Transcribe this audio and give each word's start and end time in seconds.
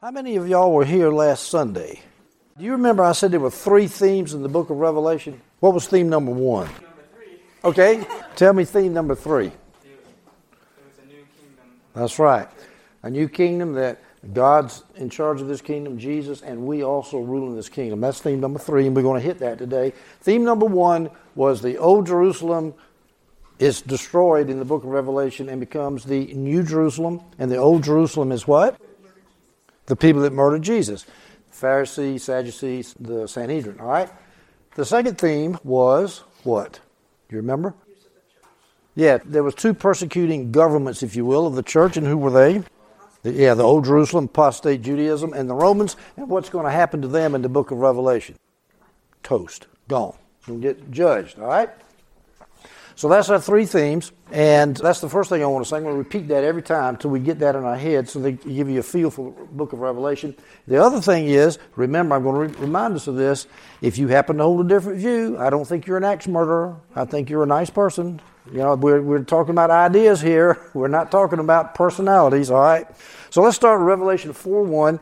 How 0.00 0.12
many 0.12 0.36
of 0.36 0.46
y'all 0.46 0.72
were 0.72 0.84
here 0.84 1.10
last 1.10 1.48
Sunday? 1.48 2.00
Do 2.56 2.64
you 2.64 2.70
remember 2.70 3.02
I 3.02 3.10
said 3.10 3.32
there 3.32 3.40
were 3.40 3.50
three 3.50 3.88
themes 3.88 4.32
in 4.32 4.44
the 4.44 4.48
book 4.48 4.70
of 4.70 4.76
Revelation? 4.76 5.40
What 5.58 5.74
was 5.74 5.88
theme 5.88 6.08
number 6.08 6.30
one? 6.30 6.66
Number 6.66 6.78
three, 7.16 7.40
Okay, 7.64 8.06
tell 8.36 8.52
me 8.52 8.64
theme 8.64 8.92
number 8.92 9.16
three. 9.16 9.46
it 9.46 9.52
was 9.52 10.98
a 11.02 11.06
new 11.08 11.26
kingdom. 11.36 11.80
That's 11.94 12.20
right. 12.20 12.46
A 13.02 13.10
new 13.10 13.28
kingdom 13.28 13.72
that 13.72 14.00
God's 14.32 14.84
in 14.94 15.10
charge 15.10 15.40
of 15.40 15.48
this 15.48 15.60
kingdom, 15.60 15.98
Jesus, 15.98 16.42
and 16.42 16.64
we 16.64 16.84
also 16.84 17.18
rule 17.18 17.48
in 17.48 17.56
this 17.56 17.68
kingdom. 17.68 18.00
That's 18.00 18.20
theme 18.20 18.38
number 18.38 18.60
three, 18.60 18.86
and 18.86 18.94
we're 18.94 19.02
going 19.02 19.20
to 19.20 19.26
hit 19.26 19.40
that 19.40 19.58
today. 19.58 19.92
Theme 20.20 20.44
number 20.44 20.66
one 20.66 21.10
was 21.34 21.60
the 21.60 21.76
Old 21.76 22.06
Jerusalem 22.06 22.72
is 23.58 23.80
destroyed 23.80 24.48
in 24.48 24.60
the 24.60 24.64
book 24.64 24.84
of 24.84 24.90
Revelation 24.90 25.48
and 25.48 25.58
becomes 25.58 26.04
the 26.04 26.32
New 26.34 26.62
Jerusalem. 26.62 27.20
And 27.36 27.50
the 27.50 27.56
Old 27.56 27.82
Jerusalem 27.82 28.30
is 28.30 28.46
what? 28.46 28.80
The 29.88 29.96
people 29.96 30.20
that 30.22 30.34
murdered 30.34 30.62
Jesus. 30.62 31.06
Pharisees, 31.50 32.22
Sadducees, 32.24 32.94
the 33.00 33.26
Sanhedrin. 33.26 33.80
All 33.80 33.86
right? 33.86 34.10
The 34.74 34.84
second 34.84 35.18
theme 35.18 35.58
was 35.64 36.22
what? 36.44 36.78
You 37.30 37.38
remember? 37.38 37.74
Yeah, 38.94 39.18
there 39.24 39.42
was 39.42 39.54
two 39.54 39.72
persecuting 39.72 40.52
governments, 40.52 41.02
if 41.02 41.16
you 41.16 41.24
will, 41.24 41.46
of 41.46 41.54
the 41.54 41.62
church, 41.62 41.96
and 41.96 42.06
who 42.06 42.18
were 42.18 42.30
they? 42.30 42.62
The- 43.22 43.32
yeah, 43.32 43.54
the 43.54 43.62
Old 43.62 43.86
Jerusalem, 43.86 44.26
apostate 44.26 44.82
Judaism, 44.82 45.32
and 45.32 45.48
the 45.48 45.54
Romans, 45.54 45.96
and 46.16 46.28
what's 46.28 46.50
going 46.50 46.66
to 46.66 46.70
happen 46.70 47.00
to 47.02 47.08
them 47.08 47.34
in 47.34 47.40
the 47.42 47.48
book 47.48 47.70
of 47.70 47.78
Revelation? 47.78 48.36
Toast, 49.22 49.66
gone, 49.88 50.16
and 50.46 50.60
get 50.60 50.90
judged. 50.90 51.38
All 51.38 51.46
right. 51.46 51.70
So 52.98 53.08
that's 53.08 53.28
our 53.28 53.40
three 53.40 53.64
themes, 53.64 54.10
and 54.32 54.76
that's 54.76 55.00
the 55.00 55.08
first 55.08 55.30
thing 55.30 55.40
I 55.40 55.46
want 55.46 55.64
to 55.64 55.68
say. 55.68 55.76
I'm 55.76 55.84
going 55.84 55.94
to 55.94 55.98
repeat 55.98 56.26
that 56.26 56.42
every 56.42 56.62
time 56.62 56.96
until 56.96 57.10
we 57.10 57.20
get 57.20 57.38
that 57.38 57.54
in 57.54 57.62
our 57.62 57.76
head, 57.76 58.08
so 58.08 58.18
they 58.18 58.32
give 58.32 58.68
you 58.68 58.80
a 58.80 58.82
feel 58.82 59.08
for 59.08 59.32
the 59.38 59.44
book 59.44 59.72
of 59.72 59.78
Revelation. 59.78 60.34
The 60.66 60.82
other 60.82 61.00
thing 61.00 61.28
is, 61.28 61.60
remember, 61.76 62.16
I'm 62.16 62.24
going 62.24 62.50
to 62.50 62.58
re- 62.58 62.66
remind 62.66 62.96
us 62.96 63.06
of 63.06 63.14
this. 63.14 63.46
If 63.82 63.98
you 63.98 64.08
happen 64.08 64.38
to 64.38 64.42
hold 64.42 64.66
a 64.66 64.68
different 64.68 64.98
view, 64.98 65.38
I 65.38 65.48
don't 65.48 65.64
think 65.64 65.86
you're 65.86 65.96
an 65.96 66.02
axe 66.02 66.26
murderer. 66.26 66.74
I 66.96 67.04
think 67.04 67.30
you're 67.30 67.44
a 67.44 67.46
nice 67.46 67.70
person. 67.70 68.20
You 68.50 68.58
know, 68.58 68.74
we're, 68.74 69.00
we're 69.00 69.22
talking 69.22 69.52
about 69.52 69.70
ideas 69.70 70.20
here. 70.20 70.58
We're 70.74 70.88
not 70.88 71.12
talking 71.12 71.38
about 71.38 71.76
personalities, 71.76 72.50
all 72.50 72.60
right? 72.60 72.88
So 73.30 73.42
let's 73.42 73.54
start 73.54 73.78
with 73.78 73.86
Revelation 73.86 74.32
4 74.32 74.64
1. 74.64 74.98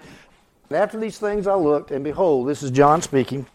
After 0.72 1.00
these 1.00 1.18
things 1.18 1.46
I 1.46 1.54
looked, 1.54 1.92
and 1.92 2.04
behold, 2.04 2.46
this 2.46 2.62
is 2.62 2.70
John 2.70 3.00
speaking. 3.00 3.46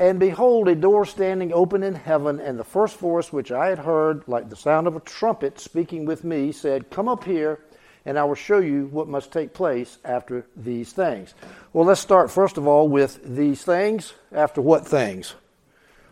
And 0.00 0.18
behold, 0.18 0.66
a 0.66 0.74
door 0.74 1.04
standing 1.04 1.52
open 1.52 1.82
in 1.82 1.94
heaven, 1.94 2.40
and 2.40 2.58
the 2.58 2.64
first 2.64 2.98
voice 2.98 3.34
which 3.34 3.52
I 3.52 3.68
had 3.68 3.80
heard, 3.80 4.26
like 4.26 4.48
the 4.48 4.56
sound 4.56 4.86
of 4.86 4.96
a 4.96 5.00
trumpet 5.00 5.60
speaking 5.60 6.06
with 6.06 6.24
me, 6.24 6.52
said, 6.52 6.88
Come 6.88 7.06
up 7.06 7.22
here, 7.22 7.60
and 8.06 8.18
I 8.18 8.24
will 8.24 8.34
show 8.34 8.60
you 8.60 8.86
what 8.86 9.08
must 9.08 9.30
take 9.30 9.52
place 9.52 9.98
after 10.02 10.46
these 10.56 10.94
things. 10.94 11.34
Well, 11.74 11.84
let's 11.84 12.00
start 12.00 12.30
first 12.30 12.56
of 12.56 12.66
all 12.66 12.88
with 12.88 13.20
these 13.36 13.62
things. 13.62 14.14
After 14.32 14.62
what 14.62 14.86
things? 14.86 15.34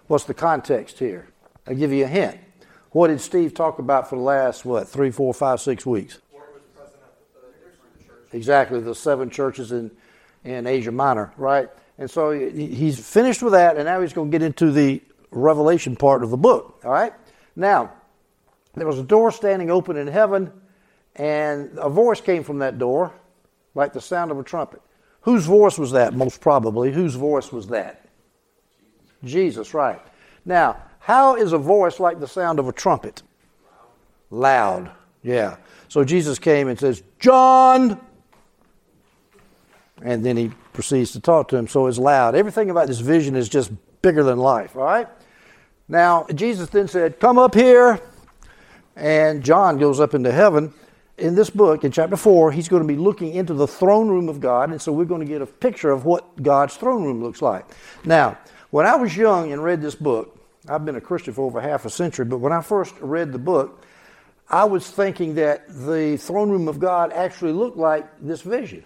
What's 0.06 0.24
the 0.24 0.34
context 0.34 0.98
here? 0.98 1.28
I'll 1.66 1.74
give 1.74 1.90
you 1.90 2.04
a 2.04 2.08
hint. 2.08 2.38
What 2.90 3.08
did 3.08 3.22
Steve 3.22 3.54
talk 3.54 3.78
about 3.78 4.10
for 4.10 4.16
the 4.16 4.22
last, 4.22 4.66
what, 4.66 4.86
three, 4.86 5.10
four, 5.10 5.32
five, 5.32 5.62
six 5.62 5.86
weeks? 5.86 6.18
Exactly, 8.34 8.80
the 8.80 8.94
seven 8.94 9.30
churches 9.30 9.72
in, 9.72 9.90
in 10.44 10.66
Asia 10.66 10.92
Minor, 10.92 11.32
right? 11.38 11.70
And 11.98 12.08
so 12.08 12.30
he's 12.30 12.98
finished 12.98 13.42
with 13.42 13.52
that, 13.54 13.76
and 13.76 13.84
now 13.84 14.00
he's 14.00 14.12
going 14.12 14.30
to 14.30 14.38
get 14.38 14.44
into 14.44 14.70
the 14.70 15.02
revelation 15.30 15.96
part 15.96 16.22
of 16.22 16.30
the 16.30 16.36
book, 16.36 16.80
all 16.84 16.92
right? 16.92 17.12
Now, 17.56 17.92
there 18.74 18.86
was 18.86 19.00
a 19.00 19.02
door 19.02 19.32
standing 19.32 19.70
open 19.70 19.96
in 19.96 20.06
heaven, 20.06 20.52
and 21.16 21.76
a 21.76 21.90
voice 21.90 22.20
came 22.20 22.44
from 22.44 22.60
that 22.60 22.78
door, 22.78 23.12
like 23.74 23.92
the 23.92 24.00
sound 24.00 24.30
of 24.30 24.38
a 24.38 24.44
trumpet. 24.44 24.80
Whose 25.22 25.44
voice 25.44 25.76
was 25.76 25.90
that, 25.92 26.14
most 26.14 26.40
probably? 26.40 26.92
Whose 26.92 27.16
voice 27.16 27.50
was 27.50 27.66
that? 27.68 28.06
Jesus, 29.24 29.74
right. 29.74 30.00
Now, 30.44 30.80
how 31.00 31.34
is 31.34 31.52
a 31.52 31.58
voice 31.58 31.98
like 31.98 32.20
the 32.20 32.28
sound 32.28 32.60
of 32.60 32.68
a 32.68 32.72
trumpet? 32.72 33.22
Loud, 34.30 34.92
yeah. 35.24 35.56
So 35.88 36.04
Jesus 36.04 36.38
came 36.38 36.68
and 36.68 36.78
says, 36.78 37.02
John, 37.18 38.00
and 40.00 40.24
then 40.24 40.36
he 40.36 40.52
proceeds 40.78 41.10
to 41.10 41.18
talk 41.18 41.48
to 41.48 41.56
him. 41.56 41.66
So 41.66 41.88
it's 41.88 41.98
loud. 41.98 42.36
Everything 42.36 42.70
about 42.70 42.86
this 42.86 43.00
vision 43.00 43.34
is 43.34 43.48
just 43.48 43.72
bigger 44.00 44.22
than 44.22 44.38
life, 44.38 44.76
all 44.76 44.84
right? 44.84 45.08
Now, 45.88 46.24
Jesus 46.32 46.68
then 46.68 46.86
said, 46.86 47.18
Come 47.18 47.36
up 47.36 47.52
here. 47.52 48.00
And 48.94 49.42
John 49.42 49.78
goes 49.78 49.98
up 49.98 50.14
into 50.14 50.30
heaven. 50.30 50.72
In 51.16 51.34
this 51.34 51.50
book, 51.50 51.82
in 51.82 51.90
chapter 51.90 52.16
4, 52.16 52.52
he's 52.52 52.68
going 52.68 52.82
to 52.82 52.86
be 52.86 52.94
looking 52.94 53.34
into 53.34 53.54
the 53.54 53.66
throne 53.66 54.08
room 54.08 54.28
of 54.28 54.38
God. 54.38 54.70
And 54.70 54.80
so 54.80 54.92
we're 54.92 55.04
going 55.04 55.20
to 55.20 55.26
get 55.26 55.42
a 55.42 55.46
picture 55.46 55.90
of 55.90 56.04
what 56.04 56.40
God's 56.40 56.76
throne 56.76 57.02
room 57.02 57.24
looks 57.24 57.42
like. 57.42 57.64
Now, 58.04 58.38
when 58.70 58.86
I 58.86 58.94
was 58.94 59.16
young 59.16 59.52
and 59.52 59.64
read 59.64 59.82
this 59.82 59.96
book, 59.96 60.38
I've 60.68 60.84
been 60.84 60.94
a 60.94 61.00
Christian 61.00 61.34
for 61.34 61.42
over 61.42 61.60
half 61.60 61.86
a 61.86 61.90
century, 61.90 62.24
but 62.24 62.38
when 62.38 62.52
I 62.52 62.60
first 62.62 62.94
read 63.00 63.32
the 63.32 63.38
book, 63.40 63.84
I 64.48 64.64
was 64.64 64.88
thinking 64.88 65.34
that 65.34 65.66
the 65.68 66.18
throne 66.18 66.50
room 66.50 66.68
of 66.68 66.78
God 66.78 67.12
actually 67.12 67.52
looked 67.52 67.76
like 67.76 68.06
this 68.20 68.42
vision. 68.42 68.84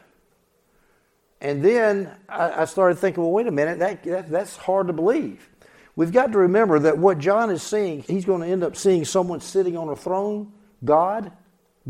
And 1.42 1.60
then 1.60 2.08
I, 2.28 2.62
I 2.62 2.64
started 2.66 2.98
thinking, 2.98 3.20
well, 3.20 3.32
wait 3.32 3.48
a 3.48 3.50
minute, 3.50 3.80
that, 3.80 4.04
that, 4.04 4.30
that's 4.30 4.56
hard 4.56 4.86
to 4.86 4.92
believe. 4.92 5.50
We've 5.96 6.12
got 6.12 6.30
to 6.32 6.38
remember 6.38 6.78
that 6.78 6.96
what 6.96 7.18
John 7.18 7.50
is 7.50 7.64
seeing, 7.64 8.02
he's 8.02 8.24
going 8.24 8.42
to 8.42 8.46
end 8.46 8.62
up 8.62 8.76
seeing 8.76 9.04
someone 9.04 9.40
sitting 9.40 9.76
on 9.76 9.88
a 9.88 9.96
throne, 9.96 10.52
God. 10.84 11.32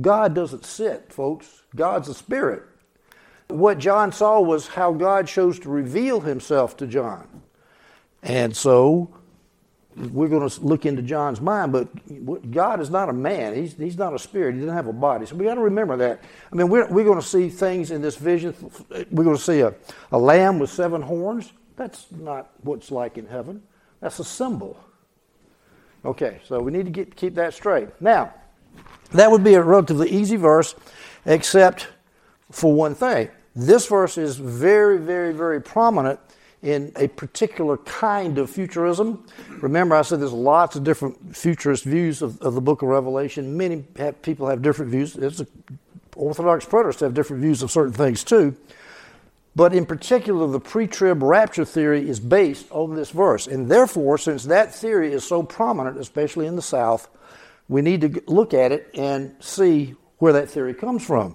God 0.00 0.34
doesn't 0.34 0.64
sit, 0.64 1.12
folks. 1.12 1.62
God's 1.76 2.08
a 2.08 2.14
spirit. 2.14 2.62
What 3.48 3.78
John 3.78 4.10
saw 4.10 4.40
was 4.40 4.68
how 4.68 4.94
God 4.94 5.26
chose 5.26 5.58
to 5.60 5.68
reveal 5.68 6.20
himself 6.20 6.78
to 6.78 6.86
John. 6.86 7.42
And 8.22 8.56
so 8.56 9.14
we're 9.96 10.28
going 10.28 10.48
to 10.48 10.60
look 10.60 10.86
into 10.86 11.02
John's 11.02 11.40
mind, 11.40 11.72
but 11.72 12.50
God 12.50 12.80
is 12.80 12.90
not 12.90 13.08
a 13.08 13.12
man. 13.12 13.54
He's, 13.54 13.74
he's 13.74 13.98
not 13.98 14.14
a 14.14 14.18
spirit. 14.18 14.54
He 14.54 14.60
doesn't 14.60 14.74
have 14.74 14.86
a 14.86 14.92
body. 14.92 15.26
So 15.26 15.36
we 15.36 15.44
got 15.44 15.54
to 15.54 15.60
remember 15.60 15.96
that. 15.98 16.22
I 16.50 16.54
mean, 16.54 16.68
we're, 16.68 16.86
we're 16.88 17.04
going 17.04 17.20
to 17.20 17.26
see 17.26 17.48
things 17.48 17.90
in 17.90 18.00
this 18.00 18.16
vision. 18.16 18.54
Eh, 18.94 19.04
we're 19.10 19.24
going 19.24 19.36
to 19.36 19.42
see 19.42 19.60
a, 19.60 19.74
a 20.10 20.18
lamb 20.18 20.58
with 20.58 20.70
seven 20.70 21.02
horns. 21.02 21.52
That's 21.76 22.06
not 22.10 22.50
what's 22.62 22.90
like 22.90 23.18
in 23.18 23.26
heaven. 23.26 23.62
That's 24.00 24.18
a 24.18 24.24
symbol. 24.24 24.78
Okay, 26.04 26.40
so 26.44 26.60
we 26.60 26.72
need 26.72 26.86
to 26.86 26.90
get, 26.90 27.14
keep 27.14 27.34
that 27.34 27.54
straight. 27.54 27.88
Now, 28.00 28.34
that 29.12 29.30
would 29.30 29.44
be 29.44 29.54
a 29.54 29.62
relatively 29.62 30.10
easy 30.10 30.36
verse, 30.36 30.74
except 31.26 31.88
for 32.50 32.72
one 32.72 32.94
thing. 32.94 33.28
This 33.54 33.86
verse 33.86 34.16
is 34.16 34.36
very, 34.36 34.98
very, 34.98 35.32
very 35.32 35.60
prominent 35.60 36.18
in 36.62 36.92
a 36.96 37.08
particular 37.08 37.76
kind 37.78 38.38
of 38.38 38.48
futurism. 38.48 39.26
Remember, 39.60 39.96
I 39.96 40.02
said 40.02 40.20
there's 40.20 40.32
lots 40.32 40.76
of 40.76 40.84
different 40.84 41.36
futurist 41.36 41.84
views 41.84 42.22
of, 42.22 42.40
of 42.40 42.54
the 42.54 42.60
book 42.60 42.82
of 42.82 42.88
Revelation. 42.88 43.56
Many 43.56 43.84
have, 43.96 44.22
people 44.22 44.48
have 44.48 44.62
different 44.62 44.90
views. 44.92 45.16
It's 45.16 45.40
a, 45.40 45.46
Orthodox 46.14 46.64
preterists 46.66 47.00
have 47.00 47.14
different 47.14 47.42
views 47.42 47.62
of 47.62 47.70
certain 47.70 47.94
things 47.94 48.22
too. 48.22 48.54
But 49.54 49.74
in 49.74 49.86
particular, 49.86 50.46
the 50.46 50.60
pre 50.60 50.86
trib 50.86 51.22
rapture 51.22 51.64
theory 51.64 52.08
is 52.08 52.20
based 52.20 52.66
on 52.70 52.94
this 52.94 53.10
verse. 53.10 53.46
And 53.46 53.70
therefore, 53.70 54.16
since 54.18 54.44
that 54.44 54.74
theory 54.74 55.12
is 55.12 55.24
so 55.24 55.42
prominent, 55.42 55.98
especially 55.98 56.46
in 56.46 56.56
the 56.56 56.62
South, 56.62 57.08
we 57.68 57.82
need 57.82 58.00
to 58.02 58.22
look 58.26 58.54
at 58.54 58.72
it 58.72 58.90
and 58.94 59.34
see 59.40 59.94
where 60.18 60.32
that 60.34 60.48
theory 60.48 60.74
comes 60.74 61.04
from. 61.04 61.34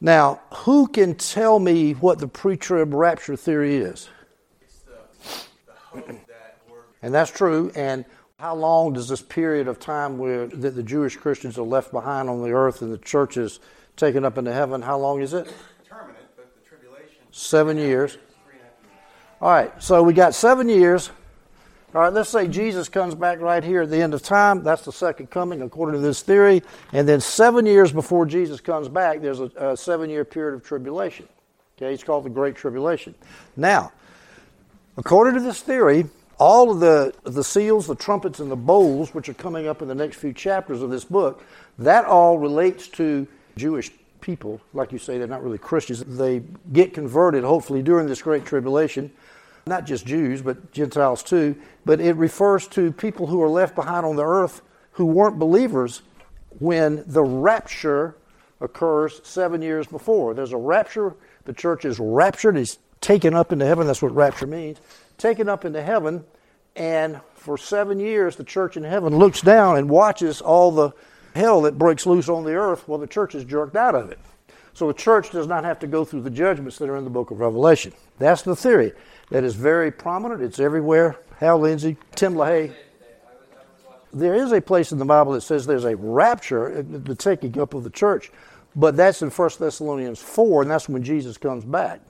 Now, 0.00 0.40
who 0.52 0.88
can 0.88 1.14
tell 1.14 1.58
me 1.58 1.92
what 1.92 2.18
the 2.18 2.26
pre 2.26 2.56
trib 2.56 2.94
rapture 2.94 3.36
theory 3.36 3.76
is? 3.76 4.08
And 7.02 7.12
that's 7.12 7.30
true. 7.30 7.72
And 7.74 8.04
how 8.38 8.54
long 8.54 8.92
does 8.92 9.08
this 9.08 9.22
period 9.22 9.68
of 9.68 9.78
time 9.78 10.18
where 10.18 10.46
that 10.46 10.70
the 10.74 10.82
Jewish 10.82 11.16
Christians 11.16 11.58
are 11.58 11.62
left 11.62 11.92
behind 11.92 12.28
on 12.28 12.42
the 12.42 12.50
earth 12.50 12.82
and 12.82 12.92
the 12.92 12.98
church 12.98 13.36
is 13.36 13.60
taken 13.96 14.24
up 14.24 14.38
into 14.38 14.52
heaven? 14.52 14.82
How 14.82 14.98
long 14.98 15.20
is 15.20 15.34
it? 15.34 15.52
Terminate, 15.88 16.16
but 16.36 16.52
the 16.54 16.68
tribulation. 16.68 17.22
Seven 17.30 17.76
years. 17.76 18.12
Three 18.12 18.54
and 18.54 18.60
a 18.60 18.64
half 18.64 18.72
years. 18.84 19.38
All 19.40 19.50
right, 19.50 19.82
so 19.82 20.02
we 20.02 20.12
got 20.12 20.34
seven 20.34 20.68
years. 20.68 21.10
All 21.94 22.00
right, 22.00 22.12
let's 22.12 22.30
say 22.30 22.48
Jesus 22.48 22.88
comes 22.88 23.14
back 23.14 23.40
right 23.40 23.62
here 23.62 23.82
at 23.82 23.90
the 23.90 24.00
end 24.00 24.14
of 24.14 24.22
time. 24.22 24.62
That's 24.62 24.84
the 24.84 24.92
second 24.92 25.30
coming, 25.30 25.60
according 25.60 26.00
to 26.00 26.00
this 26.00 26.22
theory. 26.22 26.62
And 26.92 27.06
then 27.06 27.20
seven 27.20 27.66
years 27.66 27.92
before 27.92 28.24
Jesus 28.24 28.60
comes 28.60 28.88
back, 28.88 29.20
there's 29.20 29.40
a, 29.40 29.50
a 29.56 29.76
seven 29.76 30.08
year 30.08 30.24
period 30.24 30.54
of 30.54 30.64
tribulation. 30.64 31.28
Okay, 31.76 31.92
it's 31.92 32.02
called 32.02 32.24
the 32.24 32.30
Great 32.30 32.56
Tribulation. 32.56 33.14
Now, 33.56 33.92
according 34.96 35.34
to 35.34 35.40
this 35.40 35.60
theory, 35.60 36.06
all 36.38 36.70
of 36.70 36.80
the, 36.80 37.14
the 37.24 37.44
seals, 37.44 37.86
the 37.86 37.94
trumpets, 37.94 38.40
and 38.40 38.50
the 38.50 38.56
bowls, 38.56 39.14
which 39.14 39.28
are 39.28 39.34
coming 39.34 39.68
up 39.68 39.82
in 39.82 39.88
the 39.88 39.94
next 39.94 40.16
few 40.16 40.32
chapters 40.32 40.82
of 40.82 40.90
this 40.90 41.04
book, 41.04 41.44
that 41.78 42.04
all 42.04 42.38
relates 42.38 42.88
to 42.88 43.26
Jewish 43.56 43.90
people. 44.20 44.60
Like 44.72 44.92
you 44.92 44.98
say, 44.98 45.18
they're 45.18 45.26
not 45.26 45.42
really 45.42 45.58
Christians. 45.58 46.02
They 46.04 46.42
get 46.72 46.94
converted, 46.94 47.44
hopefully, 47.44 47.82
during 47.82 48.06
this 48.06 48.22
Great 48.22 48.44
Tribulation. 48.44 49.12
Not 49.66 49.86
just 49.86 50.06
Jews, 50.06 50.42
but 50.42 50.72
Gentiles 50.72 51.22
too. 51.22 51.54
But 51.84 52.00
it 52.00 52.16
refers 52.16 52.66
to 52.68 52.90
people 52.92 53.26
who 53.26 53.40
are 53.42 53.48
left 53.48 53.74
behind 53.76 54.04
on 54.04 54.16
the 54.16 54.26
earth 54.26 54.62
who 54.92 55.06
weren't 55.06 55.38
believers 55.38 56.02
when 56.58 57.04
the 57.06 57.22
rapture 57.22 58.16
occurs 58.60 59.20
seven 59.24 59.62
years 59.62 59.86
before. 59.86 60.34
There's 60.34 60.52
a 60.52 60.56
rapture. 60.56 61.14
The 61.44 61.52
church 61.52 61.84
is 61.84 61.98
raptured, 61.98 62.56
taken 63.02 63.34
up 63.34 63.52
into 63.52 63.66
heaven. 63.66 63.86
That's 63.86 64.00
what 64.00 64.14
rapture 64.14 64.46
means. 64.46 64.78
Taken 65.18 65.48
up 65.48 65.66
into 65.66 65.82
heaven, 65.82 66.24
and 66.74 67.20
for 67.34 67.58
seven 67.58 68.00
years, 68.00 68.36
the 68.36 68.44
church 68.44 68.78
in 68.78 68.84
heaven 68.84 69.18
looks 69.18 69.42
down 69.42 69.76
and 69.76 69.90
watches 69.90 70.40
all 70.40 70.70
the 70.70 70.92
hell 71.34 71.62
that 71.62 71.78
breaks 71.78 72.06
loose 72.06 72.28
on 72.28 72.44
the 72.44 72.54
earth 72.54 72.88
while 72.88 72.98
the 72.98 73.06
church 73.06 73.34
is 73.34 73.44
jerked 73.44 73.76
out 73.76 73.94
of 73.94 74.10
it. 74.10 74.18
So 74.74 74.86
the 74.86 74.94
church 74.94 75.30
does 75.30 75.46
not 75.46 75.64
have 75.64 75.78
to 75.80 75.86
go 75.86 76.04
through 76.04 76.22
the 76.22 76.30
judgments 76.30 76.78
that 76.78 76.88
are 76.88 76.96
in 76.96 77.04
the 77.04 77.10
book 77.10 77.30
of 77.30 77.40
Revelation. 77.40 77.92
That's 78.18 78.42
the 78.42 78.56
theory. 78.56 78.92
That 79.30 79.44
is 79.44 79.54
very 79.54 79.90
prominent. 79.90 80.40
It's 80.40 80.58
everywhere. 80.58 81.18
Hal 81.38 81.58
Lindsey, 81.58 81.98
Tim 82.14 82.34
LaHaye. 82.34 82.72
There 84.14 84.34
is 84.34 84.52
a 84.52 84.60
place 84.60 84.92
in 84.92 84.98
the 84.98 85.04
Bible 85.04 85.32
that 85.32 85.40
says 85.40 85.66
there's 85.66 85.84
a 85.84 85.96
rapture, 85.96 86.82
the 86.82 87.14
taking 87.14 87.58
up 87.58 87.74
of 87.74 87.82
the 87.82 87.90
church, 87.90 88.30
but 88.76 88.96
that's 88.96 89.22
in 89.22 89.30
1 89.30 89.50
Thessalonians 89.58 90.18
4, 90.20 90.62
and 90.62 90.70
that's 90.70 90.88
when 90.88 91.02
Jesus 91.02 91.38
comes 91.38 91.64
back. 91.64 92.00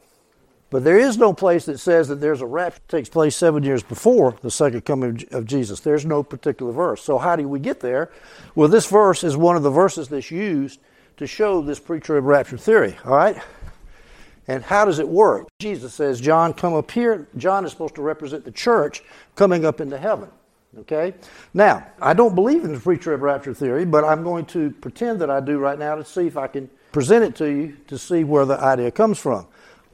But 0.72 0.84
there 0.84 0.98
is 0.98 1.19
no 1.19 1.34
place 1.34 1.66
that 1.66 1.78
says 1.80 2.08
that 2.08 2.22
there's 2.22 2.40
a 2.40 2.46
rapture 2.46 2.80
that 2.80 2.96
takes 2.96 3.10
place 3.10 3.36
seven 3.36 3.62
years 3.62 3.82
before 3.82 4.34
the 4.40 4.50
second 4.50 4.86
coming 4.86 5.22
of 5.30 5.44
Jesus. 5.44 5.80
There's 5.80 6.06
no 6.06 6.22
particular 6.22 6.72
verse. 6.72 7.02
So 7.02 7.19
how 7.19 7.36
do 7.36 7.46
we 7.46 7.60
get 7.60 7.80
there? 7.80 8.10
Well, 8.54 8.69
this 8.69 8.86
verse 8.86 9.22
is 9.22 9.36
one 9.36 9.54
of 9.54 9.62
the 9.62 9.70
verses 9.70 10.08
that's 10.08 10.30
used 10.30 10.80
to 11.19 11.26
show 11.26 11.60
this 11.60 11.78
pre-trib 11.78 12.24
rapture 12.24 12.56
theory. 12.56 12.96
All 13.04 13.14
right. 13.14 13.36
And 14.48 14.64
how 14.64 14.86
does 14.86 14.98
it 14.98 15.06
work? 15.06 15.46
Jesus 15.58 15.92
says, 15.92 16.22
John, 16.22 16.54
come 16.54 16.72
up 16.72 16.90
here. 16.90 17.28
John 17.36 17.66
is 17.66 17.72
supposed 17.72 17.96
to 17.96 18.02
represent 18.02 18.46
the 18.46 18.50
church 18.50 19.02
coming 19.36 19.66
up 19.66 19.78
into 19.78 19.98
heaven. 19.98 20.30
Okay? 20.78 21.12
Now, 21.52 21.86
I 22.00 22.14
don't 22.14 22.34
believe 22.34 22.64
in 22.64 22.72
the 22.72 22.80
pre 22.80 22.96
trib 22.96 23.20
rapture 23.20 23.52
theory, 23.52 23.84
but 23.84 24.04
I'm 24.04 24.22
going 24.22 24.46
to 24.46 24.70
pretend 24.70 25.20
that 25.20 25.28
I 25.28 25.40
do 25.40 25.58
right 25.58 25.78
now 25.78 25.96
to 25.96 26.04
see 26.04 26.26
if 26.26 26.38
I 26.38 26.46
can 26.46 26.70
present 26.92 27.24
it 27.24 27.36
to 27.36 27.46
you 27.46 27.76
to 27.88 27.98
see 27.98 28.24
where 28.24 28.46
the 28.46 28.58
idea 28.58 28.90
comes 28.90 29.19
from. 29.19 29.46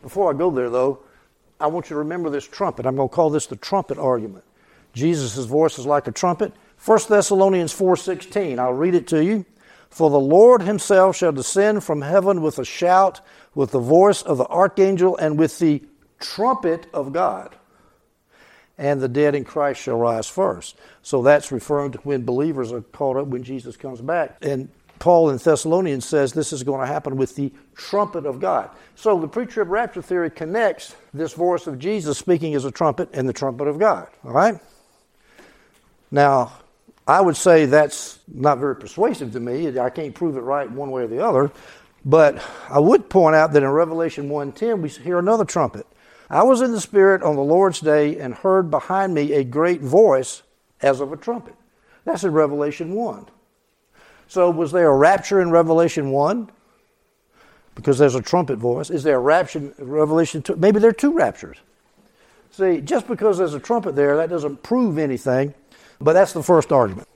Before 0.03 0.33
I 0.33 0.37
go 0.37 0.51
there, 0.51 0.71
though, 0.71 1.01
I 1.61 1.67
want 1.67 1.87
you 1.87 1.95
to 1.95 1.99
remember 1.99 2.31
this 2.31 2.47
trumpet. 2.47 2.87
I'm 2.87 2.97
going 2.97 3.09
to 3.09 3.15
call 3.15 3.31
this 3.31 3.47
the 3.47 3.57
trumpet 3.57 3.99
argument. 3.99 4.45
Jesus' 4.93 5.45
voice 5.45 5.79
is 5.79 5.87
like 5.87 6.07
a 6.07 6.13
trumpet. 6.13 6.53
1 6.85 6.99
Thessalonians 7.09 7.75
4.16, 7.75 8.59
I'll 8.59 8.73
read 8.73 8.95
it 8.95 9.09
to 9.09 9.25
you. 9.25 9.45
For 9.91 10.11
the 10.11 10.21
Lord 10.21 10.63
himself 10.63 11.17
shall 11.17 11.33
descend 11.33 11.83
from 11.83 12.03
heaven 12.03 12.43
with 12.43 12.59
a 12.59 12.65
shout, 12.65 13.21
with 13.55 13.73
the 13.73 13.81
voice 13.81 14.23
of 14.23 14.39
the 14.39 14.47
archangel, 14.47 15.17
and 15.17 15.39
with 15.39 15.59
the 15.59 15.83
trumpet 16.21 16.87
of 16.93 17.13
God. 17.13 17.57
And 18.77 19.01
the 19.01 19.09
dead 19.09 19.35
in 19.35 19.45
Christ 19.45 19.81
shall 19.81 19.97
rise 19.97 20.29
first. 20.29 20.77
So 21.03 21.23
that's 21.23 21.51
referring 21.51 21.93
to 21.93 21.99
when 21.99 22.25
believers 22.25 22.71
are 22.71 22.83
caught 22.83 23.17
up 23.17 23.27
when 23.27 23.43
Jesus 23.43 23.77
comes 23.77 24.01
back. 24.01 24.37
And 24.43 24.69
Paul 24.99 25.31
in 25.31 25.37
Thessalonians 25.39 26.05
says 26.05 26.33
this 26.33 26.53
is 26.53 26.63
going 26.63 26.81
to 26.81 26.87
happen 26.87 27.17
with 27.17 27.35
the 27.37 27.53
trumpet 27.75 28.27
of 28.27 28.41
God. 28.41 28.71
So 28.97 29.21
the 29.21 29.29
pre 29.29 29.47
trib 29.47 29.69
rapture 29.69 30.03
theory 30.03 30.31
connects 30.31 30.95
this 31.15 31.33
voice 31.33 31.67
of 31.67 31.79
Jesus 31.79 32.19
speaking 32.19 32.55
as 32.55 32.65
a 32.65 32.71
trumpet 32.71 33.09
and 33.13 33.29
the 33.29 33.33
trumpet 33.33 33.69
of 33.69 33.79
God. 33.79 34.09
All 34.25 34.33
right? 34.33 34.59
Now, 36.11 36.53
I 37.07 37.21
would 37.21 37.37
say 37.37 37.67
that's 37.67 38.19
not 38.29 38.59
very 38.59 38.77
persuasive 38.77 39.33
to 39.33 39.41
me. 39.41 39.79
I 39.79 39.91
can't 39.91 40.15
prove 40.15 40.37
it 40.37 40.41
right 40.41 40.71
one 40.71 40.91
way 40.91 41.03
or 41.03 41.07
the 41.07 41.25
other. 41.25 41.51
But 42.05 42.43
I 42.69 42.79
would 42.79 43.09
point 43.11 43.35
out 43.35 43.53
that 43.53 43.63
in 43.63 43.69
Revelation 43.69 44.29
1:10 44.29 44.83
we 44.83 44.89
hear 44.89 45.19
another 45.19 45.45
trumpet. 45.45 45.87
I 46.31 46.43
was 46.43 46.61
in 46.61 46.73
the 46.73 46.81
spirit 46.81 47.23
on 47.23 47.37
the 47.37 47.43
Lord's 47.43 47.81
day 47.81 48.19
and 48.19 48.35
heard 48.35 48.71
behind 48.71 49.15
me 49.15 49.33
a 49.33 49.45
great 49.45 49.81
voice 49.81 50.43
as 50.81 51.01
of 51.01 51.13
a 51.13 51.17
trumpet. 51.17 51.55
That's 52.05 52.25
in 52.25 52.33
Revelation 52.33 52.95
1. 52.95 53.27
So 54.29 54.51
was 54.51 54.73
there 54.73 54.89
a 54.89 54.97
rapture 54.97 55.41
in 55.41 55.51
Revelation 55.51 56.11
1? 56.11 56.51
Because 57.75 57.99
there's 57.99 58.15
a 58.15 58.23
trumpet 58.23 58.59
voice. 58.59 58.91
Is 58.91 59.03
there 59.03 59.17
a 59.17 59.21
rapture 59.21 59.59
in 59.59 59.73
Revelation 59.79 60.43
2? 60.43 60.57
Maybe 60.57 60.81
there 60.81 60.91
are 60.91 60.95
two 60.95 61.13
raptures. 61.13 61.57
See, 62.51 62.81
just 62.81 63.07
because 63.07 63.39
there's 63.39 63.55
a 63.55 63.61
trumpet 63.61 63.97
there, 63.97 64.17
that 64.17 64.29
doesn't 64.29 64.63
prove 64.63 64.99
anything. 64.99 65.55
But 66.01 66.13
that's 66.13 66.33
the 66.33 66.43
first 66.43 66.73
argument. 66.73 67.09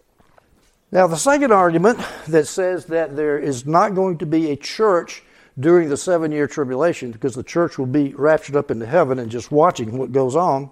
Now, 0.91 1.06
the 1.06 1.17
second 1.17 1.53
argument 1.53 2.00
that 2.29 2.47
says 2.47 2.87
that 2.87 3.17
there 3.17 3.38
is 3.38 3.67
not 3.67 3.94
going 3.94 4.19
to 4.19 4.26
be 4.26 4.50
a 4.50 4.56
church 4.56 5.23
during 5.59 5.88
the 5.88 5.97
seven 5.97 6.32
year 6.32 6.47
tribulation, 6.47 7.12
because 7.12 7.35
the 7.35 7.43
church 7.43 7.79
will 7.79 7.87
be 7.87 8.14
raptured 8.14 8.56
up 8.56 8.70
into 8.70 8.87
heaven 8.87 9.19
and 9.19 9.31
just 9.31 9.50
watching 9.50 9.99
what 9.99 10.12
goes 10.12 10.37
on, 10.37 10.70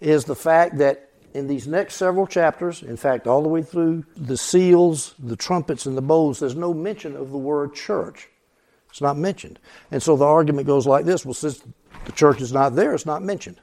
is 0.00 0.24
the 0.24 0.36
fact 0.36 0.78
that 0.78 1.11
in 1.34 1.46
these 1.46 1.66
next 1.66 1.94
several 1.94 2.26
chapters, 2.26 2.82
in 2.82 2.96
fact, 2.96 3.26
all 3.26 3.42
the 3.42 3.48
way 3.48 3.62
through 3.62 4.04
the 4.16 4.36
seals, 4.36 5.14
the 5.18 5.36
trumpets, 5.36 5.86
and 5.86 5.96
the 5.96 6.02
bowls, 6.02 6.40
there's 6.40 6.54
no 6.54 6.74
mention 6.74 7.16
of 7.16 7.30
the 7.30 7.38
word 7.38 7.74
church. 7.74 8.28
It's 8.90 9.00
not 9.00 9.16
mentioned. 9.16 9.58
And 9.90 10.02
so 10.02 10.16
the 10.16 10.26
argument 10.26 10.66
goes 10.66 10.86
like 10.86 11.04
this 11.06 11.24
well, 11.24 11.34
since 11.34 11.62
the 12.04 12.12
church 12.12 12.40
is 12.40 12.52
not 12.52 12.74
there, 12.74 12.94
it's 12.94 13.06
not 13.06 13.22
mentioned. 13.22 13.58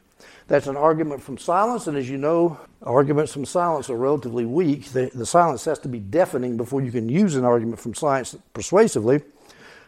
That's 0.48 0.66
an 0.66 0.75
argument 0.75 1.21
from 1.21 1.38
silence, 1.38 1.86
and 1.86 1.95
as 1.95 2.10
you 2.10 2.18
know, 2.18 2.60
arguments 2.81 3.31
from 3.31 3.45
silence 3.45 3.88
are 3.92 3.95
relatively 3.95 4.45
weak. 4.45 4.86
The, 4.86 5.12
the, 5.13 5.25
silence 5.25 5.63
has 5.66 5.77
to 5.80 5.88
be 5.88 6.00
deafening 6.00 6.57
before 6.57 6.81
you 6.81 6.92
can 6.92 7.07
use 7.07 7.36
an 7.36 7.45
argument 7.45 7.80
from 7.80 7.94
silence 7.94 8.36
persuasively, 8.54 9.21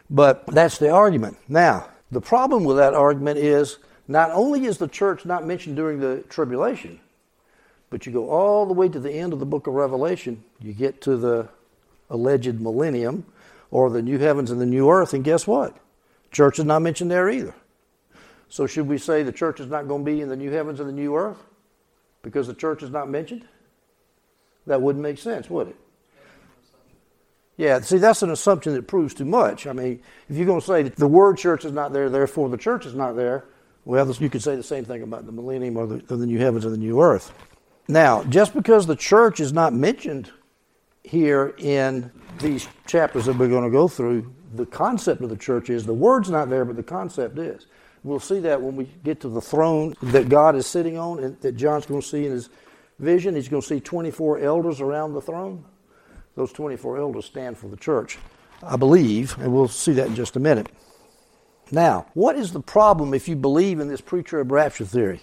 but 0.08 0.46
that's 0.46 0.78
the 0.78 0.90
argument. 0.90 1.36
Now, 1.48 1.88
the 2.12 2.20
problem 2.20 2.62
with 2.62 2.76
that 2.76 2.94
argument 2.94 3.40
is 3.40 3.78
not 4.06 4.30
only 4.30 4.66
is 4.66 4.78
the 4.78 4.86
church 4.86 5.24
not 5.24 5.44
mentioned 5.44 5.74
during 5.74 5.98
the 5.98 6.22
tribulation, 6.28 7.00
but 7.92 8.06
you 8.06 8.12
go 8.12 8.30
all 8.30 8.64
the 8.64 8.72
way 8.72 8.88
to 8.88 8.98
the 8.98 9.12
end 9.12 9.34
of 9.34 9.38
the 9.38 9.44
book 9.44 9.66
of 9.66 9.74
Revelation, 9.74 10.42
you 10.62 10.72
get 10.72 11.02
to 11.02 11.14
the 11.14 11.46
alleged 12.08 12.58
millennium 12.58 13.26
or 13.70 13.90
the 13.90 14.00
new 14.00 14.18
heavens 14.18 14.50
and 14.50 14.58
the 14.58 14.66
new 14.66 14.88
earth, 14.88 15.12
and 15.12 15.22
guess 15.22 15.46
what? 15.46 15.76
Church 16.30 16.58
is 16.58 16.64
not 16.64 16.80
mentioned 16.80 17.10
there 17.10 17.28
either. 17.28 17.54
So, 18.48 18.66
should 18.66 18.88
we 18.88 18.96
say 18.96 19.22
the 19.22 19.30
church 19.30 19.60
is 19.60 19.66
not 19.66 19.88
going 19.88 20.06
to 20.06 20.10
be 20.10 20.22
in 20.22 20.30
the 20.30 20.36
new 20.36 20.50
heavens 20.50 20.80
and 20.80 20.88
the 20.88 20.92
new 20.94 21.14
earth 21.14 21.36
because 22.22 22.46
the 22.46 22.54
church 22.54 22.82
is 22.82 22.88
not 22.88 23.10
mentioned? 23.10 23.46
That 24.66 24.80
wouldn't 24.80 25.02
make 25.02 25.18
sense, 25.18 25.50
would 25.50 25.68
it? 25.68 25.76
Yeah, 27.58 27.78
see, 27.80 27.98
that's 27.98 28.22
an 28.22 28.30
assumption 28.30 28.72
that 28.72 28.86
proves 28.86 29.12
too 29.12 29.26
much. 29.26 29.66
I 29.66 29.74
mean, 29.74 30.00
if 30.30 30.36
you're 30.36 30.46
going 30.46 30.60
to 30.60 30.66
say 30.66 30.82
that 30.84 30.96
the 30.96 31.06
word 31.06 31.36
church 31.36 31.66
is 31.66 31.72
not 31.72 31.92
there, 31.92 32.08
therefore 32.08 32.48
the 32.48 32.56
church 32.56 32.86
is 32.86 32.94
not 32.94 33.16
there, 33.16 33.44
well, 33.84 34.10
you 34.12 34.30
could 34.30 34.42
say 34.42 34.56
the 34.56 34.62
same 34.62 34.86
thing 34.86 35.02
about 35.02 35.26
the 35.26 35.32
millennium 35.32 35.76
or 35.76 35.86
the, 35.86 35.96
or 36.08 36.16
the 36.16 36.26
new 36.26 36.38
heavens 36.38 36.64
and 36.64 36.72
the 36.72 36.78
new 36.78 37.02
earth. 37.02 37.32
Now, 37.88 38.22
just 38.24 38.54
because 38.54 38.86
the 38.86 38.96
church 38.96 39.40
is 39.40 39.52
not 39.52 39.72
mentioned 39.72 40.30
here 41.02 41.54
in 41.58 42.10
these 42.40 42.68
chapters 42.86 43.26
that 43.26 43.36
we're 43.36 43.48
going 43.48 43.64
to 43.64 43.70
go 43.70 43.88
through, 43.88 44.32
the 44.54 44.66
concept 44.66 45.22
of 45.22 45.30
the 45.30 45.36
church 45.36 45.70
is 45.70 45.84
the 45.84 45.94
word's 45.94 46.30
not 46.30 46.48
there, 46.48 46.64
but 46.64 46.76
the 46.76 46.82
concept 46.82 47.38
is. 47.38 47.66
We'll 48.04 48.20
see 48.20 48.40
that 48.40 48.60
when 48.60 48.76
we 48.76 48.84
get 49.04 49.20
to 49.20 49.28
the 49.28 49.40
throne 49.40 49.94
that 50.02 50.28
God 50.28 50.56
is 50.56 50.66
sitting 50.66 50.98
on 50.98 51.22
and 51.22 51.40
that 51.40 51.52
John's 51.52 51.86
going 51.86 52.00
to 52.00 52.06
see 52.06 52.26
in 52.26 52.32
his 52.32 52.48
vision. 52.98 53.34
He's 53.34 53.48
going 53.48 53.62
to 53.62 53.68
see 53.68 53.80
24 53.80 54.40
elders 54.40 54.80
around 54.80 55.14
the 55.14 55.20
throne. 55.20 55.64
Those 56.34 56.52
24 56.52 56.98
elders 56.98 57.26
stand 57.26 57.58
for 57.58 57.68
the 57.68 57.76
church, 57.76 58.18
I 58.62 58.76
believe, 58.76 59.36
and 59.38 59.52
we'll 59.52 59.68
see 59.68 59.92
that 59.92 60.06
in 60.06 60.14
just 60.14 60.36
a 60.36 60.40
minute. 60.40 60.68
Now, 61.70 62.06
what 62.14 62.36
is 62.36 62.52
the 62.52 62.60
problem 62.60 63.14
if 63.14 63.28
you 63.28 63.36
believe 63.36 63.80
in 63.80 63.88
this 63.88 64.00
pre 64.00 64.22
trib 64.22 64.50
rapture 64.50 64.84
theory? 64.84 65.20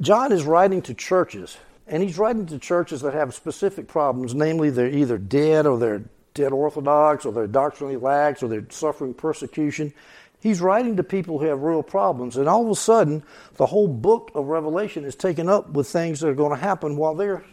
John 0.00 0.32
is 0.32 0.44
writing 0.44 0.82
to 0.82 0.94
churches, 0.94 1.56
and 1.86 2.02
he's 2.02 2.18
writing 2.18 2.46
to 2.46 2.58
churches 2.58 3.02
that 3.02 3.14
have 3.14 3.32
specific 3.32 3.86
problems, 3.86 4.34
namely, 4.34 4.70
they're 4.70 4.88
either 4.88 5.18
dead 5.18 5.66
or 5.66 5.78
they're 5.78 6.02
dead 6.34 6.52
orthodox 6.52 7.24
or 7.24 7.32
they're 7.32 7.46
doctrinally 7.46 7.96
lax 7.96 8.42
or 8.42 8.48
they're 8.48 8.66
suffering 8.70 9.14
persecution. 9.14 9.94
He's 10.40 10.60
writing 10.60 10.96
to 10.96 11.04
people 11.04 11.38
who 11.38 11.46
have 11.46 11.62
real 11.62 11.82
problems, 11.82 12.36
and 12.36 12.48
all 12.48 12.64
of 12.64 12.70
a 12.70 12.74
sudden, 12.74 13.22
the 13.54 13.66
whole 13.66 13.86
book 13.86 14.32
of 14.34 14.46
Revelation 14.46 15.04
is 15.04 15.14
taken 15.14 15.48
up 15.48 15.70
with 15.70 15.86
things 15.86 16.20
that 16.20 16.28
are 16.28 16.34
going 16.34 16.50
to 16.50 16.62
happen 16.62 16.96
while 16.96 17.14
they're, 17.14 17.44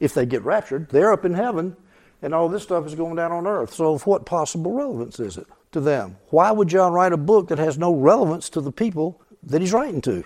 if 0.00 0.14
they 0.14 0.26
get 0.26 0.42
raptured, 0.42 0.88
they're 0.90 1.12
up 1.12 1.24
in 1.24 1.32
heaven, 1.32 1.76
and 2.22 2.34
all 2.34 2.48
this 2.48 2.64
stuff 2.64 2.86
is 2.86 2.96
going 2.96 3.14
down 3.14 3.30
on 3.30 3.46
earth. 3.46 3.72
So, 3.72 3.94
of 3.94 4.04
what 4.04 4.26
possible 4.26 4.72
relevance 4.72 5.20
is 5.20 5.36
it 5.36 5.46
to 5.72 5.80
them? 5.80 6.16
Why 6.30 6.50
would 6.50 6.68
John 6.68 6.92
write 6.92 7.12
a 7.12 7.16
book 7.16 7.48
that 7.48 7.58
has 7.58 7.78
no 7.78 7.94
relevance 7.94 8.50
to 8.50 8.60
the 8.60 8.72
people 8.72 9.22
that 9.44 9.60
he's 9.60 9.72
writing 9.72 10.00
to? 10.02 10.24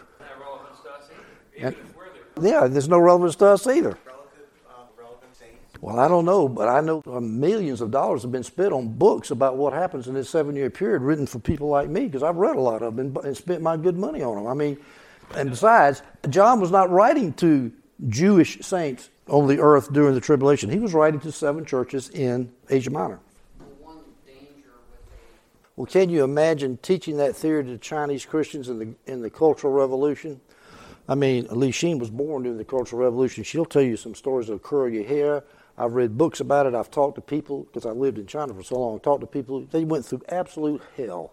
And, 1.61 1.77
yeah, 2.41 2.67
there's 2.67 2.89
no 2.89 2.99
relevance 2.99 3.37
to 3.37 3.47
us 3.47 3.67
either. 3.67 3.99
Well, 5.81 6.01
I 6.01 6.09
don't 6.09 6.25
know, 6.25 6.49
but 6.49 6.69
I 6.69 6.81
know 6.81 7.03
uh, 7.07 7.21
millions 7.21 7.81
of 7.81 7.93
dollars 7.93 8.23
have 8.23 8.33
been 8.33 8.43
spent 8.43 8.73
on 8.73 8.89
books 8.89 9.31
about 9.31 9.57
what 9.57 9.73
happens 9.73 10.09
in 10.09 10.15
this 10.15 10.29
seven 10.29 10.57
year 10.57 10.71
period 10.71 11.03
written 11.03 11.27
for 11.27 11.39
people 11.39 11.69
like 11.69 11.89
me 11.89 12.07
because 12.07 12.25
I've 12.25 12.37
read 12.37 12.57
a 12.57 12.61
lot 12.61 12.83
of 12.83 12.97
them 12.97 13.17
and 13.23 13.37
spent 13.37 13.63
my 13.63 13.77
good 13.77 13.97
money 13.97 14.23
on 14.23 14.37
them. 14.37 14.49
I 14.49 14.55
mean, 14.55 14.77
and 15.37 15.51
besides, 15.51 16.03
John 16.31 16.61
was 16.61 16.73
not 16.73 16.91
writing 16.91 17.33
to 17.35 17.73
Jewish 18.09 18.59
saints 18.61 19.09
on 19.29 19.47
the 19.47 19.61
earth 19.61 19.93
during 19.93 20.15
the 20.15 20.21
tribulation, 20.21 20.71
he 20.71 20.79
was 20.79 20.95
writing 20.95 21.21
to 21.21 21.31
seven 21.31 21.65
churches 21.65 22.09
in 22.11 22.51
Asia 22.69 22.91
Minor. 22.91 23.21
Well, 25.77 25.87
can 25.87 26.11
you 26.11 26.25
imagine 26.25 26.79
teaching 26.79 27.19
that 27.19 27.37
theory 27.37 27.63
to 27.63 27.79
Chinese 27.79 28.27
Christians 28.27 28.69
in 28.69 28.79
the 28.81 28.95
in 29.07 29.23
the 29.23 29.31
Cultural 29.31 29.73
Revolution? 29.73 30.41
I 31.09 31.15
mean, 31.15 31.47
Li 31.51 31.71
Sheen 31.71 31.99
was 31.99 32.11
born 32.11 32.43
during 32.43 32.59
the 32.59 32.65
Cultural 32.65 33.03
Revolution. 33.03 33.43
She'll 33.45 33.65
tell 33.65 33.83
you 33.83 33.97
some 33.97 34.15
stories 34.15 34.49
of 34.49 34.63
curly 34.63 35.03
hair, 35.05 35.43
I've 35.79 35.95
read 35.95 36.19
books 36.19 36.41
about 36.41 36.67
it. 36.67 36.75
I've 36.75 36.91
talked 36.91 37.15
to 37.15 37.21
people 37.21 37.63
because 37.65 37.87
I 37.87 37.91
lived 37.91 38.19
in 38.19 38.27
China 38.27 38.53
for 38.53 38.65
so 38.65 38.79
long. 38.81 38.97
I 38.97 38.99
Talked 38.99 39.21
to 39.21 39.27
people. 39.29 39.61
They 39.71 39.85
went 39.85 40.05
through 40.05 40.23
absolute 40.29 40.83
hell. 40.97 41.33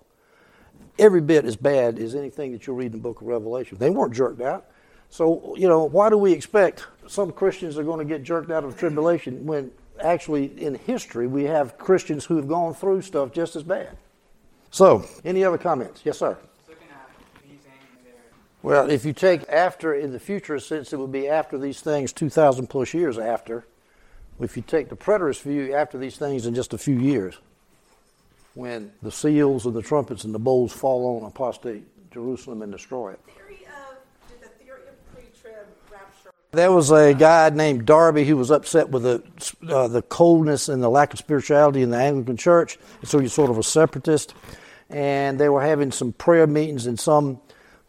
Every 0.99 1.21
bit 1.21 1.45
as 1.45 1.55
bad 1.55 1.97
as 1.97 2.13
anything 2.13 2.51
that 2.51 2.67
you'll 2.67 2.75
read 2.75 2.87
in 2.87 2.91
the 2.93 2.97
book 2.99 3.21
of 3.21 3.27
Revelation. 3.27 3.77
They 3.79 3.89
weren't 3.89 4.13
jerked 4.13 4.41
out. 4.41 4.67
So, 5.09 5.55
you 5.57 5.67
know, 5.67 5.83
why 5.83 6.09
do 6.09 6.17
we 6.17 6.31
expect 6.31 6.85
some 7.07 7.31
Christians 7.31 7.77
are 7.77 7.83
going 7.83 7.99
to 7.99 8.05
get 8.05 8.23
jerked 8.23 8.51
out 8.51 8.63
of 8.63 8.77
tribulation 8.77 9.45
when 9.45 9.71
actually 10.01 10.45
in 10.61 10.75
history 10.75 11.25
we 11.25 11.45
have 11.45 11.77
Christians 11.77 12.25
who 12.25 12.35
have 12.35 12.47
gone 12.47 12.73
through 12.73 13.01
stuff 13.01 13.31
just 13.31 13.55
as 13.55 13.63
bad? 13.63 13.97
So, 14.69 15.05
any 15.23 15.43
other 15.43 15.57
comments? 15.57 16.01
Yes, 16.03 16.19
sir. 16.19 16.37
Looking 16.67 16.87
at 16.89 17.09
using 17.45 17.71
their 18.03 18.13
Well, 18.65 18.89
if 18.89 19.05
you 19.05 19.13
take 19.13 19.47
after 19.47 19.93
in 19.93 20.11
the 20.11 20.19
future 20.19 20.59
sense, 20.59 20.91
it 20.91 20.97
would 20.97 21.11
be 21.11 21.29
after 21.29 21.59
these 21.59 21.81
things, 21.81 22.11
2,000 22.11 22.65
plus 22.65 22.95
years 22.95 23.19
after. 23.19 23.63
If 24.39 24.57
you 24.57 24.63
take 24.63 24.89
the 24.89 24.95
preterist 24.95 25.43
view, 25.43 25.75
after 25.75 25.99
these 25.99 26.17
things 26.17 26.47
in 26.47 26.55
just 26.55 26.73
a 26.73 26.79
few 26.79 26.97
years, 26.97 27.37
when 28.55 28.91
the 29.03 29.11
seals 29.11 29.67
and 29.67 29.75
the 29.75 29.83
trumpets 29.83 30.23
and 30.23 30.33
the 30.33 30.39
bowls 30.39 30.73
fall 30.73 31.21
on 31.21 31.27
apostate 31.27 31.83
Jerusalem 32.09 32.63
and 32.63 32.71
destroy 32.71 33.11
it. 33.11 33.19
Theory 33.27 33.67
of, 33.67 34.41
the 34.41 34.47
pre-trib 35.13 35.67
rapture 35.91 36.31
There 36.51 36.71
was 36.71 36.89
a 36.89 37.13
guy 37.13 37.51
named 37.51 37.85
Darby 37.85 38.25
who 38.25 38.35
was 38.35 38.49
upset 38.49 38.89
with 38.89 39.03
the 39.03 39.23
uh, 39.71 39.87
the 39.89 40.01
coldness 40.01 40.69
and 40.69 40.81
the 40.81 40.89
lack 40.89 41.13
of 41.13 41.19
spirituality 41.19 41.83
in 41.83 41.91
the 41.91 41.97
Anglican 41.97 42.35
Church, 42.35 42.79
and 43.01 43.07
so 43.07 43.19
he's 43.19 43.31
sort 43.31 43.51
of 43.51 43.59
a 43.59 43.63
separatist. 43.63 44.33
And 44.89 45.39
they 45.39 45.49
were 45.49 45.61
having 45.61 45.91
some 45.91 46.13
prayer 46.13 46.47
meetings, 46.47 46.87
and 46.87 46.99
some 46.99 47.41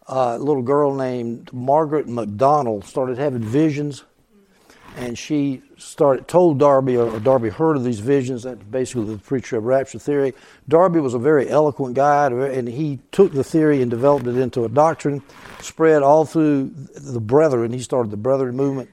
uh, 0.08 0.36
little 0.36 0.62
girl 0.62 0.94
named 0.94 1.52
Margaret 1.52 2.08
MacDonald 2.08 2.84
started 2.84 3.18
having 3.18 3.42
visions, 3.42 4.04
and 4.96 5.18
she 5.18 5.62
started 5.76 6.26
told 6.26 6.58
Darby, 6.58 6.96
or 6.96 7.20
Darby 7.20 7.50
heard 7.50 7.76
of 7.76 7.84
these 7.84 8.00
visions. 8.00 8.44
That's 8.44 8.62
basically 8.62 9.12
the 9.14 9.18
pre-trib 9.18 9.64
rapture 9.64 9.98
theory. 9.98 10.32
Darby 10.68 11.00
was 11.00 11.12
a 11.12 11.18
very 11.18 11.50
eloquent 11.50 11.94
guy, 11.94 12.26
and 12.28 12.66
he 12.66 13.00
took 13.12 13.32
the 13.32 13.44
theory 13.44 13.82
and 13.82 13.90
developed 13.90 14.26
it 14.26 14.36
into 14.36 14.64
a 14.64 14.68
doctrine, 14.68 15.22
spread 15.60 16.02
all 16.02 16.24
through 16.24 16.70
the 16.94 17.20
Brethren. 17.20 17.72
He 17.72 17.80
started 17.80 18.10
the 18.10 18.16
Brethren 18.16 18.56
movement, 18.56 18.88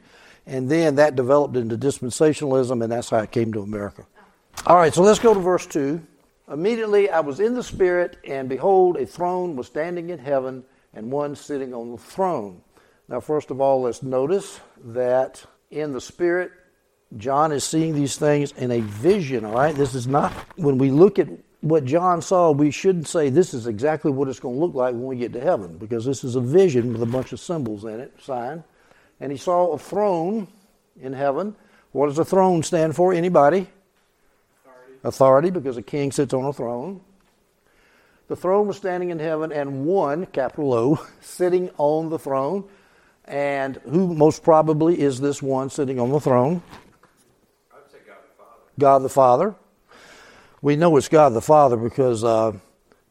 and 0.45 0.69
then 0.69 0.95
that 0.95 1.15
developed 1.15 1.55
into 1.55 1.77
dispensationalism, 1.77 2.83
and 2.83 2.91
that's 2.91 3.09
how 3.09 3.19
it 3.19 3.31
came 3.31 3.53
to 3.53 3.61
America. 3.61 4.05
All 4.65 4.75
right, 4.75 4.93
so 4.93 5.03
let's 5.03 5.19
go 5.19 5.33
to 5.33 5.39
verse 5.39 5.65
two. 5.65 6.01
Immediately 6.51 7.09
I 7.09 7.21
was 7.21 7.39
in 7.39 7.53
the 7.53 7.63
Spirit, 7.63 8.17
and 8.27 8.49
behold, 8.49 8.97
a 8.97 9.05
throne 9.05 9.55
was 9.55 9.67
standing 9.67 10.09
in 10.09 10.19
heaven, 10.19 10.65
and 10.93 11.11
one 11.11 11.35
sitting 11.35 11.73
on 11.73 11.91
the 11.91 11.97
throne. 11.97 12.61
Now, 13.07 13.19
first 13.19 13.51
of 13.51 13.59
all, 13.59 13.81
let's 13.81 14.03
notice 14.03 14.59
that 14.85 15.43
in 15.71 15.91
the 15.91 16.01
Spirit, 16.01 16.51
John 17.17 17.51
is 17.51 17.63
seeing 17.63 17.93
these 17.93 18.15
things 18.15 18.53
in 18.53 18.71
a 18.71 18.79
vision, 18.79 19.45
all 19.45 19.53
right? 19.53 19.75
This 19.75 19.93
is 19.93 20.07
not, 20.07 20.31
when 20.55 20.77
we 20.77 20.89
look 20.89 21.19
at 21.19 21.27
what 21.61 21.85
John 21.85 22.21
saw, 22.21 22.51
we 22.51 22.71
shouldn't 22.71 23.07
say 23.07 23.29
this 23.29 23.53
is 23.53 23.67
exactly 23.67 24.11
what 24.11 24.27
it's 24.27 24.39
going 24.39 24.55
to 24.55 24.61
look 24.61 24.73
like 24.73 24.93
when 24.93 25.05
we 25.05 25.15
get 25.15 25.33
to 25.33 25.39
heaven, 25.39 25.77
because 25.77 26.05
this 26.05 26.23
is 26.23 26.35
a 26.35 26.41
vision 26.41 26.91
with 26.91 27.01
a 27.01 27.05
bunch 27.05 27.33
of 27.33 27.39
symbols 27.39 27.85
in 27.85 27.99
it, 27.99 28.13
sign. 28.21 28.63
And 29.19 29.31
he 29.31 29.37
saw 29.37 29.71
a 29.71 29.77
throne 29.77 30.47
in 31.01 31.13
heaven. 31.13 31.55
What 31.91 32.07
does 32.07 32.19
a 32.19 32.25
throne 32.25 32.63
stand 32.63 32.95
for? 32.95 33.13
Anybody? 33.13 33.67
authority. 34.65 34.99
Authority, 35.03 35.49
because 35.51 35.77
a 35.77 35.81
king 35.81 36.11
sits 36.11 36.33
on 36.33 36.45
a 36.45 36.53
throne. 36.53 37.01
The 38.33 38.37
throne 38.37 38.65
was 38.65 38.77
standing 38.77 39.11
in 39.11 39.19
heaven, 39.19 39.51
and 39.51 39.85
one, 39.85 40.25
capital 40.25 40.73
O, 40.73 41.07
sitting 41.21 41.69
on 41.77 42.09
the 42.09 42.17
throne. 42.17 42.67
And 43.25 43.75
who 43.87 44.15
most 44.15 44.41
probably 44.41 44.99
is 44.99 45.21
this 45.21 45.39
one 45.43 45.69
sitting 45.69 45.99
on 45.99 46.09
the 46.09 46.19
throne? 46.19 46.63
I 47.71 47.75
would 47.75 47.91
say 47.91 47.99
God 48.07 48.17
the 48.23 48.35
Father. 48.35 48.61
God 48.79 48.99
the 49.03 49.09
Father. 49.09 49.55
We 50.63 50.75
know 50.75 50.97
it's 50.97 51.09
God 51.09 51.35
the 51.35 51.43
Father 51.43 51.77
because 51.77 52.23
uh, 52.23 52.53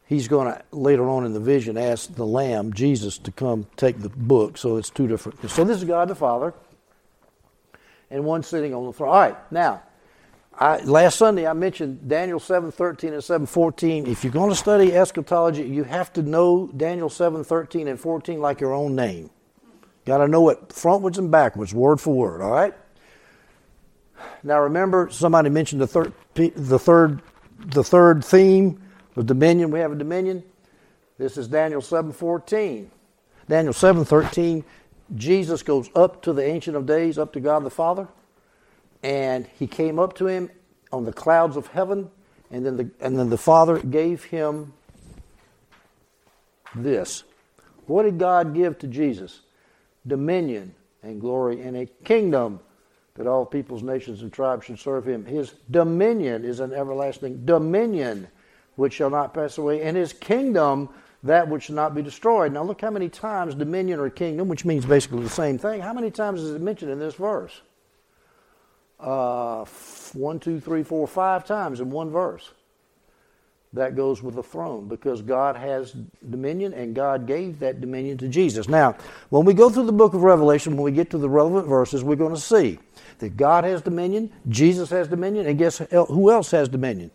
he's 0.07 0.27
going 0.27 0.53
to 0.53 0.61
later 0.73 1.09
on 1.09 1.25
in 1.25 1.35
the 1.35 1.41
vision 1.41 1.79
ask 1.79 2.13
the 2.13 2.27
Lamb, 2.27 2.73
Jesus, 2.73 3.17
to 3.19 3.31
come 3.31 3.69
take 3.77 4.01
the 4.01 4.09
book. 4.09 4.59
So 4.59 4.77
it's 4.77 4.91
two 4.91 5.07
different. 5.07 5.49
So 5.49 5.63
this 5.63 5.77
is 5.77 5.85
God 5.85 6.09
the 6.09 6.17
Father, 6.17 6.53
and 8.11 8.25
one 8.25 8.43
sitting 8.43 8.75
on 8.75 8.87
the 8.87 8.93
throne. 8.93 9.11
All 9.11 9.21
right, 9.21 9.53
now. 9.53 9.83
I, 10.59 10.79
last 10.83 11.17
Sunday 11.17 11.47
I 11.47 11.55
mentioned 11.55 12.09
Daniel 12.09 12.39
7:13 12.39 13.13
and 13.15 13.23
7:14. 13.23 14.07
If 14.07 14.23
you're 14.23 14.33
going 14.33 14.51
to 14.51 14.57
study 14.57 14.95
eschatology, 14.95 15.63
you 15.63 15.85
have 15.85 16.13
to 16.13 16.23
know 16.23 16.71
Daniel 16.77 17.09
7:13 17.09 17.89
and 17.89 17.99
14 17.99 18.41
like 18.41 18.61
your 18.61 18.73
own 18.73 18.95
name. 18.95 19.31
Got 20.05 20.19
to 20.19 20.29
know 20.29 20.49
it 20.49 20.69
frontwards 20.69 21.19
and 21.19 21.31
backwards, 21.31 21.73
word 21.73 22.01
for 22.01 22.15
word. 22.15 22.43
All 22.43 22.51
right. 22.51 22.75
Now 24.43 24.61
remember, 24.61 25.09
somebody 25.11 25.49
mentioned 25.49 25.81
the 25.81 25.87
third, 25.87 26.13
the 26.35 26.79
third, 26.79 27.23
the 27.59 27.85
third 27.85 28.25
theme 28.25 28.81
of 29.17 29.27
dominion. 29.27 29.71
We 29.71 29.81
have 29.81 29.93
a 29.93 29.97
dominion. 29.97 30.43
This 31.19 31.37
is 31.37 31.49
Daniel 31.49 31.81
seven 31.81 32.13
fourteen. 32.13 32.91
Daniel 33.49 33.73
seven 33.73 34.05
thirteen. 34.05 34.65
Jesus 35.15 35.63
goes 35.63 35.91
up 35.95 36.23
to 36.23 36.33
the 36.33 36.45
Ancient 36.45 36.77
of 36.77 36.87
Days, 36.87 37.19
up 37.19 37.33
to 37.35 37.41
God 37.41 37.65
the 37.65 37.71
Father, 37.71 38.09
and 39.03 39.47
he 39.59 39.67
came 39.67 39.99
up 39.99 40.15
to 40.17 40.27
him 40.27 40.51
on 40.93 41.05
the 41.05 41.13
clouds 41.13 41.57
of 41.57 41.67
heaven, 41.69 42.11
and 42.51 42.65
then 42.65 42.77
the 42.77 42.91
and 43.01 43.19
then 43.19 43.31
the 43.31 43.39
Father 43.39 43.79
gave 43.79 44.25
him 44.25 44.73
this. 46.75 47.25
What 47.87 48.05
did 48.05 48.19
God 48.19 48.55
give 48.55 48.79
to 48.81 48.87
Jesus? 48.87 49.41
Dominion 50.07 50.75
and 51.03 51.21
glory 51.21 51.61
and 51.63 51.77
a 51.77 51.87
kingdom 52.05 52.61
that 53.15 53.27
all 53.27 53.45
peoples, 53.45 53.83
nations, 53.83 54.23
and 54.23 54.33
tribes 54.33 54.65
should 54.65 54.79
serve 54.79 55.07
him. 55.07 55.25
His 55.27 55.55
dominion 55.71 56.45
is 56.45 56.61
an 56.61 56.73
everlasting 56.73 57.45
dominion 57.45 58.29
which 58.77 58.95
shall 58.95 59.11
not 59.11 59.35
pass 59.35 59.59
away, 59.59 59.83
and 59.83 59.97
his 59.97 60.13
kingdom 60.15 60.89
that 61.23 61.49
which 61.49 61.65
shall 61.65 61.77
not 61.77 61.95
be 61.95 62.03
destroyed. 62.03 62.53
Now, 62.53 62.65
look 62.65 62.81
how 62.81 62.91
many 62.91 63.09
times 63.09 63.55
dominion 63.55 64.01
or 64.01 64.09
kingdom, 64.11 64.49
which 64.49 64.65
means 64.65 64.87
basically 64.87 65.23
the 65.23 65.29
same 65.29 65.59
thing, 65.59 65.81
how 65.81 65.93
many 65.93 66.11
times 66.11 66.41
is 66.41 66.55
it 66.55 66.61
mentioned 66.61 66.91
in 66.91 66.99
this 66.99 67.15
verse? 67.15 67.61
Uh, 69.03 69.65
one, 70.15 70.39
two, 70.39 70.61
three, 70.61 70.83
four, 70.83 71.07
five 71.09 71.45
times 71.45 71.81
in 71.81 71.91
one 71.91 72.11
verse. 72.11 72.53
That 73.75 73.97
goes 73.97 74.23
with 74.23 74.35
the 74.35 74.43
throne 74.43 74.87
because 74.87 75.23
God 75.23 75.57
has 75.57 75.93
dominion 76.29 76.75
and 76.75 76.95
God 76.95 77.27
gave 77.27 77.59
that 77.61 77.81
dominion 77.81 78.19
to 78.19 78.29
Jesus. 78.29 78.69
Now, 78.69 78.97
when 79.31 79.47
we 79.47 79.55
go 79.55 79.71
through 79.71 79.87
the 79.87 79.93
book 79.93 80.13
of 80.13 80.23
Revelation, 80.23 80.77
when 80.77 80.85
we 80.85 80.93
get 80.93 81.09
to 81.11 81.19
the 81.19 81.29
relevant 81.29 81.67
verses, 81.67 82.05
we're 82.05 82.17
going 82.17 82.35
to 82.35 82.41
see 82.41 82.79
that 83.19 83.37
God 83.37 83.65
has 83.65 83.81
dominion, 83.81 84.31
Jesus 84.49 84.91
has 84.91 85.09
dominion, 85.09 85.47
and 85.47 85.59
guess 85.59 85.79
who 85.79 86.31
else 86.31 86.51
has 86.51 86.69
dominion? 86.69 87.11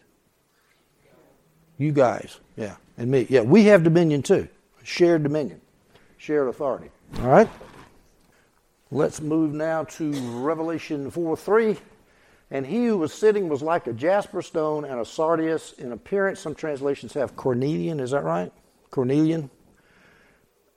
You 1.78 1.92
guys, 1.92 2.40
yeah, 2.56 2.78
and 2.98 3.12
me. 3.12 3.28
Yeah, 3.30 3.42
we 3.42 3.66
have 3.66 3.84
dominion 3.84 4.24
too. 4.24 4.48
Shared 4.82 5.22
dominion, 5.22 5.62
shared 6.18 6.48
authority. 6.48 6.90
All 7.20 7.28
right? 7.28 7.50
Let's 8.90 9.20
move 9.20 9.54
now 9.54 9.84
to 9.84 10.12
Revelation 10.42 11.12
4 11.12 11.38
3. 11.38 11.78
And 12.50 12.66
he 12.66 12.86
who 12.86 12.98
was 12.98 13.14
sitting 13.14 13.50
was 13.50 13.62
like 13.62 13.88
a 13.88 13.94
jasper 13.94 14.42
stone 14.42 14.86
and 14.86 15.00
a 15.02 15.06
sardius 15.06 15.74
in 15.74 15.92
appearance. 15.92 16.40
Some 16.40 16.56
translations 16.56 17.14
have 17.14 17.36
cornelian, 17.36 18.00
is 18.00 18.12
that 18.12 18.24
right? 18.24 18.54
Cornelian. 18.90 19.50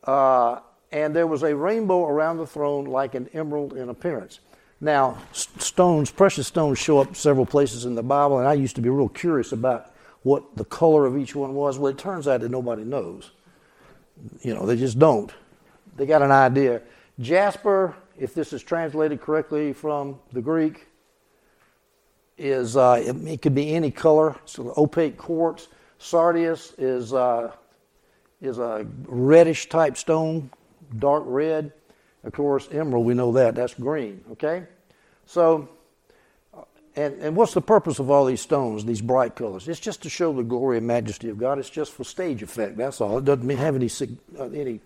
Uh, 0.02 0.60
and 0.90 1.14
there 1.14 1.28
was 1.28 1.44
a 1.44 1.54
rainbow 1.54 2.06
around 2.06 2.38
the 2.38 2.46
throne 2.46 2.86
like 2.86 3.14
an 3.14 3.28
emerald 3.32 3.74
in 3.74 3.88
appearance. 3.88 4.40
Now, 4.80 5.18
stones, 5.32 6.10
precious 6.10 6.48
stones, 6.48 6.78
show 6.78 6.98
up 6.98 7.14
several 7.14 7.46
places 7.46 7.84
in 7.84 7.94
the 7.94 8.02
Bible, 8.02 8.38
and 8.38 8.48
I 8.48 8.54
used 8.54 8.76
to 8.76 8.82
be 8.82 8.88
real 8.88 9.10
curious 9.10 9.52
about 9.52 9.92
what 10.22 10.56
the 10.56 10.64
color 10.64 11.06
of 11.06 11.16
each 11.16 11.36
one 11.36 11.54
was. 11.54 11.78
Well, 11.78 11.92
it 11.92 11.98
turns 11.98 12.26
out 12.26 12.40
that 12.40 12.50
nobody 12.50 12.82
knows. 12.82 13.30
You 14.42 14.54
know, 14.54 14.66
they 14.66 14.76
just 14.76 14.98
don't. 14.98 15.32
They 15.96 16.06
got 16.06 16.22
an 16.22 16.30
idea. 16.30 16.82
Jasper, 17.20 17.94
if 18.18 18.34
this 18.34 18.52
is 18.52 18.62
translated 18.62 19.20
correctly 19.20 19.72
from 19.72 20.18
the 20.32 20.40
Greek, 20.40 20.86
is 22.38 22.76
uh, 22.76 23.02
it, 23.04 23.16
it, 23.28 23.42
could 23.42 23.54
be 23.54 23.74
any 23.74 23.90
color. 23.90 24.34
So 24.46 24.72
opaque 24.76 25.18
quartz. 25.18 25.68
Sardius 25.98 26.72
is 26.78 27.12
uh, 27.12 27.52
is 28.40 28.58
a 28.58 28.86
reddish 29.04 29.68
type 29.68 29.98
stone, 29.98 30.50
dark 30.98 31.24
red. 31.26 31.72
Of 32.24 32.32
course, 32.32 32.68
emerald 32.72 33.04
we 33.04 33.12
know 33.12 33.32
that 33.32 33.54
that's 33.54 33.74
green. 33.74 34.24
Okay, 34.32 34.64
so 35.26 35.68
and 36.96 37.20
and 37.20 37.36
what's 37.36 37.52
the 37.52 37.60
purpose 37.60 37.98
of 37.98 38.10
all 38.10 38.24
these 38.24 38.40
stones, 38.40 38.86
these 38.86 39.02
bright 39.02 39.36
colors? 39.36 39.68
It's 39.68 39.80
just 39.80 40.02
to 40.04 40.08
show 40.08 40.32
the 40.32 40.42
glory 40.42 40.78
and 40.78 40.86
majesty 40.86 41.28
of 41.28 41.36
God. 41.36 41.58
It's 41.58 41.68
just 41.68 41.92
for 41.92 42.04
stage 42.04 42.42
effect. 42.42 42.78
That's 42.78 43.02
all. 43.02 43.18
It 43.18 43.26
doesn't 43.26 43.48
have 43.50 43.76
any 43.76 43.90
uh, 44.38 44.44
any 44.44 44.80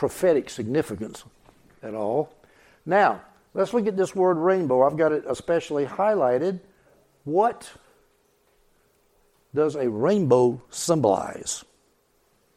prophetic 0.00 0.48
significance 0.48 1.24
at 1.82 1.92
all. 1.94 2.32
Now, 2.86 3.20
let's 3.52 3.74
look 3.74 3.86
at 3.86 3.98
this 3.98 4.16
word 4.16 4.38
rainbow. 4.38 4.82
I've 4.82 4.96
got 4.96 5.12
it 5.12 5.24
especially 5.28 5.84
highlighted. 5.84 6.60
What 7.24 7.70
does 9.54 9.76
a 9.76 9.90
rainbow 9.90 10.62
symbolize? 10.70 11.66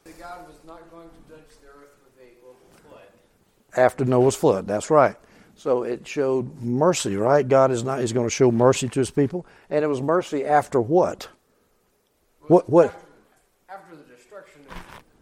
That 0.06 0.18
God 0.18 0.48
was 0.48 0.56
not 0.66 0.90
going 0.90 1.10
to 1.10 1.36
judge 1.36 1.50
the 1.62 1.68
earth 1.68 1.92
with 2.06 2.16
a 2.26 2.32
global 2.40 2.62
flood. 2.88 3.08
After 3.76 4.06
Noah's 4.06 4.38
flood, 4.38 4.66
that's 4.66 4.90
right. 4.90 5.18
So 5.56 5.84
it 5.84 6.08
showed 6.08 6.62
mercy, 6.62 7.18
right? 7.18 7.46
God 7.46 7.72
is 7.72 7.84
not 7.84 8.00
is 8.00 8.14
going 8.14 8.26
to 8.26 8.34
show 8.34 8.54
mercy 8.54 8.88
to 8.88 9.00
his 9.02 9.12
people. 9.12 9.46
And 9.70 9.84
it 9.84 9.88
was 9.88 10.02
mercy 10.02 10.46
after 10.46 10.80
what? 10.80 11.28
What 12.48 12.70
what 12.70 12.86
After, 12.86 13.08
after 13.68 13.96
the 13.98 14.16
destruction 14.16 14.62
of 14.70 14.78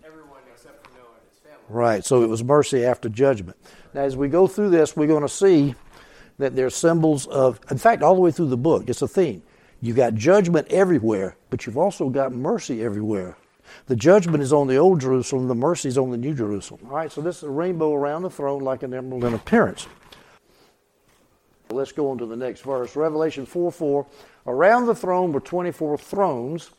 everyone 0.06 0.42
except 0.54 0.86
for 0.86 0.94
Noah 0.94 1.18
and 1.18 1.30
his 1.30 1.40
family. 1.40 1.61
Right. 1.72 2.04
So 2.04 2.22
it 2.22 2.28
was 2.28 2.44
mercy 2.44 2.84
after 2.84 3.08
judgment. 3.08 3.58
Now 3.94 4.02
as 4.02 4.18
we 4.18 4.28
go 4.28 4.46
through 4.46 4.72
this, 4.72 4.96
we're 4.96 5.08
going 5.08 5.22
to 5.22 5.30
see 5.30 5.74
that 6.38 6.56
there's 6.56 6.76
symbols 6.76 7.28
of 7.28 7.62
in 7.70 7.78
fact 7.78 8.04
all 8.04 8.14
the 8.16 8.22
way 8.22 8.32
through 8.32 8.50
the 8.50 8.58
book, 8.58 8.90
it's 8.90 9.02
a 9.02 9.08
theme. 9.08 9.42
You've 9.80 9.96
got 9.96 10.14
judgment 10.16 10.68
everywhere, 10.70 11.38
but 11.50 11.66
you've 11.66 11.78
also 11.78 12.10
got 12.10 12.34
mercy 12.34 12.84
everywhere. 12.84 13.38
The 13.88 13.96
judgment 13.96 14.44
is 14.44 14.52
on 14.52 14.68
the 14.68 14.76
old 14.76 15.00
Jerusalem, 15.00 15.48
the 15.48 15.56
mercy 15.56 15.88
is 15.88 15.98
on 15.98 16.12
the 16.12 16.18
new 16.18 16.34
Jerusalem. 16.34 16.82
All 16.86 16.96
right, 16.96 17.12
so 17.12 17.22
this 17.22 17.38
is 17.38 17.44
a 17.44 17.50
rainbow 17.50 17.94
around 17.94 18.24
the 18.24 18.30
throne 18.30 18.64
like 18.64 18.84
an 18.84 18.94
emerald 18.94 19.24
in 19.24 19.34
appearance. 19.34 19.88
Let's 21.70 21.94
go 21.94 22.12
on 22.12 22.18
to 22.18 22.26
the 22.26 22.36
next 22.36 22.62
verse. 22.62 22.98
Revelation 22.98 23.46
4 23.46 23.72
4. 23.72 24.06
Around 24.46 24.88
the 24.88 24.96
throne 24.96 25.32
were 25.32 25.40
24 25.40 25.98
thrones. 25.98 26.72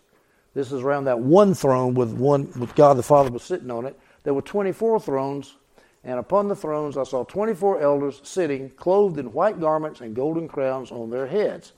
This 0.54 0.70
is 0.70 0.82
around 0.82 1.04
that 1.04 1.18
one 1.18 1.54
throne 1.54 1.94
with 1.94 2.12
one 2.12 2.52
with 2.58 2.74
God 2.74 2.98
the 2.98 3.02
Father 3.02 3.30
was 3.30 3.42
sitting 3.42 3.70
on 3.70 3.86
it. 3.86 3.98
There 4.24 4.34
were 4.34 4.42
24 4.42 5.00
thrones, 5.00 5.56
and 6.04 6.18
upon 6.18 6.48
the 6.48 6.56
thrones 6.56 6.96
I 6.96 7.04
saw 7.04 7.24
24 7.24 7.80
elders 7.80 8.20
sitting, 8.22 8.70
clothed 8.70 9.18
in 9.18 9.32
white 9.32 9.60
garments 9.60 10.00
and 10.00 10.14
golden 10.14 10.48
crowns 10.48 10.90
on 10.90 11.10
their 11.10 11.26
heads. 11.26 11.72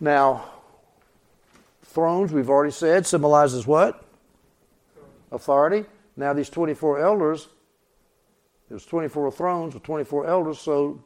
Now, 0.00 0.44
thrones, 1.82 2.32
we've 2.32 2.50
already 2.50 2.72
said, 2.72 3.06
symbolizes 3.06 3.66
what? 3.66 4.04
Authority. 5.30 5.84
Now, 6.16 6.32
these 6.32 6.50
24 6.50 6.98
elders, 7.00 7.48
there's 8.68 8.84
24 8.84 9.32
thrones 9.32 9.74
with 9.74 9.82
24 9.82 10.26
elders, 10.26 10.58
so 10.58 11.02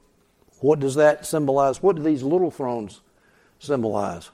what 0.61 0.81
does 0.81 0.95
that 0.97 1.27
symbolize? 1.27 1.83
What 1.83 1.97
do 1.97 2.03
these 2.03 2.23
little 2.23 2.51
thrones 2.51 3.03
symbolize? 3.59 4.31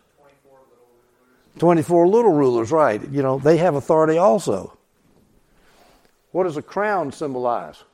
24 1.58 2.08
little 2.08 2.32
rulers, 2.32 2.72
right. 2.72 3.06
You 3.10 3.22
know, 3.22 3.38
they 3.38 3.58
have 3.58 3.74
authority 3.74 4.16
also. 4.16 4.78
What 6.32 6.44
does 6.44 6.56
a 6.56 6.62
crown 6.62 7.12
symbolize? 7.12 7.84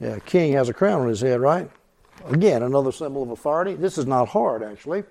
Yeah, 0.00 0.16
a 0.16 0.20
king 0.20 0.52
has 0.54 0.68
a 0.68 0.74
crown 0.74 1.02
on 1.02 1.08
his 1.08 1.20
head, 1.20 1.40
right? 1.40 1.70
Again, 2.28 2.62
another 2.62 2.92
symbol 2.92 3.22
of 3.22 3.30
authority. 3.30 3.74
This 3.74 3.98
is 3.98 4.06
not 4.06 4.28
hard, 4.28 4.62
actually. 4.62 5.04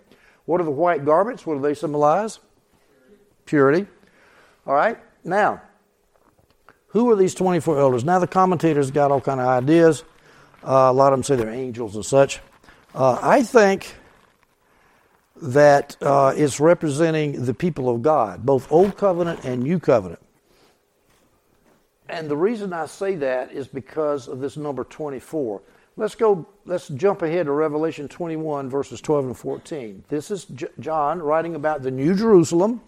What 0.46 0.62
are 0.62 0.64
the 0.64 0.72
white 0.72 1.06
garments? 1.06 1.46
What 1.46 1.56
do 1.56 1.62
they 1.62 1.74
symbolize? 1.74 2.40
Purity. 3.46 3.88
All 4.68 4.74
right. 4.74 4.98
Now, 5.24 5.62
who 6.88 7.10
are 7.12 7.16
these 7.16 7.34
24 7.36 7.80
elders? 7.80 8.04
Now, 8.04 8.20
the 8.20 8.28
commentators 8.28 8.92
got 8.92 9.12
all 9.12 9.22
kind 9.22 9.40
of 9.40 9.48
ideas. 9.48 10.04
Uh, 10.64 10.90
a 10.90 10.94
lot 10.94 11.14
of 11.14 11.18
them 11.18 11.24
say 11.24 11.36
they're 11.36 11.50
angels 11.50 11.96
and 11.96 12.06
such. 12.06 12.40
Uh, 12.94 13.20
I 13.22 13.44
think 13.44 13.96
that 15.42 15.98
uh, 16.02 16.34
it's 16.36 16.60
representing 16.60 17.46
the 17.46 17.54
people 17.54 17.90
of 17.90 18.02
God, 18.02 18.46
both 18.46 18.72
Old 18.72 18.98
Covenant 18.98 19.44
and 19.44 19.64
New 19.64 19.80
Covenant. 19.80 20.25
And 22.10 22.30
the 22.30 22.38
reason 22.38 22.72
I 22.74 22.86
say 22.86 23.16
that 23.16 23.52
is 23.52 23.68
because 23.68 24.28
of 24.28 24.40
this 24.40 24.58
number 24.58 24.84
24. 24.84 25.62
Let's 25.98 26.14
go, 26.14 26.46
let's 26.66 26.90
jump 26.90 27.22
ahead 27.22 27.46
to 27.46 27.52
Revelation 27.52 28.08
21, 28.08 28.70
verses 28.70 29.02
12 29.02 29.26
and 29.26 29.38
14. 29.38 30.04
This 30.10 30.30
is 30.30 30.46
J- 30.46 30.68
John 30.80 31.22
writing 31.22 31.56
about 31.56 31.84
the 31.84 31.92
New 31.92 32.14
Jerusalem. 32.14 32.82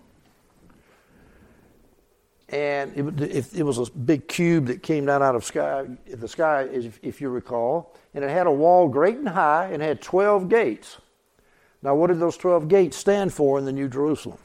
And 2.50 3.20
it, 3.22 3.54
it, 3.56 3.64
was 3.64 3.78
a 3.78 3.92
big 3.92 4.28
cube 4.28 4.68
that 4.68 4.82
came 4.82 5.06
down 5.06 5.22
out 5.22 5.36
of 5.36 5.44
sky, 5.44 5.86
the 6.10 6.28
sky, 6.28 6.64
if, 6.72 7.00
if 7.02 7.20
you 7.20 7.30
recall. 7.30 7.94
And 8.14 8.24
it 8.24 8.30
had 8.30 8.48
a 8.48 8.52
wall 8.52 8.88
great 8.88 9.18
and 9.18 9.28
high 9.28 9.70
and 9.72 9.82
had 9.82 10.02
12 10.02 10.48
gates. 10.48 10.98
Now, 11.82 11.96
what 11.96 12.08
did 12.08 12.20
those 12.20 12.38
12 12.38 12.68
gates 12.68 12.98
stand 12.98 13.34
for 13.34 13.60
in 13.60 13.66
the 13.66 13.74
New 13.74 13.90
Jerusalem? 13.90 14.38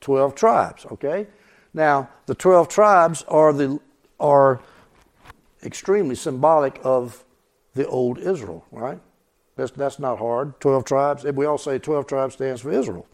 12 0.00 0.34
tribes, 0.34 0.86
okay? 0.92 1.26
Now, 1.74 2.08
the 2.26 2.34
12 2.34 2.68
tribes 2.68 3.24
are, 3.28 3.52
the, 3.52 3.80
are 4.18 4.60
extremely 5.62 6.14
symbolic 6.14 6.80
of 6.82 7.24
the 7.74 7.86
old 7.86 8.18
Israel, 8.18 8.64
right? 8.70 9.00
That's, 9.56 9.70
that's 9.72 9.98
not 9.98 10.18
hard. 10.18 10.60
12 10.60 10.84
tribes. 10.84 11.24
We 11.24 11.46
all 11.46 11.58
say 11.58 11.78
12 11.78 12.06
tribes 12.06 12.34
stands 12.34 12.60
for 12.60 12.70
Israel. 12.70 13.06